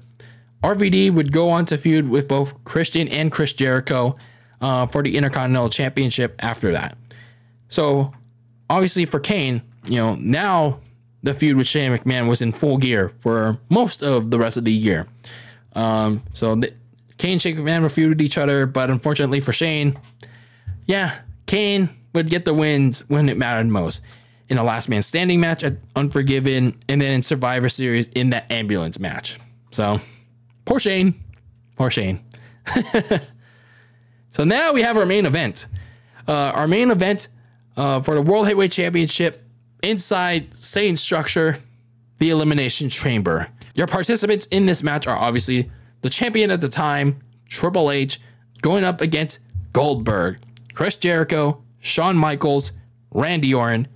RVD 0.62 1.12
would 1.12 1.32
go 1.32 1.50
on 1.50 1.66
to 1.66 1.78
feud 1.78 2.08
with 2.08 2.26
both 2.26 2.64
Christian 2.64 3.06
and 3.08 3.30
Chris 3.30 3.52
Jericho 3.52 4.16
uh, 4.60 4.86
for 4.86 5.02
the 5.02 5.16
Intercontinental 5.16 5.68
Championship 5.68 6.34
after 6.40 6.72
that. 6.72 6.98
So 7.68 8.12
obviously 8.68 9.04
for 9.04 9.20
Kane, 9.20 9.62
you 9.86 9.96
know, 9.96 10.16
now 10.16 10.80
the 11.22 11.34
feud 11.34 11.56
with 11.56 11.66
Shane 11.66 11.96
McMahon 11.96 12.28
was 12.28 12.40
in 12.40 12.52
full 12.52 12.76
gear 12.78 13.08
for 13.08 13.58
most 13.68 14.02
of 14.02 14.30
the 14.30 14.38
rest 14.38 14.56
of 14.56 14.64
the 14.64 14.72
year. 14.72 15.06
Um, 15.74 16.22
so 16.32 16.60
Kane 17.18 17.32
and 17.32 17.42
Shane 17.42 17.56
McMahon 17.56 17.82
were 17.82 17.88
feud 17.88 18.20
each 18.20 18.38
other, 18.38 18.66
but 18.66 18.90
unfortunately 18.90 19.40
for 19.40 19.52
Shane, 19.52 19.98
yeah, 20.86 21.20
Kane 21.46 21.88
would 22.14 22.28
get 22.28 22.44
the 22.44 22.54
wins 22.54 23.08
when 23.08 23.28
it 23.28 23.36
mattered 23.36 23.66
most. 23.66 24.02
In 24.48 24.56
a 24.56 24.64
last 24.64 24.88
man 24.88 25.02
standing 25.02 25.40
match 25.40 25.62
at 25.62 25.76
Unforgiven, 25.94 26.78
and 26.88 27.00
then 27.00 27.12
in 27.12 27.22
Survivor 27.22 27.68
Series 27.68 28.06
in 28.08 28.30
that 28.30 28.50
ambulance 28.50 28.98
match. 28.98 29.38
So, 29.70 30.00
poor 30.64 30.78
Shane. 30.78 31.22
Poor 31.76 31.90
Shane. 31.90 32.20
so 34.30 34.44
now 34.44 34.72
we 34.72 34.82
have 34.82 34.96
our 34.96 35.04
main 35.04 35.26
event. 35.26 35.66
Uh, 36.26 36.32
our 36.32 36.66
main 36.66 36.90
event 36.90 37.28
uh, 37.76 38.00
for 38.00 38.14
the 38.14 38.22
World 38.22 38.46
Heavyweight 38.46 38.72
Championship 38.72 39.44
inside 39.82 40.54
same 40.54 40.96
structure, 40.96 41.58
the 42.18 42.30
Elimination 42.30 42.88
Chamber. 42.88 43.48
Your 43.74 43.86
participants 43.86 44.46
in 44.46 44.66
this 44.66 44.82
match 44.82 45.06
are 45.06 45.16
obviously 45.16 45.70
the 46.00 46.10
champion 46.10 46.50
at 46.50 46.60
the 46.60 46.68
time, 46.68 47.20
Triple 47.48 47.90
H, 47.90 48.20
going 48.60 48.84
up 48.84 49.00
against 49.00 49.38
Goldberg, 49.72 50.38
Chris 50.74 50.96
Jericho, 50.96 51.62
Shawn 51.80 52.16
Michaels, 52.16 52.72
Randy 53.10 53.54
Orton, 53.54 53.88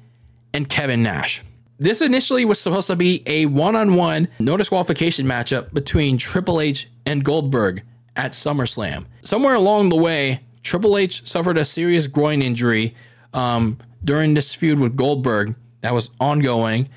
and 0.52 0.68
Kevin 0.68 1.02
Nash. 1.02 1.42
This 1.78 2.00
initially 2.00 2.44
was 2.44 2.60
supposed 2.60 2.86
to 2.86 2.96
be 2.96 3.22
a 3.26 3.46
one 3.46 3.74
on 3.74 3.96
one 3.96 4.28
no 4.38 4.56
disqualification 4.56 5.26
matchup 5.26 5.72
between 5.74 6.16
Triple 6.16 6.60
H 6.60 6.88
and 7.06 7.24
Goldberg 7.24 7.82
at 8.14 8.32
SummerSlam. 8.32 9.06
Somewhere 9.22 9.54
along 9.54 9.88
the 9.88 9.96
way, 9.96 10.40
Triple 10.62 10.96
H 10.96 11.26
suffered 11.26 11.58
a 11.58 11.64
serious 11.64 12.06
groin 12.06 12.40
injury 12.40 12.94
um, 13.32 13.78
during 14.04 14.34
this 14.34 14.54
feud 14.54 14.78
with 14.78 14.96
Goldberg 14.96 15.56
that 15.80 15.92
was 15.92 16.10
ongoing. 16.20 16.88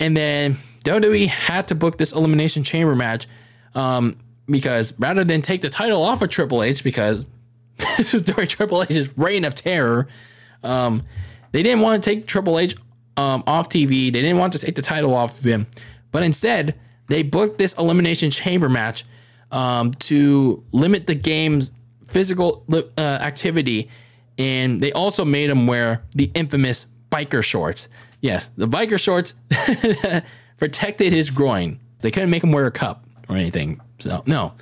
And 0.00 0.16
then 0.16 0.56
WWE 0.84 1.28
had 1.28 1.68
to 1.68 1.74
book 1.74 1.98
this 1.98 2.12
Elimination 2.12 2.64
Chamber 2.64 2.96
match 2.96 3.26
um, 3.74 4.16
because 4.46 4.98
rather 4.98 5.24
than 5.24 5.42
take 5.42 5.62
the 5.62 5.70
title 5.70 6.02
off 6.02 6.22
of 6.22 6.30
Triple 6.30 6.62
H, 6.62 6.82
because 6.82 7.24
during 8.24 8.48
Triple 8.48 8.82
H's 8.82 9.16
reign 9.16 9.44
of 9.44 9.54
terror, 9.54 10.08
um, 10.62 11.02
they 11.52 11.62
didn't 11.62 11.80
want 11.80 12.02
to 12.02 12.10
take 12.10 12.26
Triple 12.26 12.58
H 12.58 12.74
um, 13.16 13.44
off 13.46 13.68
TV. 13.68 14.12
They 14.12 14.22
didn't 14.22 14.38
want 14.38 14.52
to 14.54 14.58
take 14.58 14.74
the 14.74 14.82
title 14.82 15.14
off 15.14 15.38
of 15.38 15.44
him, 15.44 15.66
but 16.10 16.22
instead 16.22 16.78
they 17.08 17.22
booked 17.22 17.58
this 17.58 17.74
elimination 17.74 18.30
chamber 18.30 18.68
match 18.68 19.04
um, 19.52 19.92
to 19.92 20.64
limit 20.72 21.06
the 21.06 21.14
game's 21.14 21.72
physical 22.08 22.64
uh, 22.72 23.00
activity, 23.00 23.88
and 24.38 24.80
they 24.80 24.92
also 24.92 25.24
made 25.24 25.50
him 25.50 25.66
wear 25.66 26.02
the 26.14 26.30
infamous 26.34 26.86
biker 27.10 27.42
shorts. 27.42 27.88
Yes, 28.20 28.50
the 28.56 28.66
biker 28.66 28.98
shorts 28.98 29.34
protected 30.58 31.12
his 31.12 31.30
groin. 31.30 31.78
They 32.00 32.10
couldn't 32.10 32.30
make 32.30 32.42
him 32.42 32.52
wear 32.52 32.66
a 32.66 32.70
cup 32.70 33.04
or 33.28 33.36
anything. 33.36 33.80
So 33.98 34.22
no, 34.26 34.52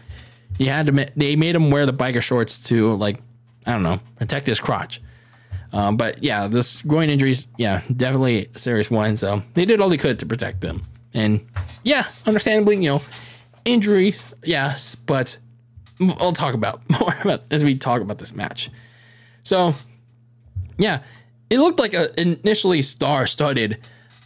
he 0.58 0.66
had 0.66 0.86
to. 0.86 1.06
They 1.16 1.36
made 1.36 1.54
him 1.54 1.70
wear 1.70 1.86
the 1.86 1.92
biker 1.92 2.22
shorts 2.22 2.58
to 2.68 2.92
like 2.94 3.20
I 3.66 3.72
don't 3.72 3.82
know 3.82 4.00
protect 4.16 4.46
his 4.46 4.60
crotch. 4.60 5.00
Um, 5.72 5.96
but 5.96 6.22
yeah, 6.22 6.48
this 6.48 6.82
groin 6.82 7.08
injuries, 7.08 7.48
yeah, 7.56 7.80
definitely 7.96 8.48
a 8.54 8.58
serious 8.58 8.90
one. 8.90 9.16
So 9.16 9.42
they 9.54 9.64
did 9.64 9.80
all 9.80 9.88
they 9.88 9.96
could 9.96 10.18
to 10.18 10.26
protect 10.26 10.60
them. 10.60 10.82
And 11.14 11.46
yeah, 11.82 12.06
understandably, 12.26 12.76
you 12.76 12.90
know, 12.90 13.02
injuries, 13.64 14.24
yes, 14.44 14.94
but 14.94 15.38
I'll 16.18 16.32
talk 16.32 16.54
about 16.54 16.82
more 17.00 17.16
about 17.22 17.44
as 17.50 17.64
we 17.64 17.76
talk 17.76 18.02
about 18.02 18.18
this 18.18 18.34
match. 18.34 18.70
So 19.42 19.74
yeah, 20.78 21.00
it 21.48 21.58
looked 21.58 21.78
like 21.78 21.94
a 21.94 22.20
initially 22.20 22.82
star-studded 22.82 23.78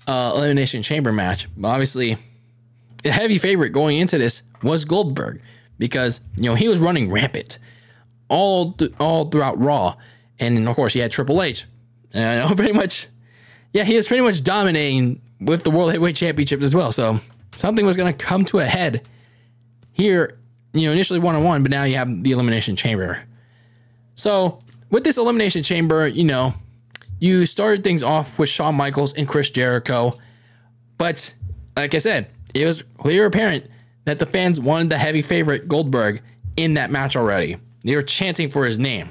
uh, 0.06 0.32
elimination 0.36 0.82
chamber 0.82 1.12
match, 1.12 1.48
but 1.56 1.68
obviously 1.68 2.16
the 3.02 3.12
heavy 3.12 3.38
favorite 3.38 3.70
going 3.70 3.98
into 3.98 4.18
this 4.18 4.42
was 4.62 4.84
Goldberg 4.84 5.40
because 5.78 6.20
you 6.36 6.44
know 6.44 6.54
he 6.54 6.68
was 6.68 6.80
running 6.80 7.10
rampant 7.10 7.58
all 8.28 8.72
th- 8.72 8.92
all 8.98 9.28
throughout 9.28 9.58
Raw 9.58 9.96
and 10.38 10.68
of 10.68 10.74
course, 10.74 10.92
he 10.92 11.00
had 11.00 11.10
Triple 11.10 11.42
H. 11.42 11.64
And 12.12 12.56
pretty 12.56 12.72
much, 12.72 13.08
yeah, 13.72 13.84
he 13.84 13.96
was 13.96 14.08
pretty 14.08 14.22
much 14.22 14.42
dominating 14.42 15.20
with 15.40 15.62
the 15.64 15.70
World 15.70 15.90
Heavyweight 15.90 16.16
Championship 16.16 16.62
as 16.62 16.74
well. 16.74 16.92
So 16.92 17.20
something 17.54 17.84
was 17.84 17.96
going 17.96 18.12
to 18.12 18.24
come 18.24 18.44
to 18.46 18.58
a 18.58 18.64
head 18.64 19.06
here, 19.92 20.38
you 20.72 20.86
know, 20.86 20.92
initially 20.92 21.18
one 21.18 21.34
on 21.34 21.44
one, 21.44 21.62
but 21.62 21.70
now 21.70 21.84
you 21.84 21.96
have 21.96 22.22
the 22.22 22.32
Elimination 22.32 22.76
Chamber. 22.76 23.22
So 24.14 24.60
with 24.90 25.04
this 25.04 25.18
Elimination 25.18 25.62
Chamber, 25.62 26.06
you 26.06 26.24
know, 26.24 26.54
you 27.18 27.46
started 27.46 27.82
things 27.82 28.02
off 28.02 28.38
with 28.38 28.48
Shawn 28.48 28.74
Michaels 28.74 29.14
and 29.14 29.26
Chris 29.26 29.48
Jericho. 29.48 30.12
But 30.98 31.34
like 31.76 31.94
I 31.94 31.98
said, 31.98 32.28
it 32.54 32.66
was 32.66 32.82
clear 32.82 33.26
apparent 33.26 33.70
that 34.06 34.18
the 34.18 34.26
fans 34.26 34.58
wanted 34.58 34.88
the 34.88 34.96
heavy 34.98 35.20
favorite 35.20 35.68
Goldberg 35.68 36.22
in 36.56 36.74
that 36.74 36.90
match 36.90 37.16
already. 37.16 37.58
They 37.84 37.94
were 37.94 38.02
chanting 38.02 38.48
for 38.48 38.64
his 38.64 38.78
name. 38.78 39.10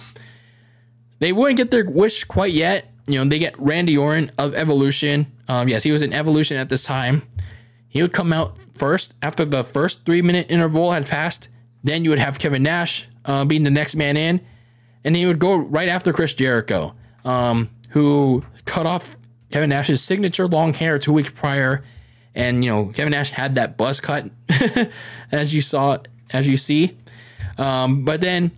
They 1.20 1.32
wouldn't 1.32 1.58
get 1.58 1.70
their 1.70 1.90
wish 1.90 2.24
quite 2.24 2.54
yet. 2.54 2.92
You 3.08 3.20
know, 3.20 3.30
they 3.30 3.38
get 3.38 3.58
Randy 3.60 3.98
Orton 3.98 4.32
of 4.38 4.56
Evolution. 4.56 5.32
Um, 5.48 5.68
yes, 5.68 5.84
he 5.84 5.92
was 5.92 6.02
in 6.02 6.12
Evolution 6.12 6.58
at 6.58 6.70
this 6.70 6.84
time. 6.84 7.22
He 7.88 8.02
would 8.02 8.14
come 8.14 8.34
out 8.34 8.58
first 8.74 9.14
after 9.22 9.46
the 9.46 9.64
first 9.64 10.06
three 10.06 10.22
minute 10.22 10.48
interval 10.50 10.92
had 10.92 11.06
passed. 11.06 11.50
Then 11.84 12.04
you 12.04 12.10
would 12.10 12.20
have 12.20 12.40
Kevin 12.40 12.64
Nash 12.64 13.08
uh, 13.26 13.46
being 13.46 13.64
the 13.64 13.70
next 13.70 13.96
man 13.96 14.18
in, 14.18 14.42
and 15.04 15.16
he 15.16 15.26
would 15.26 15.40
go 15.40 15.56
right 15.56 15.88
after 15.88 16.12
Chris 16.12 16.34
Jericho, 16.34 16.96
um, 17.24 17.70
who 17.92 18.44
cut 18.66 18.86
off 18.86 19.16
Kevin 19.52 19.70
Nash's 19.70 20.04
signature 20.04 20.48
long 20.48 20.74
hair 20.74 20.98
two 20.98 21.14
weeks 21.14 21.30
prior, 21.30 21.84
and 22.36 22.64
you 22.64 22.72
know 22.72 22.88
Kevin 22.88 23.12
Nash 23.12 23.32
had 23.32 23.56
that 23.56 23.78
buzz 23.78 24.00
cut, 24.00 24.30
as 25.32 25.56
you 25.56 25.62
saw, 25.62 25.98
as 26.32 26.48
you 26.48 26.58
see. 26.58 26.98
Um, 27.58 28.04
but 28.04 28.22
then 28.22 28.52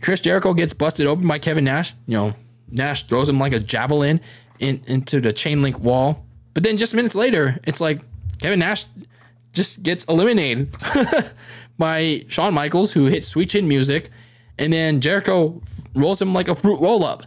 Chris 0.00 0.20
Jericho 0.20 0.52
gets 0.54 0.74
busted 0.74 1.06
open 1.06 1.26
by 1.26 1.38
Kevin 1.38 1.64
Nash. 1.64 1.94
You 2.06 2.16
know, 2.18 2.34
Nash 2.68 3.06
throws 3.06 3.28
him 3.28 3.38
like 3.38 3.52
a 3.52 3.60
javelin 3.60 4.20
in, 4.58 4.82
into 4.86 5.20
the 5.20 5.32
chain 5.32 5.62
link 5.62 5.78
wall. 5.80 6.24
But 6.52 6.62
then 6.62 6.76
just 6.76 6.94
minutes 6.94 7.14
later, 7.14 7.58
it's 7.64 7.80
like 7.80 8.00
Kevin 8.40 8.58
Nash 8.58 8.86
just 9.52 9.82
gets 9.82 10.04
eliminated 10.04 10.70
by 11.78 12.24
Shawn 12.28 12.54
Michaels, 12.54 12.92
who 12.92 13.06
hits 13.06 13.28
Sweet 13.28 13.50
Chin 13.50 13.68
Music. 13.68 14.10
And 14.58 14.72
then 14.72 15.00
Jericho 15.00 15.60
rolls 15.94 16.20
him 16.20 16.32
like 16.32 16.48
a 16.48 16.54
fruit 16.54 16.80
roll 16.80 17.04
up 17.04 17.24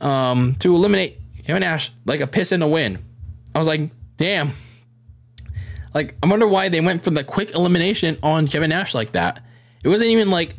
um, 0.00 0.54
to 0.60 0.74
eliminate 0.74 1.18
Kevin 1.44 1.60
Nash 1.60 1.92
like 2.06 2.20
a 2.20 2.26
piss 2.26 2.52
in 2.52 2.60
the 2.60 2.66
wind. 2.66 2.98
I 3.54 3.58
was 3.58 3.66
like, 3.66 3.90
damn. 4.16 4.52
Like, 5.92 6.14
I 6.22 6.28
wonder 6.28 6.46
why 6.46 6.68
they 6.68 6.80
went 6.80 7.02
for 7.02 7.10
the 7.10 7.24
quick 7.24 7.54
elimination 7.54 8.16
on 8.22 8.46
Kevin 8.46 8.70
Nash 8.70 8.94
like 8.94 9.12
that. 9.12 9.42
It 9.82 9.88
wasn't 9.88 10.10
even 10.10 10.30
like 10.30 10.54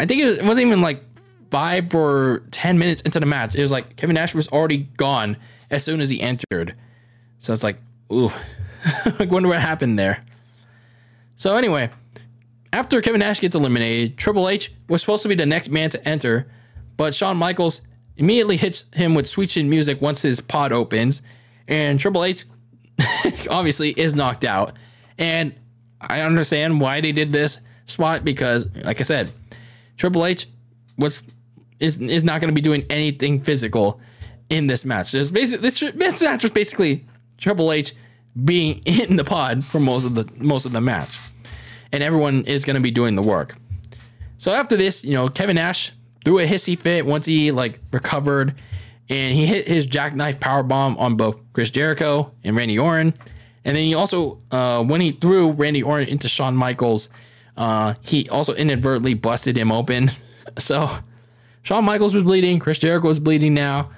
I 0.00 0.06
think 0.06 0.22
it, 0.22 0.26
was, 0.26 0.38
it 0.38 0.44
wasn't 0.44 0.66
even 0.66 0.80
like 0.80 1.04
five 1.50 1.94
or 1.94 2.42
ten 2.50 2.78
minutes 2.78 3.02
into 3.02 3.20
the 3.20 3.26
match. 3.26 3.54
It 3.54 3.60
was 3.60 3.70
like 3.70 3.96
Kevin 3.96 4.14
Nash 4.14 4.34
was 4.34 4.48
already 4.48 4.88
gone 4.96 5.36
as 5.70 5.84
soon 5.84 6.00
as 6.00 6.08
he 6.08 6.22
entered. 6.22 6.74
So 7.38 7.52
it's 7.52 7.62
like, 7.62 7.76
ooh, 8.10 8.30
I 8.84 9.26
wonder 9.30 9.50
what 9.50 9.60
happened 9.60 9.98
there. 9.98 10.24
So 11.36 11.54
anyway, 11.56 11.90
after 12.72 13.02
Kevin 13.02 13.18
Nash 13.18 13.40
gets 13.40 13.54
eliminated, 13.54 14.16
Triple 14.16 14.48
H 14.48 14.72
was 14.88 15.02
supposed 15.02 15.22
to 15.24 15.28
be 15.28 15.34
the 15.34 15.44
next 15.44 15.68
man 15.68 15.90
to 15.90 16.08
enter, 16.08 16.50
but 16.96 17.14
Shawn 17.14 17.36
Michaels 17.36 17.82
immediately 18.16 18.56
hits 18.56 18.86
him 18.94 19.14
with 19.14 19.26
Sweet 19.26 19.50
Chin 19.50 19.68
music 19.68 20.00
once 20.00 20.22
his 20.22 20.40
pod 20.40 20.72
opens, 20.72 21.20
and 21.68 22.00
Triple 22.00 22.24
H 22.24 22.44
obviously 23.50 23.90
is 23.90 24.14
knocked 24.14 24.44
out. 24.44 24.74
And 25.18 25.54
I 26.00 26.22
understand 26.22 26.80
why 26.80 27.00
they 27.00 27.12
did 27.12 27.32
this 27.32 27.58
spot 27.86 28.24
because, 28.24 28.66
like 28.84 29.00
I 29.00 29.04
said, 29.04 29.30
Triple 29.96 30.24
H 30.24 30.46
was 30.96 31.22
is 31.78 31.98
is 31.98 32.24
not 32.24 32.40
going 32.40 32.48
to 32.48 32.54
be 32.54 32.60
doing 32.60 32.86
anything 32.90 33.40
physical 33.40 34.00
in 34.48 34.66
this 34.66 34.84
match. 34.84 35.12
This 35.12 35.30
basically 35.30 35.62
this, 35.62 35.80
this 35.80 36.22
match 36.22 36.42
was 36.42 36.52
basically 36.52 37.06
Triple 37.38 37.72
H 37.72 37.94
being 38.44 38.82
in 38.86 39.16
the 39.16 39.24
pod 39.24 39.64
for 39.64 39.80
most 39.80 40.04
of 40.04 40.14
the 40.14 40.28
most 40.36 40.64
of 40.66 40.72
the 40.72 40.80
match, 40.80 41.18
and 41.92 42.02
everyone 42.02 42.44
is 42.44 42.64
going 42.64 42.74
to 42.74 42.80
be 42.80 42.90
doing 42.90 43.16
the 43.16 43.22
work. 43.22 43.56
So 44.38 44.52
after 44.52 44.76
this, 44.76 45.04
you 45.04 45.12
know, 45.12 45.28
Kevin 45.28 45.56
Nash 45.56 45.92
threw 46.24 46.38
a 46.38 46.46
hissy 46.46 46.80
fit 46.80 47.04
once 47.04 47.26
he 47.26 47.50
like 47.50 47.78
recovered, 47.92 48.54
and 49.10 49.36
he 49.36 49.44
hit 49.44 49.66
his 49.66 49.86
jackknife 49.86 50.38
power 50.38 50.62
bomb 50.62 50.96
on 50.96 51.16
both 51.16 51.40
Chris 51.52 51.70
Jericho 51.70 52.32
and 52.44 52.56
Randy 52.56 52.78
Orton. 52.78 53.12
And 53.64 53.76
then 53.76 53.84
he 53.84 53.94
also, 53.94 54.40
uh, 54.52 54.82
when 54.84 55.00
he 55.00 55.10
threw 55.10 55.50
Randy 55.50 55.82
Orton 55.82 56.08
into 56.08 56.28
Shawn 56.28 56.56
Michaels, 56.56 57.10
uh, 57.56 57.94
he 58.00 58.28
also 58.28 58.54
inadvertently 58.54 59.14
busted 59.14 59.58
him 59.58 59.70
open. 59.70 60.10
So 60.58 60.90
Shawn 61.62 61.84
Michaels 61.84 62.12
was 62.12 62.24
bleeding, 62.24 62.58
Chris 62.58 62.78
Jericho 62.78 63.06
was 63.06 63.20
bleeding 63.20 63.54
now, 63.54 63.90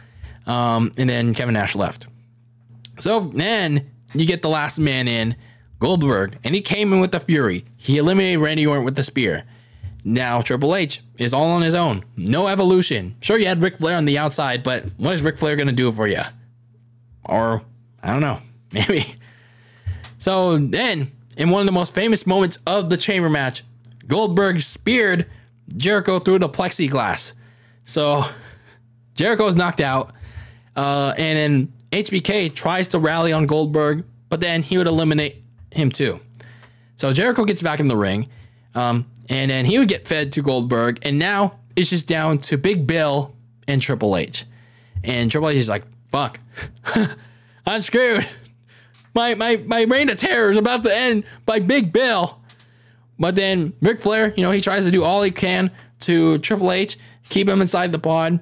um, 0.47 0.93
and 0.99 1.09
then 1.09 1.33
Kevin 1.33 1.55
Nash 1.55 1.75
left. 1.75 2.07
So 3.01 3.21
then 3.21 3.91
you 4.13 4.27
get 4.27 4.43
the 4.43 4.51
last 4.51 4.79
man 4.79 5.09
in, 5.09 5.35
Goldberg, 5.79 6.39
and 6.45 6.55
he 6.55 6.61
came 6.61 6.93
in 6.93 7.01
with 7.01 7.11
the 7.11 7.21
Fury. 7.21 7.65
He 7.79 7.97
eliminated 7.97 8.41
Randy 8.41 8.67
Orton 8.67 8.85
with 8.85 8.97
the 8.97 9.03
spear. 9.03 9.45
Now 10.05 10.41
Triple 10.41 10.75
H 10.75 11.01
is 11.19 11.33
all 11.33 11.51
on 11.51 11.63
his 11.63 11.75
own. 11.75 12.05
No 12.17 12.49
evolution. 12.49 13.17
Sure, 13.21 13.39
you 13.39 13.47
had 13.47 13.63
Ric 13.63 13.79
Flair 13.79 13.97
on 13.97 14.05
the 14.05 14.19
outside, 14.19 14.63
but 14.63 14.85
what 14.97 15.15
is 15.15 15.23
Ric 15.23 15.37
Flair 15.37 15.57
gonna 15.57 15.73
do 15.73 15.93
for 15.93 16.09
you? 16.09 16.23
Or 17.25 17.63
I 18.03 18.13
don't 18.13 18.21
know, 18.21 18.41
maybe. 18.73 19.15
So 20.19 20.57
then 20.59 21.13
in 21.37 21.51
one 21.51 21.61
of 21.61 21.67
the 21.67 21.73
most 21.73 21.95
famous 21.95 22.27
moments 22.27 22.59
of 22.67 22.91
the 22.91 22.97
chamber 22.97 23.29
match, 23.31 23.65
Goldberg 24.07 24.61
speared 24.61 25.27
Jericho 25.77 26.19
through 26.19 26.41
the 26.41 26.49
plexiglass. 26.49 27.33
So 27.85 28.23
Jericho 28.23 28.35
Jericho's 29.15 29.57
knocked 29.57 29.81
out, 29.81 30.15
uh, 30.75 31.15
and 31.19 31.39
then 31.39 31.73
HBK 32.05 32.55
tries 32.55 32.89
to 32.89 32.99
rally 32.99 33.33
on 33.33 33.47
Goldberg, 33.47 34.05
but 34.29 34.41
then 34.41 34.63
he 34.63 34.79
would 34.79 34.87
eliminate 34.87 35.43
him 35.71 35.91
too. 35.91 36.19
So 36.97 37.13
Jericho 37.13 37.45
gets 37.45 37.63
back 37.63 37.81
in 37.81 37.89
the 37.89 37.97
ring, 37.97 38.29
um, 38.75 39.07
and 39.29 39.51
then 39.51 39.65
he 39.65 39.79
would 39.79 39.89
get 39.89 40.07
fed 40.07 40.33
to 40.33 40.43
Goldberg, 40.43 40.99
and 41.03 41.19
now 41.19 41.59
it's 41.77 41.91
just 41.91 42.07
down 42.07 42.39
to 42.39 42.57
Big 42.57 42.87
Bill 42.87 43.35
and 43.67 43.81
Triple 43.81 44.17
H. 44.17 44.45
And 45.05 45.31
Triple 45.31 45.51
H 45.51 45.59
is 45.59 45.69
like, 45.69 45.85
fuck, 46.09 46.41
I'm 47.67 47.81
screwed. 47.81 48.27
My, 49.15 49.35
my, 49.35 49.57
my 49.59 49.83
reign 49.83 50.09
of 50.09 50.17
terror 50.17 50.51
is 50.51 50.57
about 50.57 50.83
to 50.85 50.95
end 50.95 51.25
by 51.45 51.61
Big 51.61 51.93
Bill. 51.93 52.41
But 53.19 53.35
then 53.35 53.75
Ric 53.81 54.01
Flair, 54.01 54.33
you 54.37 54.43
know, 54.43 54.51
he 54.51 54.61
tries 54.61 54.85
to 54.85 54.91
do 54.91 55.05
all 55.05 55.23
he 55.23 55.31
can 55.31 55.71
to 56.01 56.39
Triple 56.39 56.73
H, 56.73 56.99
keep 57.29 57.49
him 57.49 57.61
inside 57.61 57.93
the 57.93 57.99
pod. 57.99 58.41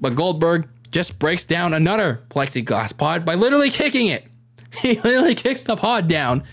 But 0.00 0.14
Goldberg 0.14 0.68
just 0.90 1.18
breaks 1.18 1.44
down 1.44 1.74
another 1.74 2.22
plexiglass 2.28 2.96
pod 2.96 3.24
by 3.24 3.34
literally 3.34 3.70
kicking 3.70 4.08
it. 4.08 4.26
He 4.80 4.94
literally 4.94 5.34
kicks 5.34 5.64
the 5.64 5.76
pod 5.76 6.08
down, 6.08 6.44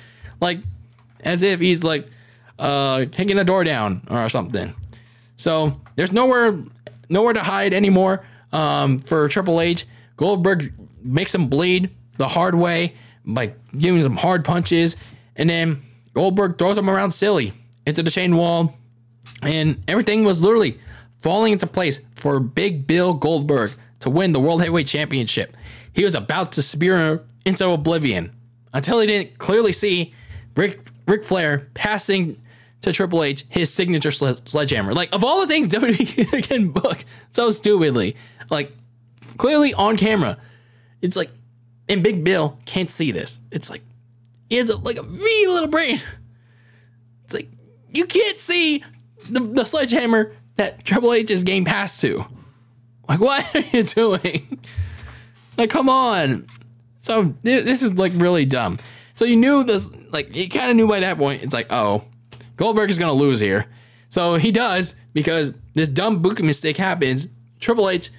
like 0.41 0.59
as 1.21 1.41
if 1.41 1.61
he's 1.61 1.86
like 1.86 2.05
uh, 2.60 3.05
kicking 3.12 3.39
a 3.39 3.43
door 3.43 3.64
down 3.64 4.03
or 4.10 4.30
something. 4.30 4.74
So 5.38 5.80
there's 5.95 6.12
nowhere 6.12 6.60
nowhere 7.10 7.34
to 7.34 7.41
hide 7.41 7.74
anymore 7.74 8.26
um, 8.51 8.99
for 8.99 9.28
Triple 9.30 9.62
H. 9.62 9.86
Goldberg 10.18 10.72
makes 11.01 11.34
him 11.34 11.47
bleed 11.47 11.89
the 12.18 12.28
hard 12.28 12.55
way 12.55 12.93
by 13.26 13.53
giving 13.78 14.03
some 14.03 14.18
hard 14.18 14.43
punches, 14.43 14.95
and 15.36 15.49
then 15.49 15.82
Goldberg 16.14 16.57
throws 16.57 16.78
him 16.78 16.89
around 16.89 17.12
silly 17.12 17.53
into 17.86 18.03
the 18.03 18.12
chain 18.12 18.36
wall, 18.36 18.78
and 19.41 19.82
everything 19.88 20.26
was 20.26 20.41
literally 20.41 20.78
falling 21.20 21.53
into 21.53 21.68
place 21.68 22.01
for 22.16 22.39
Big 22.39 22.86
Bill 22.86 23.14
Goldberg 23.14 23.72
to 24.01 24.10
win 24.10 24.34
the 24.34 24.39
World 24.39 24.62
Heavyweight 24.62 24.88
Championship. 24.88 25.55
He 25.93 26.03
was 26.03 26.16
about 26.16 26.51
to 26.53 26.62
spear 26.62 27.24
into 27.45 27.70
oblivion 27.70 28.36
until 28.74 28.99
he 28.99 29.07
didn't 29.07 29.38
clearly 29.38 29.74
see 29.74 30.14
Rick 30.55 30.80
Ric 31.07 31.24
Flair 31.24 31.68
passing 31.74 32.39
to 32.82 32.91
Triple 32.91 33.23
H 33.23 33.45
his 33.49 33.73
signature 33.73 34.11
sledgehammer. 34.11 34.93
Like, 34.93 35.13
of 35.13 35.23
all 35.23 35.41
the 35.41 35.47
things 35.47 35.67
WWE 35.73 36.47
can 36.47 36.69
book 36.69 37.03
so 37.32 37.49
stupidly, 37.51 38.15
like, 38.49 38.71
clearly 39.38 39.73
on 39.73 39.97
camera, 39.97 40.38
it's 41.01 41.15
like, 41.15 41.30
and 41.88 42.03
Big 42.03 42.23
Bill 42.23 42.57
can't 42.65 42.89
see 42.89 43.11
this. 43.11 43.39
It's 43.51 43.69
like, 43.69 43.82
he 44.49 44.57
has 44.57 44.69
a, 44.69 44.77
like 44.77 44.97
a 44.97 45.03
wee 45.03 45.45
little 45.47 45.69
brain. 45.69 45.99
It's 47.25 47.36
like, 47.36 47.49
you 47.91 48.07
can't 48.07 48.39
see 48.39 48.84
the, 49.30 49.41
the 49.41 49.63
sledgehammer 49.63 50.36
that 50.55 50.84
Triple 50.84 51.13
H 51.13 51.30
is 51.30 51.43
game 51.43 51.63
passed 51.63 52.01
to. 52.01 52.25
Like, 53.07 53.19
what 53.19 53.55
are 53.55 53.59
you 53.71 53.84
doing? 53.84 54.59
Like, 55.55 55.69
come 55.69 55.89
on. 55.89 56.47
So 57.01 57.36
this 57.43 57.84
is 57.84 57.93
like 57.99 58.13
really 58.15 58.45
dumb. 58.45 58.80
So 59.13 59.25
you 59.25 59.36
knew 59.36 59.63
this, 59.63 59.91
like, 60.09 60.36
you 60.36 60.49
kind 60.49 60.71
of 60.71 60.75
knew 60.75 60.88
by 60.88 61.01
that 61.01 61.19
point. 61.19 61.43
It's 61.43 61.53
like, 61.53 61.67
oh, 61.71 62.03
Goldberg 62.60 62.89
is 62.89 62.99
gonna 62.99 63.14
lose 63.14 63.39
here. 63.39 63.68
So 64.10 64.36
he 64.36 64.51
does 64.51 64.97
because 65.14 65.53
this 65.76 65.88
dumb 65.88 66.22
booking 66.22 66.45
mistake 66.45 66.76
happens. 66.76 67.30
Triple 67.62 67.89
H 67.89 68.10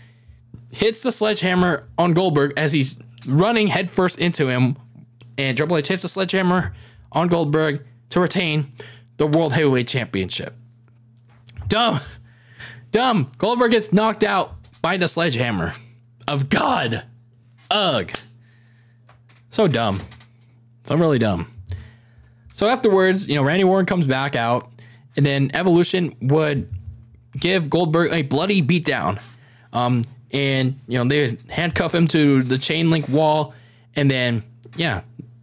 hits 0.73 1.03
the 1.03 1.13
sledgehammer 1.13 1.87
on 1.99 2.15
Goldberg 2.15 2.55
as 2.57 2.73
he's 2.73 2.97
running 3.27 3.67
headfirst 3.67 4.19
into 4.19 4.49
him, 4.49 4.79
and 5.37 5.59
Triple 5.59 5.77
H 5.77 5.89
hits 5.89 6.01
the 6.01 6.09
sledgehammer 6.09 6.75
on 7.13 7.29
Goldberg 7.29 7.85
to 8.09 8.21
retain 8.21 8.73
the 9.19 9.27
World 9.27 9.53
Heavyweight 9.53 9.89
Championship. 9.89 10.57
Dumb. 11.69 12.01
Dumb. 12.93 13.27
Goldberg 13.37 13.73
gets 13.73 13.93
knocked 13.93 14.25
out 14.25 14.55
by 14.81 14.97
the 14.97 15.07
sledgehammer 15.07 15.75
of 16.27 16.49
God. 16.49 17.05
Ugh. 17.71 18.11
So 19.51 19.69
dumb. 19.69 20.01
So 20.85 20.97
really 20.97 21.19
dumb. 21.19 21.53
So 22.61 22.69
afterwards, 22.69 23.27
you 23.27 23.37
know, 23.37 23.43
Randy 23.43 23.65
Orton 23.65 23.87
comes 23.87 24.07
back 24.07 24.37
out, 24.37 24.71
and 25.17 25.25
then 25.25 25.51
Evolution 25.55 26.15
would 26.21 26.71
give 27.33 27.71
Goldberg 27.71 28.13
a 28.13 28.21
bloody 28.21 28.61
beatdown. 28.61 29.19
Um, 29.73 30.05
and 30.31 30.79
you 30.87 30.99
know, 30.99 31.05
they 31.05 31.39
handcuff 31.49 31.95
him 31.95 32.07
to 32.09 32.43
the 32.43 32.59
chain 32.59 32.91
link 32.91 33.09
wall, 33.09 33.55
and 33.97 34.11
then 34.11 34.43
yeah, 34.77 35.01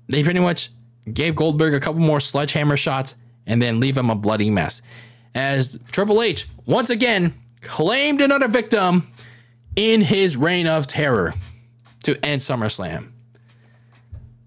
they 0.10 0.24
pretty 0.24 0.42
much 0.42 0.70
gave 1.12 1.36
Goldberg 1.36 1.74
a 1.74 1.80
couple 1.80 2.02
more 2.02 2.20
sledgehammer 2.20 2.78
shots 2.78 3.16
and 3.48 3.60
then 3.60 3.80
leave 3.80 3.98
him 3.98 4.12
a 4.12 4.16
bloody 4.16 4.52
mess. 4.52 4.84
As 5.34 5.80
Triple 5.92 6.22
H 6.22 6.46
once 6.68 6.92
again 6.92 7.34
claimed 7.62 8.22
another 8.22 8.48
victim 8.48 9.08
in 9.76 10.02
his 10.02 10.38
reign 10.38 10.68
of 10.68 10.86
terror 10.86 11.34
to 12.04 12.24
end 12.24 12.42
SummerSlam. 12.42 13.10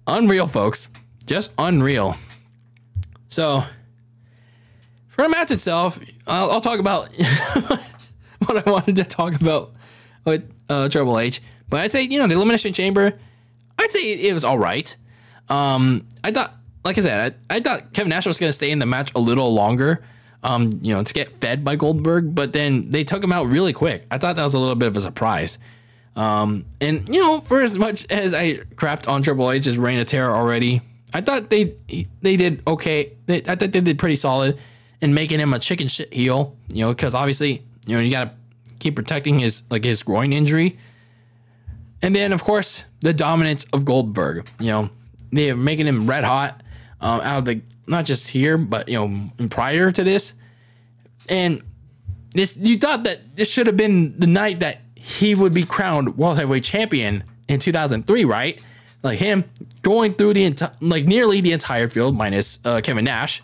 Unreal, 0.07 0.47
folks. 0.47 0.89
Just 1.27 1.51
unreal. 1.59 2.15
So, 3.31 3.65
for 5.09 5.23
the 5.23 5.29
match 5.29 5.51
itself, 5.51 5.99
I'll, 6.27 6.51
I'll 6.51 6.61
talk 6.61 6.79
about 6.79 7.09
what 8.47 8.67
I 8.67 8.71
wanted 8.71 8.97
to 8.97 9.05
talk 9.05 9.35
about 9.35 9.73
with 10.25 10.53
uh, 10.69 10.89
Triple 10.89 11.19
H. 11.19 11.41
But 11.69 11.81
I'd 11.81 11.93
say, 11.93 12.03
you 12.03 12.19
know, 12.19 12.27
the 12.27 12.35
Elimination 12.35 12.73
Chamber, 12.73 13.19
I'd 13.79 13.91
say 13.91 14.13
it, 14.13 14.35
was 14.35 14.45
all 14.45 14.59
right. 14.59 14.95
Um, 15.49 16.07
I 16.23 16.33
thought, 16.33 16.55
like 16.85 16.99
I 16.99 17.01
said, 17.01 17.37
I, 17.49 17.57
I 17.57 17.61
thought 17.61 17.93
Kevin 17.95 18.11
Nash 18.11 18.27
was 18.27 18.39
going 18.39 18.51
to 18.51 18.53
stay 18.55 18.71
in 18.71 18.79
the 18.79 18.87
match 18.87 19.13
a 19.15 19.21
little 19.21 19.55
longer 19.55 20.03
um, 20.43 20.71
you 20.83 20.95
know, 20.95 21.03
to 21.03 21.13
get 21.13 21.37
fed 21.39 21.65
by 21.65 21.77
Goldberg, 21.77 22.35
but 22.35 22.53
then 22.53 22.91
they 22.91 23.05
took 23.05 23.23
him 23.23 23.33
out 23.33 23.47
really 23.47 23.73
quick. 23.73 24.07
I 24.11 24.19
thought 24.19 24.37
that 24.37 24.43
was 24.43 24.55
a 24.55 24.59
little 24.59 24.75
bit 24.75 24.89
of 24.89 24.97
a 24.97 25.01
surprise. 25.01 25.59
Um, 26.17 26.65
and 26.81 27.09
you 27.09 27.21
know, 27.21 27.41
for 27.41 27.61
as 27.61 27.79
much 27.79 28.11
as 28.11 28.35
I 28.35 28.55
crapped 28.75 29.09
on 29.09 29.23
Triple 29.23 29.51
H's 29.51 29.79
reign 29.79 29.99
of 29.99 30.07
terror 30.07 30.35
already, 30.35 30.83
I 31.13 31.21
thought 31.21 31.51
they 31.51 31.75
they 32.23 32.37
did 32.37 32.63
okay. 32.67 33.13
They, 33.27 33.39
I 33.39 33.57
thought 33.57 33.73
they 33.73 33.81
did 33.81 33.99
pretty 33.99 34.17
solid 34.17 34.59
in 35.01 35.15
making 35.15 35.41
him 35.41 35.53
a 35.53 35.59
chicken 35.59 35.89
shit 35.89 36.13
heel. 36.13 36.57
You 36.73 36.87
know, 36.87 36.93
because 36.93 37.15
obviously, 37.15 37.63
you 37.87 37.97
know, 37.97 38.01
you 38.01 38.11
got 38.11 38.25
to 38.25 38.33
keep 38.79 38.97
protecting 38.97 39.39
his 39.39 39.63
like 39.71 39.85
his 39.85 40.03
groin 40.03 40.33
injury. 40.33 40.79
And 42.03 42.17
then, 42.17 42.33
of 42.33 42.43
course, 42.43 42.85
the 43.01 43.13
dominance 43.13 43.67
of 43.73 43.85
Goldberg. 43.85 44.49
You 44.59 44.67
know, 44.69 44.91
they're 45.33 45.57
making 45.57 45.87
him 45.87 46.09
red 46.09 46.25
hot 46.25 46.63
um, 47.01 47.21
out 47.21 47.39
of 47.39 47.45
the 47.45 47.61
not 47.87 48.05
just 48.05 48.29
here, 48.29 48.57
but 48.57 48.89
you 48.89 48.95
know, 48.95 49.49
prior 49.49 49.91
to 49.91 50.05
this. 50.05 50.35
And 51.29 51.63
this, 52.35 52.57
you 52.57 52.79
thought 52.79 53.05
that 53.05 53.37
this 53.37 53.51
should 53.51 53.67
have 53.67 53.77
been 53.77 54.19
the 54.19 54.27
night 54.27 54.61
that 54.61 54.81
he 54.95 55.35
would 55.35 55.53
be 55.53 55.65
crowned 55.65 56.17
world 56.17 56.37
heavyweight 56.37 56.65
champion 56.65 57.25
in 57.49 57.59
2003, 57.59 58.25
right? 58.25 58.61
Like 59.03 59.19
him 59.19 59.45
going 59.83 60.15
through 60.15 60.35
the 60.35 60.45
entire, 60.45 60.73
like 60.81 61.07
nearly 61.07 61.41
the 61.41 61.53
entire 61.53 61.89
field, 61.89 62.17
minus 62.17 62.59
uh, 62.65 62.81
Kevin 62.83 63.05
Nash, 63.07 63.43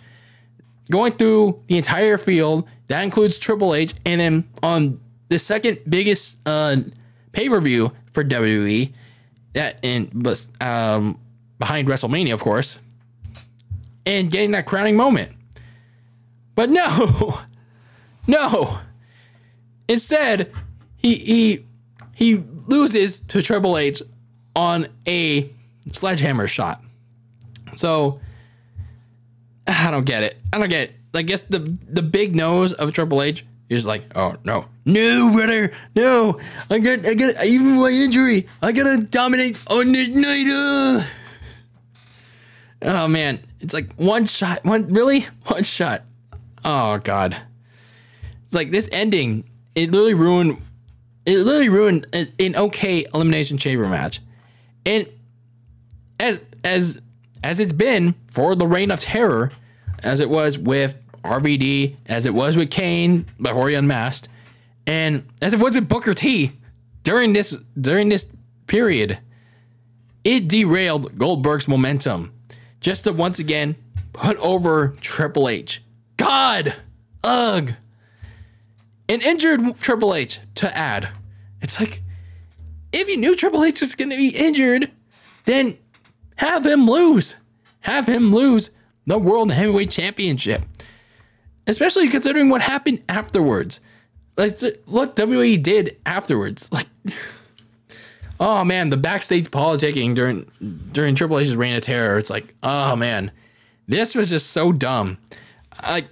going 0.90 1.12
through 1.12 1.62
the 1.66 1.76
entire 1.76 2.18
field. 2.18 2.68
That 2.88 3.02
includes 3.02 3.38
Triple 3.38 3.74
H, 3.74 3.94
and 4.04 4.20
then 4.20 4.48
on 4.62 5.00
the 5.28 5.38
second 5.38 5.78
biggest 5.88 6.38
uh, 6.46 6.76
pay 7.32 7.48
per 7.48 7.61
view 7.61 7.92
for 8.12 8.22
WWE, 8.22 8.92
that 9.54 9.78
and 9.82 10.11
but 10.12 10.46
um, 10.61 11.18
behind 11.59 11.88
WrestleMania, 11.88 12.34
of 12.34 12.40
course, 12.40 12.78
and 14.04 14.30
getting 14.30 14.52
that 14.52 14.66
crowning 14.66 14.96
moment. 14.96 15.32
But 16.54 16.70
no, 16.70 17.40
no. 18.26 18.78
Instead, 19.88 20.52
he 20.96 21.14
he 21.14 21.66
he 22.14 22.44
loses 22.66 23.20
to 23.20 23.42
Triple 23.42 23.78
H 23.78 24.02
on 24.57 24.88
a 25.07 25.48
sledgehammer 25.92 26.48
shot. 26.48 26.82
So 27.76 28.20
I 29.66 29.90
don't 29.90 30.04
get 30.07 30.22
it. 30.24 30.38
I 30.52 30.59
don't 30.59 30.68
get 30.68 30.90
it. 30.90 30.96
I 31.14 31.22
guess 31.22 31.42
the 31.42 31.76
the 31.88 32.02
big 32.02 32.34
nose 32.34 32.72
of 32.72 32.92
Triple 32.92 33.22
H 33.22 33.46
is 33.68 33.86
like, 33.86 34.04
oh 34.14 34.34
no, 34.44 34.66
no, 34.84 35.32
brother, 35.32 35.72
no. 35.94 36.38
I 36.70 36.78
got 36.78 37.07
I 37.07 37.14
got 37.14 37.44
even 37.44 37.76
my 37.76 37.88
injury. 37.88 38.46
I 38.62 38.72
gotta 38.72 38.98
dominate 39.02 39.59
on 39.70 39.92
this 39.92 40.09
night. 40.09 40.46
Uh. 40.48 41.02
Oh 42.82 43.09
man, 43.09 43.40
it's 43.61 43.72
like 43.72 43.94
one 43.94 44.24
shot. 44.26 44.64
One 44.64 44.92
really 44.92 45.20
one 45.46 45.62
shot. 45.62 46.02
Oh 46.64 46.98
god. 46.98 47.36
It's 48.44 48.54
like 48.54 48.70
this 48.70 48.88
ending. 48.92 49.44
It 49.74 49.90
literally 49.90 50.14
ruined. 50.14 50.62
It 51.24 51.38
literally 51.38 51.68
ruined 51.68 52.07
an 52.12 52.54
okay 52.57 53.04
elimination 53.12 53.59
chamber 53.59 53.88
match, 53.88 54.20
and 54.87 55.07
as 56.18 56.41
as 56.64 57.03
as 57.45 57.61
it's 57.61 57.72
been 57.72 58.14
for 58.30 58.55
the 58.55 58.66
reign 58.66 58.91
of 58.91 59.01
terror, 59.01 59.51
as 60.03 60.20
it 60.20 60.30
was 60.30 60.57
with 60.57 60.97
RVD, 61.22 61.97
as 62.07 62.24
it 62.24 62.32
was 62.32 62.57
with 62.57 62.70
Kane 62.70 63.26
before 63.41 63.68
he 63.68 63.74
unmasked, 63.74 64.28
and 64.87 65.28
as 65.43 65.53
it 65.53 65.61
was 65.61 65.74
with 65.74 65.89
Booker 65.89 66.14
T 66.14 66.53
during 67.03 67.32
this 67.32 67.51
during 67.78 68.09
this 68.09 68.26
period, 68.66 69.18
it 70.24 70.49
derailed 70.49 71.18
Goldberg's 71.18 71.68
momentum 71.68 72.32
just 72.80 73.05
to 73.05 73.12
once 73.12 73.39
again 73.39 73.76
put 74.12 74.37
over 74.39 74.95
Triple 75.01 75.49
H. 75.49 75.82
God, 76.16 76.74
ugh. 77.22 77.72
An 79.09 79.20
injured 79.20 79.76
Triple 79.76 80.14
H 80.14 80.41
to 80.57 80.76
add. 80.76 81.09
It's 81.61 81.78
like 81.78 82.03
if 82.97 83.09
you 83.09 83.16
knew 83.16 83.36
Triple 83.36 83.64
H 83.64 83.80
was 83.80 83.94
going 83.94 84.11
to 84.11 84.16
be 84.16 84.28
injured, 84.28 84.90
then 85.44 85.76
have 86.36 86.66
him 86.66 86.88
lose. 86.88 87.36
Have 87.80 88.09
him 88.09 88.32
lose 88.34 88.70
the 89.07 89.18
World 89.18 89.53
Heavyweight 89.53 89.90
Championship. 89.90 90.62
Especially 91.66 92.09
considering 92.09 92.49
what 92.49 92.62
happened 92.62 93.03
afterwards. 93.09 93.80
Like 94.36 94.59
what 94.86 95.16
WWE 95.16 95.62
did 95.62 95.97
afterwards. 96.05 96.70
Like 96.72 96.88
oh 98.40 98.64
man, 98.64 98.90
the 98.90 98.97
backstage 98.97 99.51
politicking 99.51 100.14
during 100.14 100.51
during 100.92 101.14
Triple 101.14 101.38
H's 101.38 101.57
reign 101.57 101.74
of 101.74 101.82
terror. 101.82 102.18
It's 102.18 102.30
like, 102.30 102.55
oh 102.62 102.97
man, 102.97 103.30
this 103.88 104.14
was 104.14 104.30
just 104.30 104.51
so 104.51 104.72
dumb. 104.72 105.18
I 105.72 106.07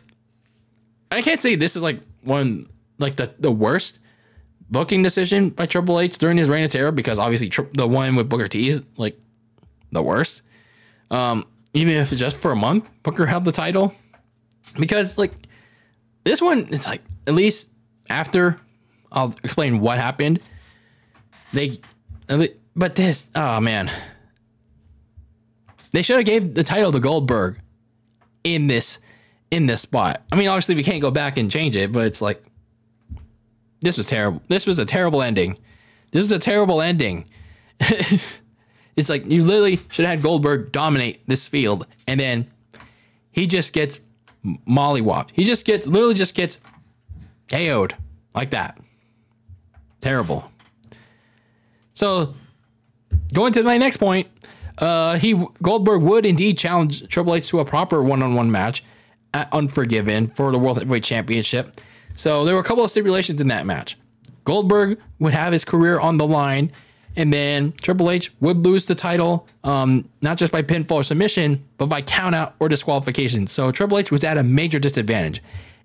I 1.11 1.23
can't 1.23 1.41
say 1.41 1.55
this 1.55 1.77
is 1.77 1.83
like 1.83 2.01
one 2.23 2.69
like 2.99 3.17
the 3.17 3.33
the 3.39 3.53
worst 3.53 3.99
booking 4.71 5.03
decision 5.03 5.51
by 5.51 5.67
Triple 5.67 6.01
H 6.01 6.19
during 6.19 6.37
his 6.37 6.49
reign 6.49 6.65
of 6.65 6.71
terror 6.71 6.93
because 6.93 7.19
obviously 7.19 7.49
tri- 7.49 7.67
the 7.73 7.87
one 7.87 8.17
with 8.17 8.29
Booker 8.29 8.49
T 8.49 8.69
is 8.69 8.83
like 8.97 9.19
the 9.93 10.03
worst. 10.03 10.43
Um, 11.11 11.47
even 11.75 11.95
if 11.95 12.13
it's 12.13 12.21
just 12.21 12.39
for 12.39 12.53
a 12.53 12.57
month, 12.57 12.89
Booker 13.03 13.27
held 13.27 13.45
the 13.45 13.53
title 13.53 13.95
because 14.79 15.19
like 15.19 15.33
this 16.25 16.41
one, 16.41 16.69
it's 16.71 16.87
like 16.87 17.03
at 17.27 17.35
least 17.35 17.71
after 18.09 18.61
I'll 19.13 19.35
explain 19.43 19.81
what 19.81 19.99
happened. 19.99 20.41
They, 21.53 21.79
but 22.75 22.97
this, 22.97 23.31
oh 23.35 23.61
man, 23.61 23.91
they 25.93 26.03
should 26.03 26.17
have 26.17 26.25
gave 26.25 26.55
the 26.55 26.65
title 26.65 26.91
to 26.91 26.99
Goldberg 26.99 27.61
in 28.43 28.67
this 28.67 28.99
in 29.51 29.67
this 29.67 29.83
spot. 29.83 30.23
I 30.33 30.37
mean, 30.37 30.49
obviously 30.49 30.75
we 30.75 30.83
can't 30.83 31.01
go 31.01 31.13
back 31.13 31.37
and 31.37 31.51
change 31.51 31.77
it, 31.77 31.93
but 31.93 32.07
it's 32.07 32.21
like 32.21 32.43
this 33.81 33.99
was 33.99 34.07
terrible. 34.07 34.43
This 34.49 34.67
was 34.67 34.79
a 34.79 34.85
terrible 34.85 35.23
ending. 35.23 35.59
This 36.11 36.25
is 36.25 36.33
a 36.33 36.39
terrible 36.39 36.81
ending. 36.81 37.27
it's 37.81 39.09
like 39.09 39.31
you 39.31 39.45
literally 39.45 39.77
should 39.91 40.05
have 40.05 40.17
had 40.17 40.23
Goldberg 40.23 40.73
dominate 40.73 41.27
this 41.27 41.49
field, 41.49 41.87
and 42.07 42.19
then 42.19 42.51
he 43.31 43.47
just 43.47 43.73
gets 43.73 44.01
mollywopped. 44.45 45.31
He 45.33 45.45
just 45.45 45.67
gets 45.67 45.87
literally 45.87 46.15
just 46.15 46.35
gets 46.35 46.61
KO'd 47.49 47.95
like 48.35 48.51
that. 48.51 48.79
Terrible. 50.01 50.51
So 51.95 52.35
going 53.33 53.53
to 53.55 53.63
my 53.63 53.79
next 53.79 53.97
point, 53.97 54.29
uh, 54.79 55.19
he 55.19 55.35
Goldberg 55.63 56.03
would 56.03 56.27
indeed 56.27 56.59
challenge 56.59 57.07
Triple 57.09 57.35
H 57.35 57.49
to 57.51 57.61
a 57.61 57.65
proper 57.65 58.03
one-on-one 58.03 58.51
match 58.51 58.85
at 59.33 59.53
Unforgiven 59.53 60.27
for 60.27 60.53
the 60.53 60.59
World 60.59 60.79
Heavyweight 60.79 61.05
Championship. 61.05 61.77
So 62.15 62.45
there 62.45 62.55
were 62.55 62.61
a 62.61 62.65
couple 62.65 62.85
of 62.85 62.91
stipulations 62.91 63.41
in 63.41 63.49
that 63.49 63.67
match. 63.67 63.97
Goldberg 64.45 65.01
would 65.19 65.33
have 65.33 65.53
his 65.53 65.65
career 65.65 65.99
on 65.99 66.17
the 66.19 66.27
line, 66.27 66.71
and 67.17 67.33
then 67.33 67.73
Triple 67.73 68.11
H 68.11 68.33
would 68.41 68.59
lose 68.59 68.85
the 68.85 68.95
title, 68.95 69.47
um, 69.63 70.09
not 70.23 70.37
just 70.37 70.53
by 70.53 70.63
pinfall 70.63 70.97
or 70.97 71.03
submission, 71.03 71.65
but 71.79 71.87
by 71.87 72.03
countout 72.03 72.53
or 72.61 72.69
disqualification. 72.69 73.47
So 73.47 73.71
Triple 73.71 73.99
H 73.99 74.11
was 74.11 74.25
at 74.25 74.37
a 74.37 74.43
major 74.43 74.79
disadvantage. 74.79 75.43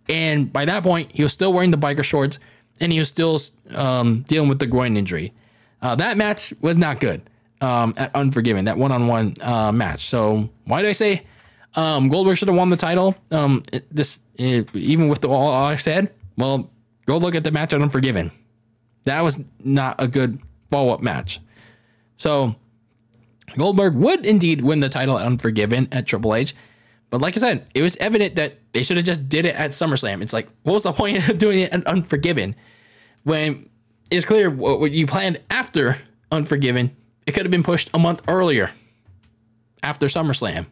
And 0.07 0.51
by 0.51 0.65
that 0.65 0.83
point, 0.83 1.11
he 1.13 1.23
was 1.23 1.31
still 1.31 1.53
wearing 1.53 1.71
the 1.71 1.77
biker 1.77 2.03
shorts 2.03 2.39
and 2.81 2.91
he 2.91 2.99
was 2.99 3.07
still 3.07 3.39
um, 3.75 4.21
dealing 4.23 4.49
with 4.49 4.59
the 4.59 4.67
groin 4.67 4.97
injury. 4.97 5.33
Uh, 5.81 5.95
that 5.95 6.17
match 6.17 6.53
was 6.61 6.77
not 6.77 6.99
good 6.99 7.21
um, 7.61 7.93
at 7.95 8.13
Unforgiven, 8.15 8.65
that 8.65 8.77
one 8.77 8.91
on 8.91 9.07
one 9.07 9.35
match. 9.77 10.01
So 10.01 10.49
why 10.65 10.81
do 10.81 10.87
I 10.87 10.93
say 10.93 11.23
um, 11.75 12.09
Goldberg 12.09 12.37
should 12.37 12.47
have 12.47 12.57
won 12.57 12.69
the 12.69 12.77
title? 12.77 13.15
Um, 13.31 13.61
this 13.91 14.19
even 14.37 15.09
with 15.09 15.21
the, 15.21 15.29
all 15.29 15.51
I 15.51 15.75
said, 15.75 16.11
well, 16.39 16.71
go 17.05 17.17
look 17.17 17.35
at 17.35 17.43
the 17.43 17.51
match 17.51 17.73
at 17.73 17.81
Unforgiven. 17.81 18.31
That 19.05 19.21
was 19.23 19.43
not 19.63 20.01
a 20.01 20.07
good 20.07 20.39
follow 20.69 20.93
up 20.93 21.01
match. 21.01 21.39
So 22.15 22.55
Goldberg 23.57 23.95
would 23.95 24.25
indeed 24.25 24.61
win 24.61 24.79
the 24.79 24.89
title 24.89 25.17
at 25.17 25.25
Unforgiven 25.25 25.87
at 25.91 26.05
Triple 26.05 26.35
H. 26.35 26.55
But 27.09 27.21
like 27.21 27.35
I 27.35 27.39
said, 27.39 27.67
it 27.73 27.81
was 27.81 27.95
evident 27.97 28.35
that 28.35 28.59
they 28.71 28.83
should 28.83 28.97
have 28.97 29.05
just 29.05 29.27
did 29.29 29.45
it 29.45 29.55
at 29.55 29.71
SummerSlam. 29.71 30.21
It's 30.21 30.33
like, 30.33 30.47
what 30.63 30.73
was 30.73 30.83
the 30.83 30.93
point 30.93 31.27
of 31.27 31.37
doing 31.37 31.59
it 31.59 31.71
at 31.73 31.85
Unforgiven 31.85 32.55
when 33.23 33.69
it's 34.11 34.25
clear 34.25 34.49
what 34.49 34.91
you 34.91 35.07
planned 35.07 35.41
after 35.49 35.97
Unforgiven? 36.31 36.95
It 37.25 37.33
could 37.33 37.43
have 37.43 37.51
been 37.51 37.63
pushed 37.63 37.89
a 37.93 37.99
month 37.99 38.21
earlier 38.27 38.71
after 39.83 40.07
SummerSlam. 40.07 40.65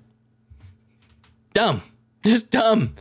Dumb, 1.53 1.81
just 2.23 2.51
dumb. 2.51 2.93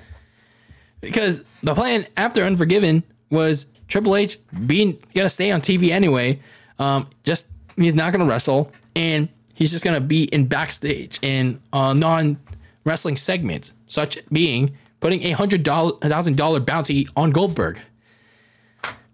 Because 1.06 1.44
the 1.62 1.74
plan 1.74 2.06
after 2.16 2.42
Unforgiven 2.42 3.02
was 3.30 3.66
Triple 3.88 4.16
H 4.16 4.38
being 4.66 4.98
gonna 5.14 5.28
stay 5.28 5.50
on 5.50 5.60
TV 5.60 5.90
anyway. 5.90 6.40
Um, 6.78 7.08
just 7.24 7.48
he's 7.76 7.94
not 7.94 8.12
gonna 8.12 8.24
wrestle, 8.26 8.70
and 8.94 9.28
he's 9.54 9.70
just 9.70 9.84
gonna 9.84 10.00
be 10.00 10.24
in 10.24 10.46
backstage 10.46 11.18
in 11.22 11.60
uh, 11.72 11.92
non 11.94 12.38
wrestling 12.84 13.16
segments, 13.16 13.72
such 13.86 14.18
being 14.30 14.76
putting 15.00 15.22
a 15.24 15.32
hundred 15.32 15.62
dollar 15.62 15.92
thousand 16.02 16.36
dollar 16.36 16.60
bounty 16.60 17.08
on 17.16 17.30
Goldberg. 17.30 17.80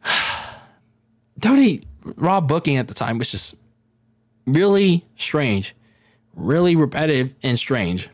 Tony 1.41 1.83
Raw 2.05 2.41
booking 2.41 2.77
at 2.77 2.89
the 2.89 2.95
time 2.95 3.19
was 3.19 3.31
just 3.31 3.55
really 4.47 5.05
strange, 5.17 5.75
really 6.35 6.77
repetitive 6.77 7.35
and 7.43 7.59
strange. 7.59 8.09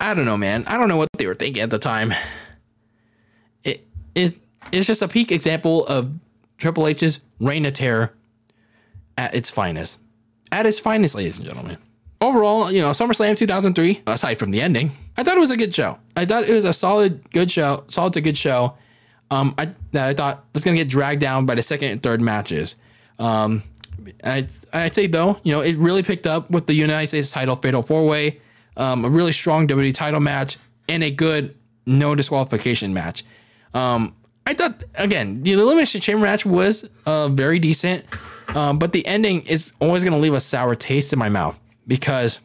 I 0.00 0.14
don't 0.14 0.26
know, 0.26 0.36
man. 0.36 0.64
I 0.66 0.76
don't 0.76 0.88
know 0.88 0.96
what 0.96 1.08
they 1.16 1.26
were 1.26 1.34
thinking 1.34 1.62
at 1.62 1.70
the 1.70 1.78
time. 1.78 2.12
It 3.62 3.86
is 4.14 4.36
it's 4.72 4.86
just 4.86 5.02
a 5.02 5.08
peak 5.08 5.32
example 5.32 5.86
of 5.86 6.12
Triple 6.58 6.86
H's 6.86 7.20
reign 7.40 7.64
of 7.66 7.72
terror 7.72 8.12
at 9.16 9.34
its 9.34 9.50
finest. 9.50 10.00
At 10.52 10.66
its 10.66 10.78
finest, 10.78 11.14
ladies 11.14 11.38
and 11.38 11.46
gentlemen 11.46 11.78
overall, 12.24 12.72
you 12.72 12.80
know, 12.80 12.90
SummerSlam 12.90 13.36
2003, 13.36 14.02
aside 14.06 14.36
from 14.36 14.50
the 14.50 14.60
ending, 14.60 14.90
I 15.16 15.22
thought 15.22 15.36
it 15.36 15.40
was 15.40 15.50
a 15.50 15.56
good 15.56 15.74
show. 15.74 15.98
I 16.16 16.24
thought 16.24 16.44
it 16.44 16.52
was 16.52 16.64
a 16.64 16.72
solid, 16.72 17.30
good 17.30 17.50
show, 17.50 17.84
solid 17.88 18.14
to 18.14 18.20
good 18.20 18.36
show. 18.36 18.76
Um, 19.30 19.54
I, 19.58 19.70
that 19.92 20.08
I 20.08 20.14
thought 20.14 20.44
was 20.52 20.64
gonna 20.64 20.76
get 20.76 20.88
dragged 20.88 21.20
down 21.20 21.46
by 21.46 21.54
the 21.54 21.62
second 21.62 21.90
and 21.90 22.02
third 22.02 22.20
matches. 22.20 22.76
Um, 23.18 23.62
I, 24.22 24.46
I'd 24.72 24.94
say 24.94 25.06
though, 25.06 25.38
you 25.44 25.52
know, 25.52 25.60
it 25.60 25.76
really 25.76 26.02
picked 26.02 26.26
up 26.26 26.50
with 26.50 26.66
the 26.66 26.74
United 26.74 27.08
States 27.08 27.30
title 27.30 27.56
Fatal 27.56 27.82
Four 27.82 28.06
Way, 28.06 28.40
um, 28.76 29.04
a 29.04 29.08
really 29.08 29.32
strong 29.32 29.66
WWE 29.66 29.94
title 29.94 30.20
match, 30.20 30.58
and 30.88 31.02
a 31.02 31.10
good 31.10 31.56
no 31.86 32.14
disqualification 32.14 32.94
match. 32.94 33.24
Um, 33.72 34.14
I 34.46 34.54
thought 34.54 34.84
again, 34.94 35.42
the 35.42 35.52
elimination 35.52 36.00
chamber 36.00 36.24
match 36.26 36.44
was 36.44 36.88
uh, 37.06 37.28
very 37.28 37.58
decent, 37.58 38.04
um, 38.54 38.78
but 38.78 38.92
the 38.92 39.06
ending 39.06 39.42
is 39.42 39.72
always 39.80 40.04
gonna 40.04 40.18
leave 40.18 40.34
a 40.34 40.40
sour 40.40 40.74
taste 40.74 41.12
in 41.12 41.18
my 41.18 41.28
mouth 41.28 41.58
because 41.86 42.40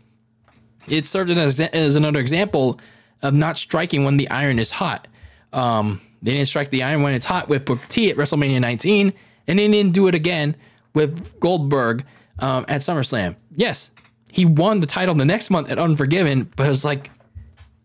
it 0.88 1.06
served 1.06 1.30
as, 1.30 1.60
as 1.60 1.96
another 1.96 2.20
example 2.20 2.80
of 3.22 3.34
not 3.34 3.58
striking 3.58 4.04
when 4.04 4.18
the 4.18 4.30
iron 4.30 4.60
is 4.60 4.72
hot. 4.72 5.08
Um, 5.54 6.02
they 6.22 6.34
didn't 6.34 6.48
strike 6.48 6.70
the 6.70 6.84
iron 6.84 7.02
when 7.02 7.14
it's 7.14 7.26
hot 7.26 7.50
with 7.50 7.66
Booker 7.66 7.86
T 7.88 8.10
at 8.10 8.18
WrestleMania 8.18 8.60
19, 8.60 9.14
and 9.48 9.60
they 9.60 9.68
didn't 9.68 9.94
do 9.94 10.08
it 10.08 10.16
again 10.16 10.56
with 10.94 11.40
Goldberg 11.40 12.06
um, 12.40 12.66
at 12.68 12.82
SummerSlam. 12.82 13.36
Yes, 13.56 13.92
he 14.32 14.46
won 14.46 14.80
the 14.80 14.88
title 14.88 15.16
the 15.16 15.26
next 15.26 15.50
month 15.50 15.70
at 15.70 15.80
Unforgiven, 15.80 16.52
but 16.56 16.68
it's 16.70 16.86
like 16.86 17.12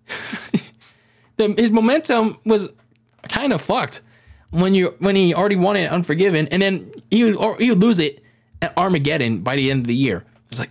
the, 1.36 1.55
his 1.57 1.70
momentum 1.70 2.38
was 2.45 2.68
kind 3.28 3.53
of 3.53 3.61
fucked 3.61 4.03
when 4.51 4.74
you 4.74 4.95
when 4.99 5.16
he 5.16 5.34
already 5.34 5.57
won 5.57 5.76
it 5.76 5.84
at 5.84 5.92
Unforgiven, 5.92 6.49
and 6.49 6.62
then 6.62 6.92
he 7.11 7.24
would, 7.24 7.61
he 7.61 7.70
would 7.70 7.82
lose 7.82 7.99
it 7.99 8.22
at 8.62 8.76
Armageddon 8.76 9.38
by 9.40 9.57
the 9.57 9.70
end 9.70 9.82
of 9.82 9.86
the 9.86 9.95
year. 9.95 10.24
It's 10.51 10.61
like 10.61 10.70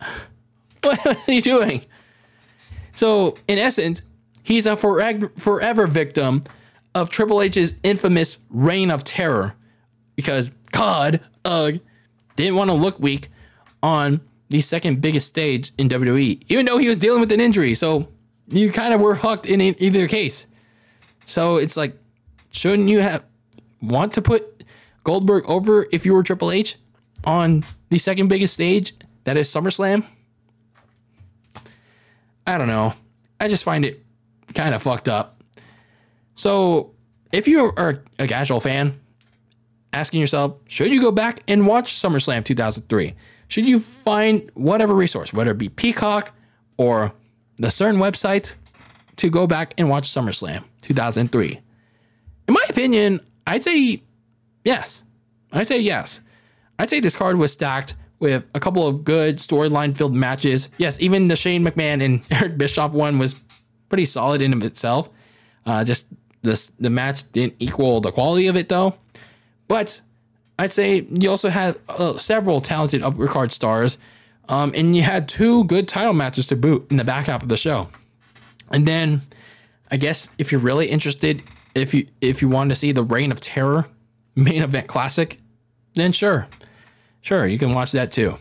what 0.82 1.06
are 1.06 1.32
you 1.32 1.42
doing? 1.42 1.84
So, 2.92 3.36
in 3.48 3.58
essence, 3.58 4.02
he's 4.42 4.66
a 4.66 4.76
forever, 4.76 5.32
forever 5.36 5.86
victim 5.86 6.42
of 6.94 7.10
Triple 7.10 7.42
H's 7.42 7.76
infamous 7.82 8.38
reign 8.50 8.90
of 8.90 9.02
terror 9.02 9.54
because 10.14 10.50
God, 10.70 11.20
ugh, 11.44 11.80
didn't 12.36 12.54
want 12.54 12.70
to 12.70 12.74
look 12.74 13.00
weak 13.00 13.28
on 13.82 14.20
the 14.48 14.60
second 14.60 15.00
biggest 15.00 15.26
stage 15.26 15.72
in 15.78 15.88
WWE, 15.88 16.42
even 16.48 16.66
though 16.66 16.78
he 16.78 16.88
was 16.88 16.96
dealing 16.96 17.20
with 17.20 17.32
an 17.32 17.40
injury. 17.40 17.74
So, 17.74 18.08
you 18.48 18.70
kind 18.70 18.92
of 18.92 19.00
were 19.00 19.16
fucked 19.16 19.46
in 19.46 19.60
either 19.60 20.06
case. 20.06 20.46
So, 21.26 21.56
it's 21.56 21.76
like, 21.76 21.96
shouldn't 22.50 22.88
you 22.88 23.00
have 23.00 23.24
want 23.80 24.12
to 24.14 24.22
put 24.22 24.64
Goldberg 25.04 25.44
over 25.46 25.86
if 25.92 26.06
you 26.06 26.14
were 26.14 26.22
Triple 26.22 26.50
H 26.50 26.76
on 27.24 27.64
the 27.90 27.98
second 27.98 28.28
biggest 28.28 28.54
stage 28.54 28.94
that 29.24 29.36
is 29.36 29.48
SummerSlam. 29.48 30.04
I 32.46 32.58
don't 32.58 32.68
know. 32.68 32.94
I 33.40 33.48
just 33.48 33.64
find 33.64 33.84
it 33.84 34.04
kind 34.54 34.74
of 34.74 34.82
fucked 34.82 35.08
up. 35.08 35.42
So, 36.34 36.92
if 37.32 37.48
you 37.48 37.72
are 37.76 38.02
a 38.18 38.26
casual 38.26 38.60
fan, 38.60 39.00
asking 39.92 40.20
yourself, 40.20 40.56
should 40.66 40.92
you 40.92 41.00
go 41.00 41.10
back 41.10 41.40
and 41.48 41.66
watch 41.66 41.94
SummerSlam 41.94 42.44
2003? 42.44 43.14
Should 43.48 43.68
you 43.68 43.80
find 43.80 44.50
whatever 44.54 44.94
resource, 44.94 45.32
whether 45.32 45.52
it 45.52 45.58
be 45.58 45.68
Peacock 45.68 46.34
or 46.76 47.12
the 47.58 47.70
certain 47.70 48.00
website, 48.00 48.54
to 49.16 49.30
go 49.30 49.46
back 49.46 49.74
and 49.78 49.88
watch 49.88 50.08
SummerSlam 50.08 50.64
2003? 50.82 51.60
In 52.48 52.54
my 52.54 52.64
opinion, 52.68 53.20
I'd 53.46 53.64
say 53.64 54.02
yes. 54.64 55.04
I'd 55.52 55.68
say 55.68 55.78
yes. 55.78 56.20
I'd 56.78 56.90
say 56.90 57.00
this 57.00 57.16
card 57.16 57.36
was 57.36 57.52
stacked 57.52 57.94
with 58.18 58.44
a 58.54 58.60
couple 58.60 58.86
of 58.86 59.04
good 59.04 59.36
storyline 59.36 59.96
filled 59.96 60.14
matches. 60.14 60.68
Yes, 60.78 61.00
even 61.00 61.28
the 61.28 61.36
Shane 61.36 61.64
McMahon 61.64 62.02
and 62.02 62.22
Eric 62.30 62.58
Bischoff 62.58 62.92
one 62.92 63.18
was 63.18 63.34
pretty 63.88 64.04
solid 64.06 64.42
in 64.42 64.52
of 64.52 64.62
itself. 64.64 65.10
Uh, 65.66 65.84
just 65.84 66.08
this 66.42 66.68
the 66.78 66.90
match 66.90 67.30
didn't 67.32 67.54
equal 67.58 68.00
the 68.00 68.10
quality 68.10 68.48
of 68.48 68.56
it 68.56 68.68
though. 68.68 68.94
But 69.68 70.00
I'd 70.58 70.72
say 70.72 71.06
you 71.10 71.30
also 71.30 71.48
had 71.48 71.78
uh, 71.88 72.16
several 72.16 72.60
talented 72.60 73.02
upper 73.02 73.26
card 73.26 73.50
stars, 73.50 73.98
um, 74.48 74.72
and 74.74 74.94
you 74.94 75.02
had 75.02 75.28
two 75.28 75.64
good 75.64 75.88
title 75.88 76.12
matches 76.12 76.46
to 76.48 76.56
boot 76.56 76.86
in 76.90 76.96
the 76.96 77.04
back 77.04 77.26
half 77.26 77.42
of 77.42 77.48
the 77.48 77.56
show. 77.56 77.88
And 78.70 78.86
then, 78.86 79.22
I 79.90 79.96
guess 79.96 80.30
if 80.38 80.52
you're 80.52 80.60
really 80.60 80.88
interested, 80.88 81.42
if 81.74 81.92
you 81.92 82.06
if 82.20 82.40
you 82.40 82.48
want 82.48 82.70
to 82.70 82.76
see 82.76 82.92
the 82.92 83.02
Reign 83.02 83.32
of 83.32 83.40
Terror 83.40 83.86
main 84.36 84.62
event 84.62 84.86
classic, 84.86 85.40
then 85.94 86.12
sure, 86.12 86.46
sure 87.20 87.46
you 87.46 87.58
can 87.58 87.72
watch 87.72 87.92
that 87.92 88.10
too. 88.12 88.36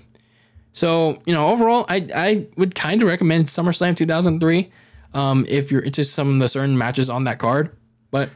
So 0.74 1.20
you 1.26 1.34
know, 1.34 1.47
overall, 1.49 1.86
I 1.89 2.07
I 2.16 2.47
would 2.57 2.76
kind 2.76 3.01
of 3.01 3.07
recommend 3.07 3.45
SummerSlam 3.45 3.95
2003 3.95 4.72
um, 5.14 5.45
if 5.47 5.72
you're 5.72 5.82
into 5.82 6.03
some 6.03 6.34
of 6.34 6.39
the 6.39 6.47
certain 6.47 6.78
matches 6.78 7.09
on 7.09 7.24
that 7.24 7.39
card. 7.39 7.76
But 8.11 8.30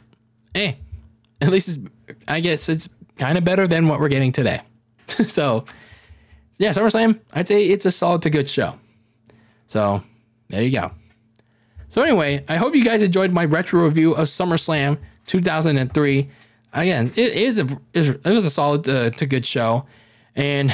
hey, 0.54 0.78
at 1.42 1.50
least 1.50 1.80
I 2.28 2.40
guess 2.40 2.70
it's 2.70 2.90
kind 3.18 3.38
of 3.38 3.44
better 3.44 3.68
than 3.68 3.88
what 3.88 4.00
we're 4.00 4.10
getting 4.10 4.32
today. 4.32 4.62
so 5.08 5.66
yeah, 6.58 6.72
SummerSlam, 6.72 7.20
I'd 7.34 7.48
say 7.48 7.66
it's 7.66 7.86
a 7.86 7.92
solid 7.92 8.22
to 8.24 8.30
good 8.30 8.50
show. 8.50 8.76
So 9.68 10.04
there 10.50 10.64
you 10.64 10.72
go. 10.72 10.92
So 11.90 12.02
anyway, 12.02 12.44
I 12.48 12.58
hope 12.58 12.76
you 12.76 12.84
guys 12.84 13.02
enjoyed 13.02 13.32
my 13.32 13.46
retro 13.46 13.84
review 13.84 14.14
of 14.14 14.28
SummerSlam 14.28 14.98
2003. 15.28 16.30
Again, 16.74 17.12
it 17.16 17.34
is 17.34 17.60
a 17.60 17.68
it 17.94 18.26
was 18.26 18.46
a 18.46 18.50
solid 18.50 18.88
uh, 18.90 19.10
to 19.12 19.26
good 19.26 19.46
show. 19.46 19.86
And 20.36 20.74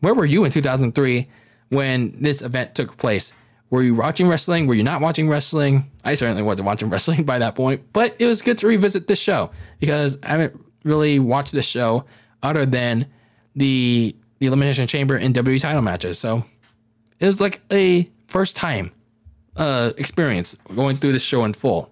where 0.00 0.14
were 0.14 0.24
you 0.24 0.44
in 0.44 0.50
2003 0.50 1.28
when 1.70 2.22
this 2.22 2.42
event 2.42 2.74
took 2.74 2.96
place? 2.96 3.32
Were 3.70 3.82
you 3.82 3.94
watching 3.94 4.28
wrestling? 4.28 4.66
Were 4.66 4.74
you 4.74 4.82
not 4.82 5.00
watching 5.00 5.28
wrestling? 5.28 5.90
I 6.04 6.14
certainly 6.14 6.42
wasn't 6.42 6.66
watching 6.66 6.90
wrestling 6.90 7.24
by 7.24 7.38
that 7.40 7.54
point, 7.54 7.92
but 7.92 8.14
it 8.18 8.26
was 8.26 8.42
good 8.42 8.58
to 8.58 8.66
revisit 8.66 9.06
this 9.06 9.20
show 9.20 9.50
because 9.80 10.18
I 10.22 10.28
haven't 10.28 10.63
really 10.84 11.18
watch 11.18 11.50
this 11.50 11.66
show 11.66 12.04
other 12.42 12.64
than 12.66 13.06
the 13.56 14.14
the 14.38 14.46
Elimination 14.46 14.86
Chamber 14.86 15.16
and 15.16 15.34
WWE 15.34 15.60
title 15.60 15.82
matches. 15.82 16.18
So 16.18 16.44
it 17.18 17.26
was 17.26 17.40
like 17.40 17.60
a 17.72 18.10
first 18.26 18.56
time 18.56 18.92
uh, 19.56 19.92
experience 19.96 20.56
going 20.74 20.96
through 20.96 21.12
this 21.12 21.24
show 21.24 21.44
in 21.44 21.52
full. 21.52 21.90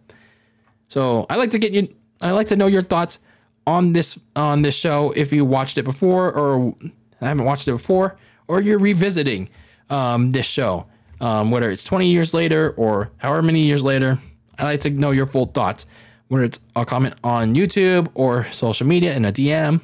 So 0.88 1.26
I 1.30 1.36
like 1.36 1.50
to 1.50 1.58
get 1.58 1.72
you. 1.72 1.94
I 2.20 2.30
like 2.32 2.48
to 2.48 2.56
know 2.56 2.66
your 2.66 2.82
thoughts 2.82 3.18
on 3.66 3.92
this 3.92 4.18
on 4.36 4.62
this 4.62 4.76
show. 4.76 5.12
If 5.12 5.32
you 5.32 5.44
watched 5.44 5.78
it 5.78 5.84
before 5.84 6.32
or 6.32 6.74
I 7.20 7.28
haven't 7.28 7.44
watched 7.44 7.68
it 7.68 7.72
before, 7.72 8.16
or 8.48 8.60
you're 8.60 8.78
revisiting 8.78 9.48
um, 9.88 10.32
this 10.32 10.46
show, 10.46 10.86
um, 11.20 11.50
whether 11.50 11.70
it's 11.70 11.84
20 11.84 12.08
years 12.08 12.34
later 12.34 12.74
or 12.76 13.10
however 13.18 13.42
many 13.42 13.60
years 13.60 13.82
later. 13.82 14.18
I 14.58 14.64
like 14.64 14.80
to 14.80 14.90
know 14.90 15.12
your 15.12 15.26
full 15.26 15.46
thoughts, 15.46 15.86
whether 16.32 16.44
it's 16.44 16.60
a 16.74 16.82
comment 16.82 17.14
on 17.22 17.54
YouTube 17.54 18.08
or 18.14 18.44
social 18.44 18.86
media 18.86 19.14
in 19.14 19.26
a 19.26 19.30
DM, 19.30 19.82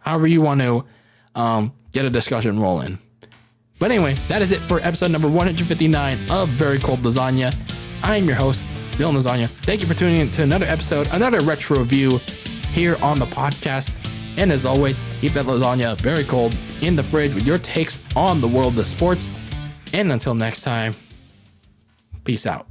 however 0.00 0.26
you 0.26 0.40
want 0.40 0.60
to 0.60 0.84
um, 1.36 1.72
get 1.92 2.04
a 2.04 2.10
discussion 2.10 2.58
rolling. 2.58 2.98
But 3.78 3.92
anyway, 3.92 4.14
that 4.26 4.42
is 4.42 4.50
it 4.50 4.58
for 4.58 4.80
episode 4.80 5.12
number 5.12 5.28
159 5.28 6.18
of 6.30 6.48
Very 6.48 6.80
Cold 6.80 7.02
Lasagna. 7.02 7.54
I'm 8.02 8.24
your 8.24 8.34
host, 8.34 8.64
Bill 8.96 9.12
Lasagna. 9.12 9.46
Thank 9.48 9.80
you 9.80 9.86
for 9.86 9.94
tuning 9.94 10.20
in 10.20 10.32
to 10.32 10.42
another 10.42 10.66
episode, 10.66 11.06
another 11.12 11.38
retro 11.42 11.78
review 11.78 12.18
here 12.72 12.96
on 13.00 13.20
the 13.20 13.26
podcast. 13.26 13.92
And 14.36 14.50
as 14.50 14.66
always, 14.66 15.04
keep 15.20 15.32
that 15.34 15.46
lasagna 15.46 15.96
very 16.00 16.24
cold 16.24 16.56
in 16.82 16.96
the 16.96 17.04
fridge 17.04 17.36
with 17.36 17.46
your 17.46 17.58
takes 17.58 18.04
on 18.16 18.40
the 18.40 18.48
world 18.48 18.76
of 18.80 18.86
sports. 18.88 19.30
And 19.92 20.10
until 20.10 20.34
next 20.34 20.62
time, 20.62 20.96
peace 22.24 22.46
out. 22.46 22.67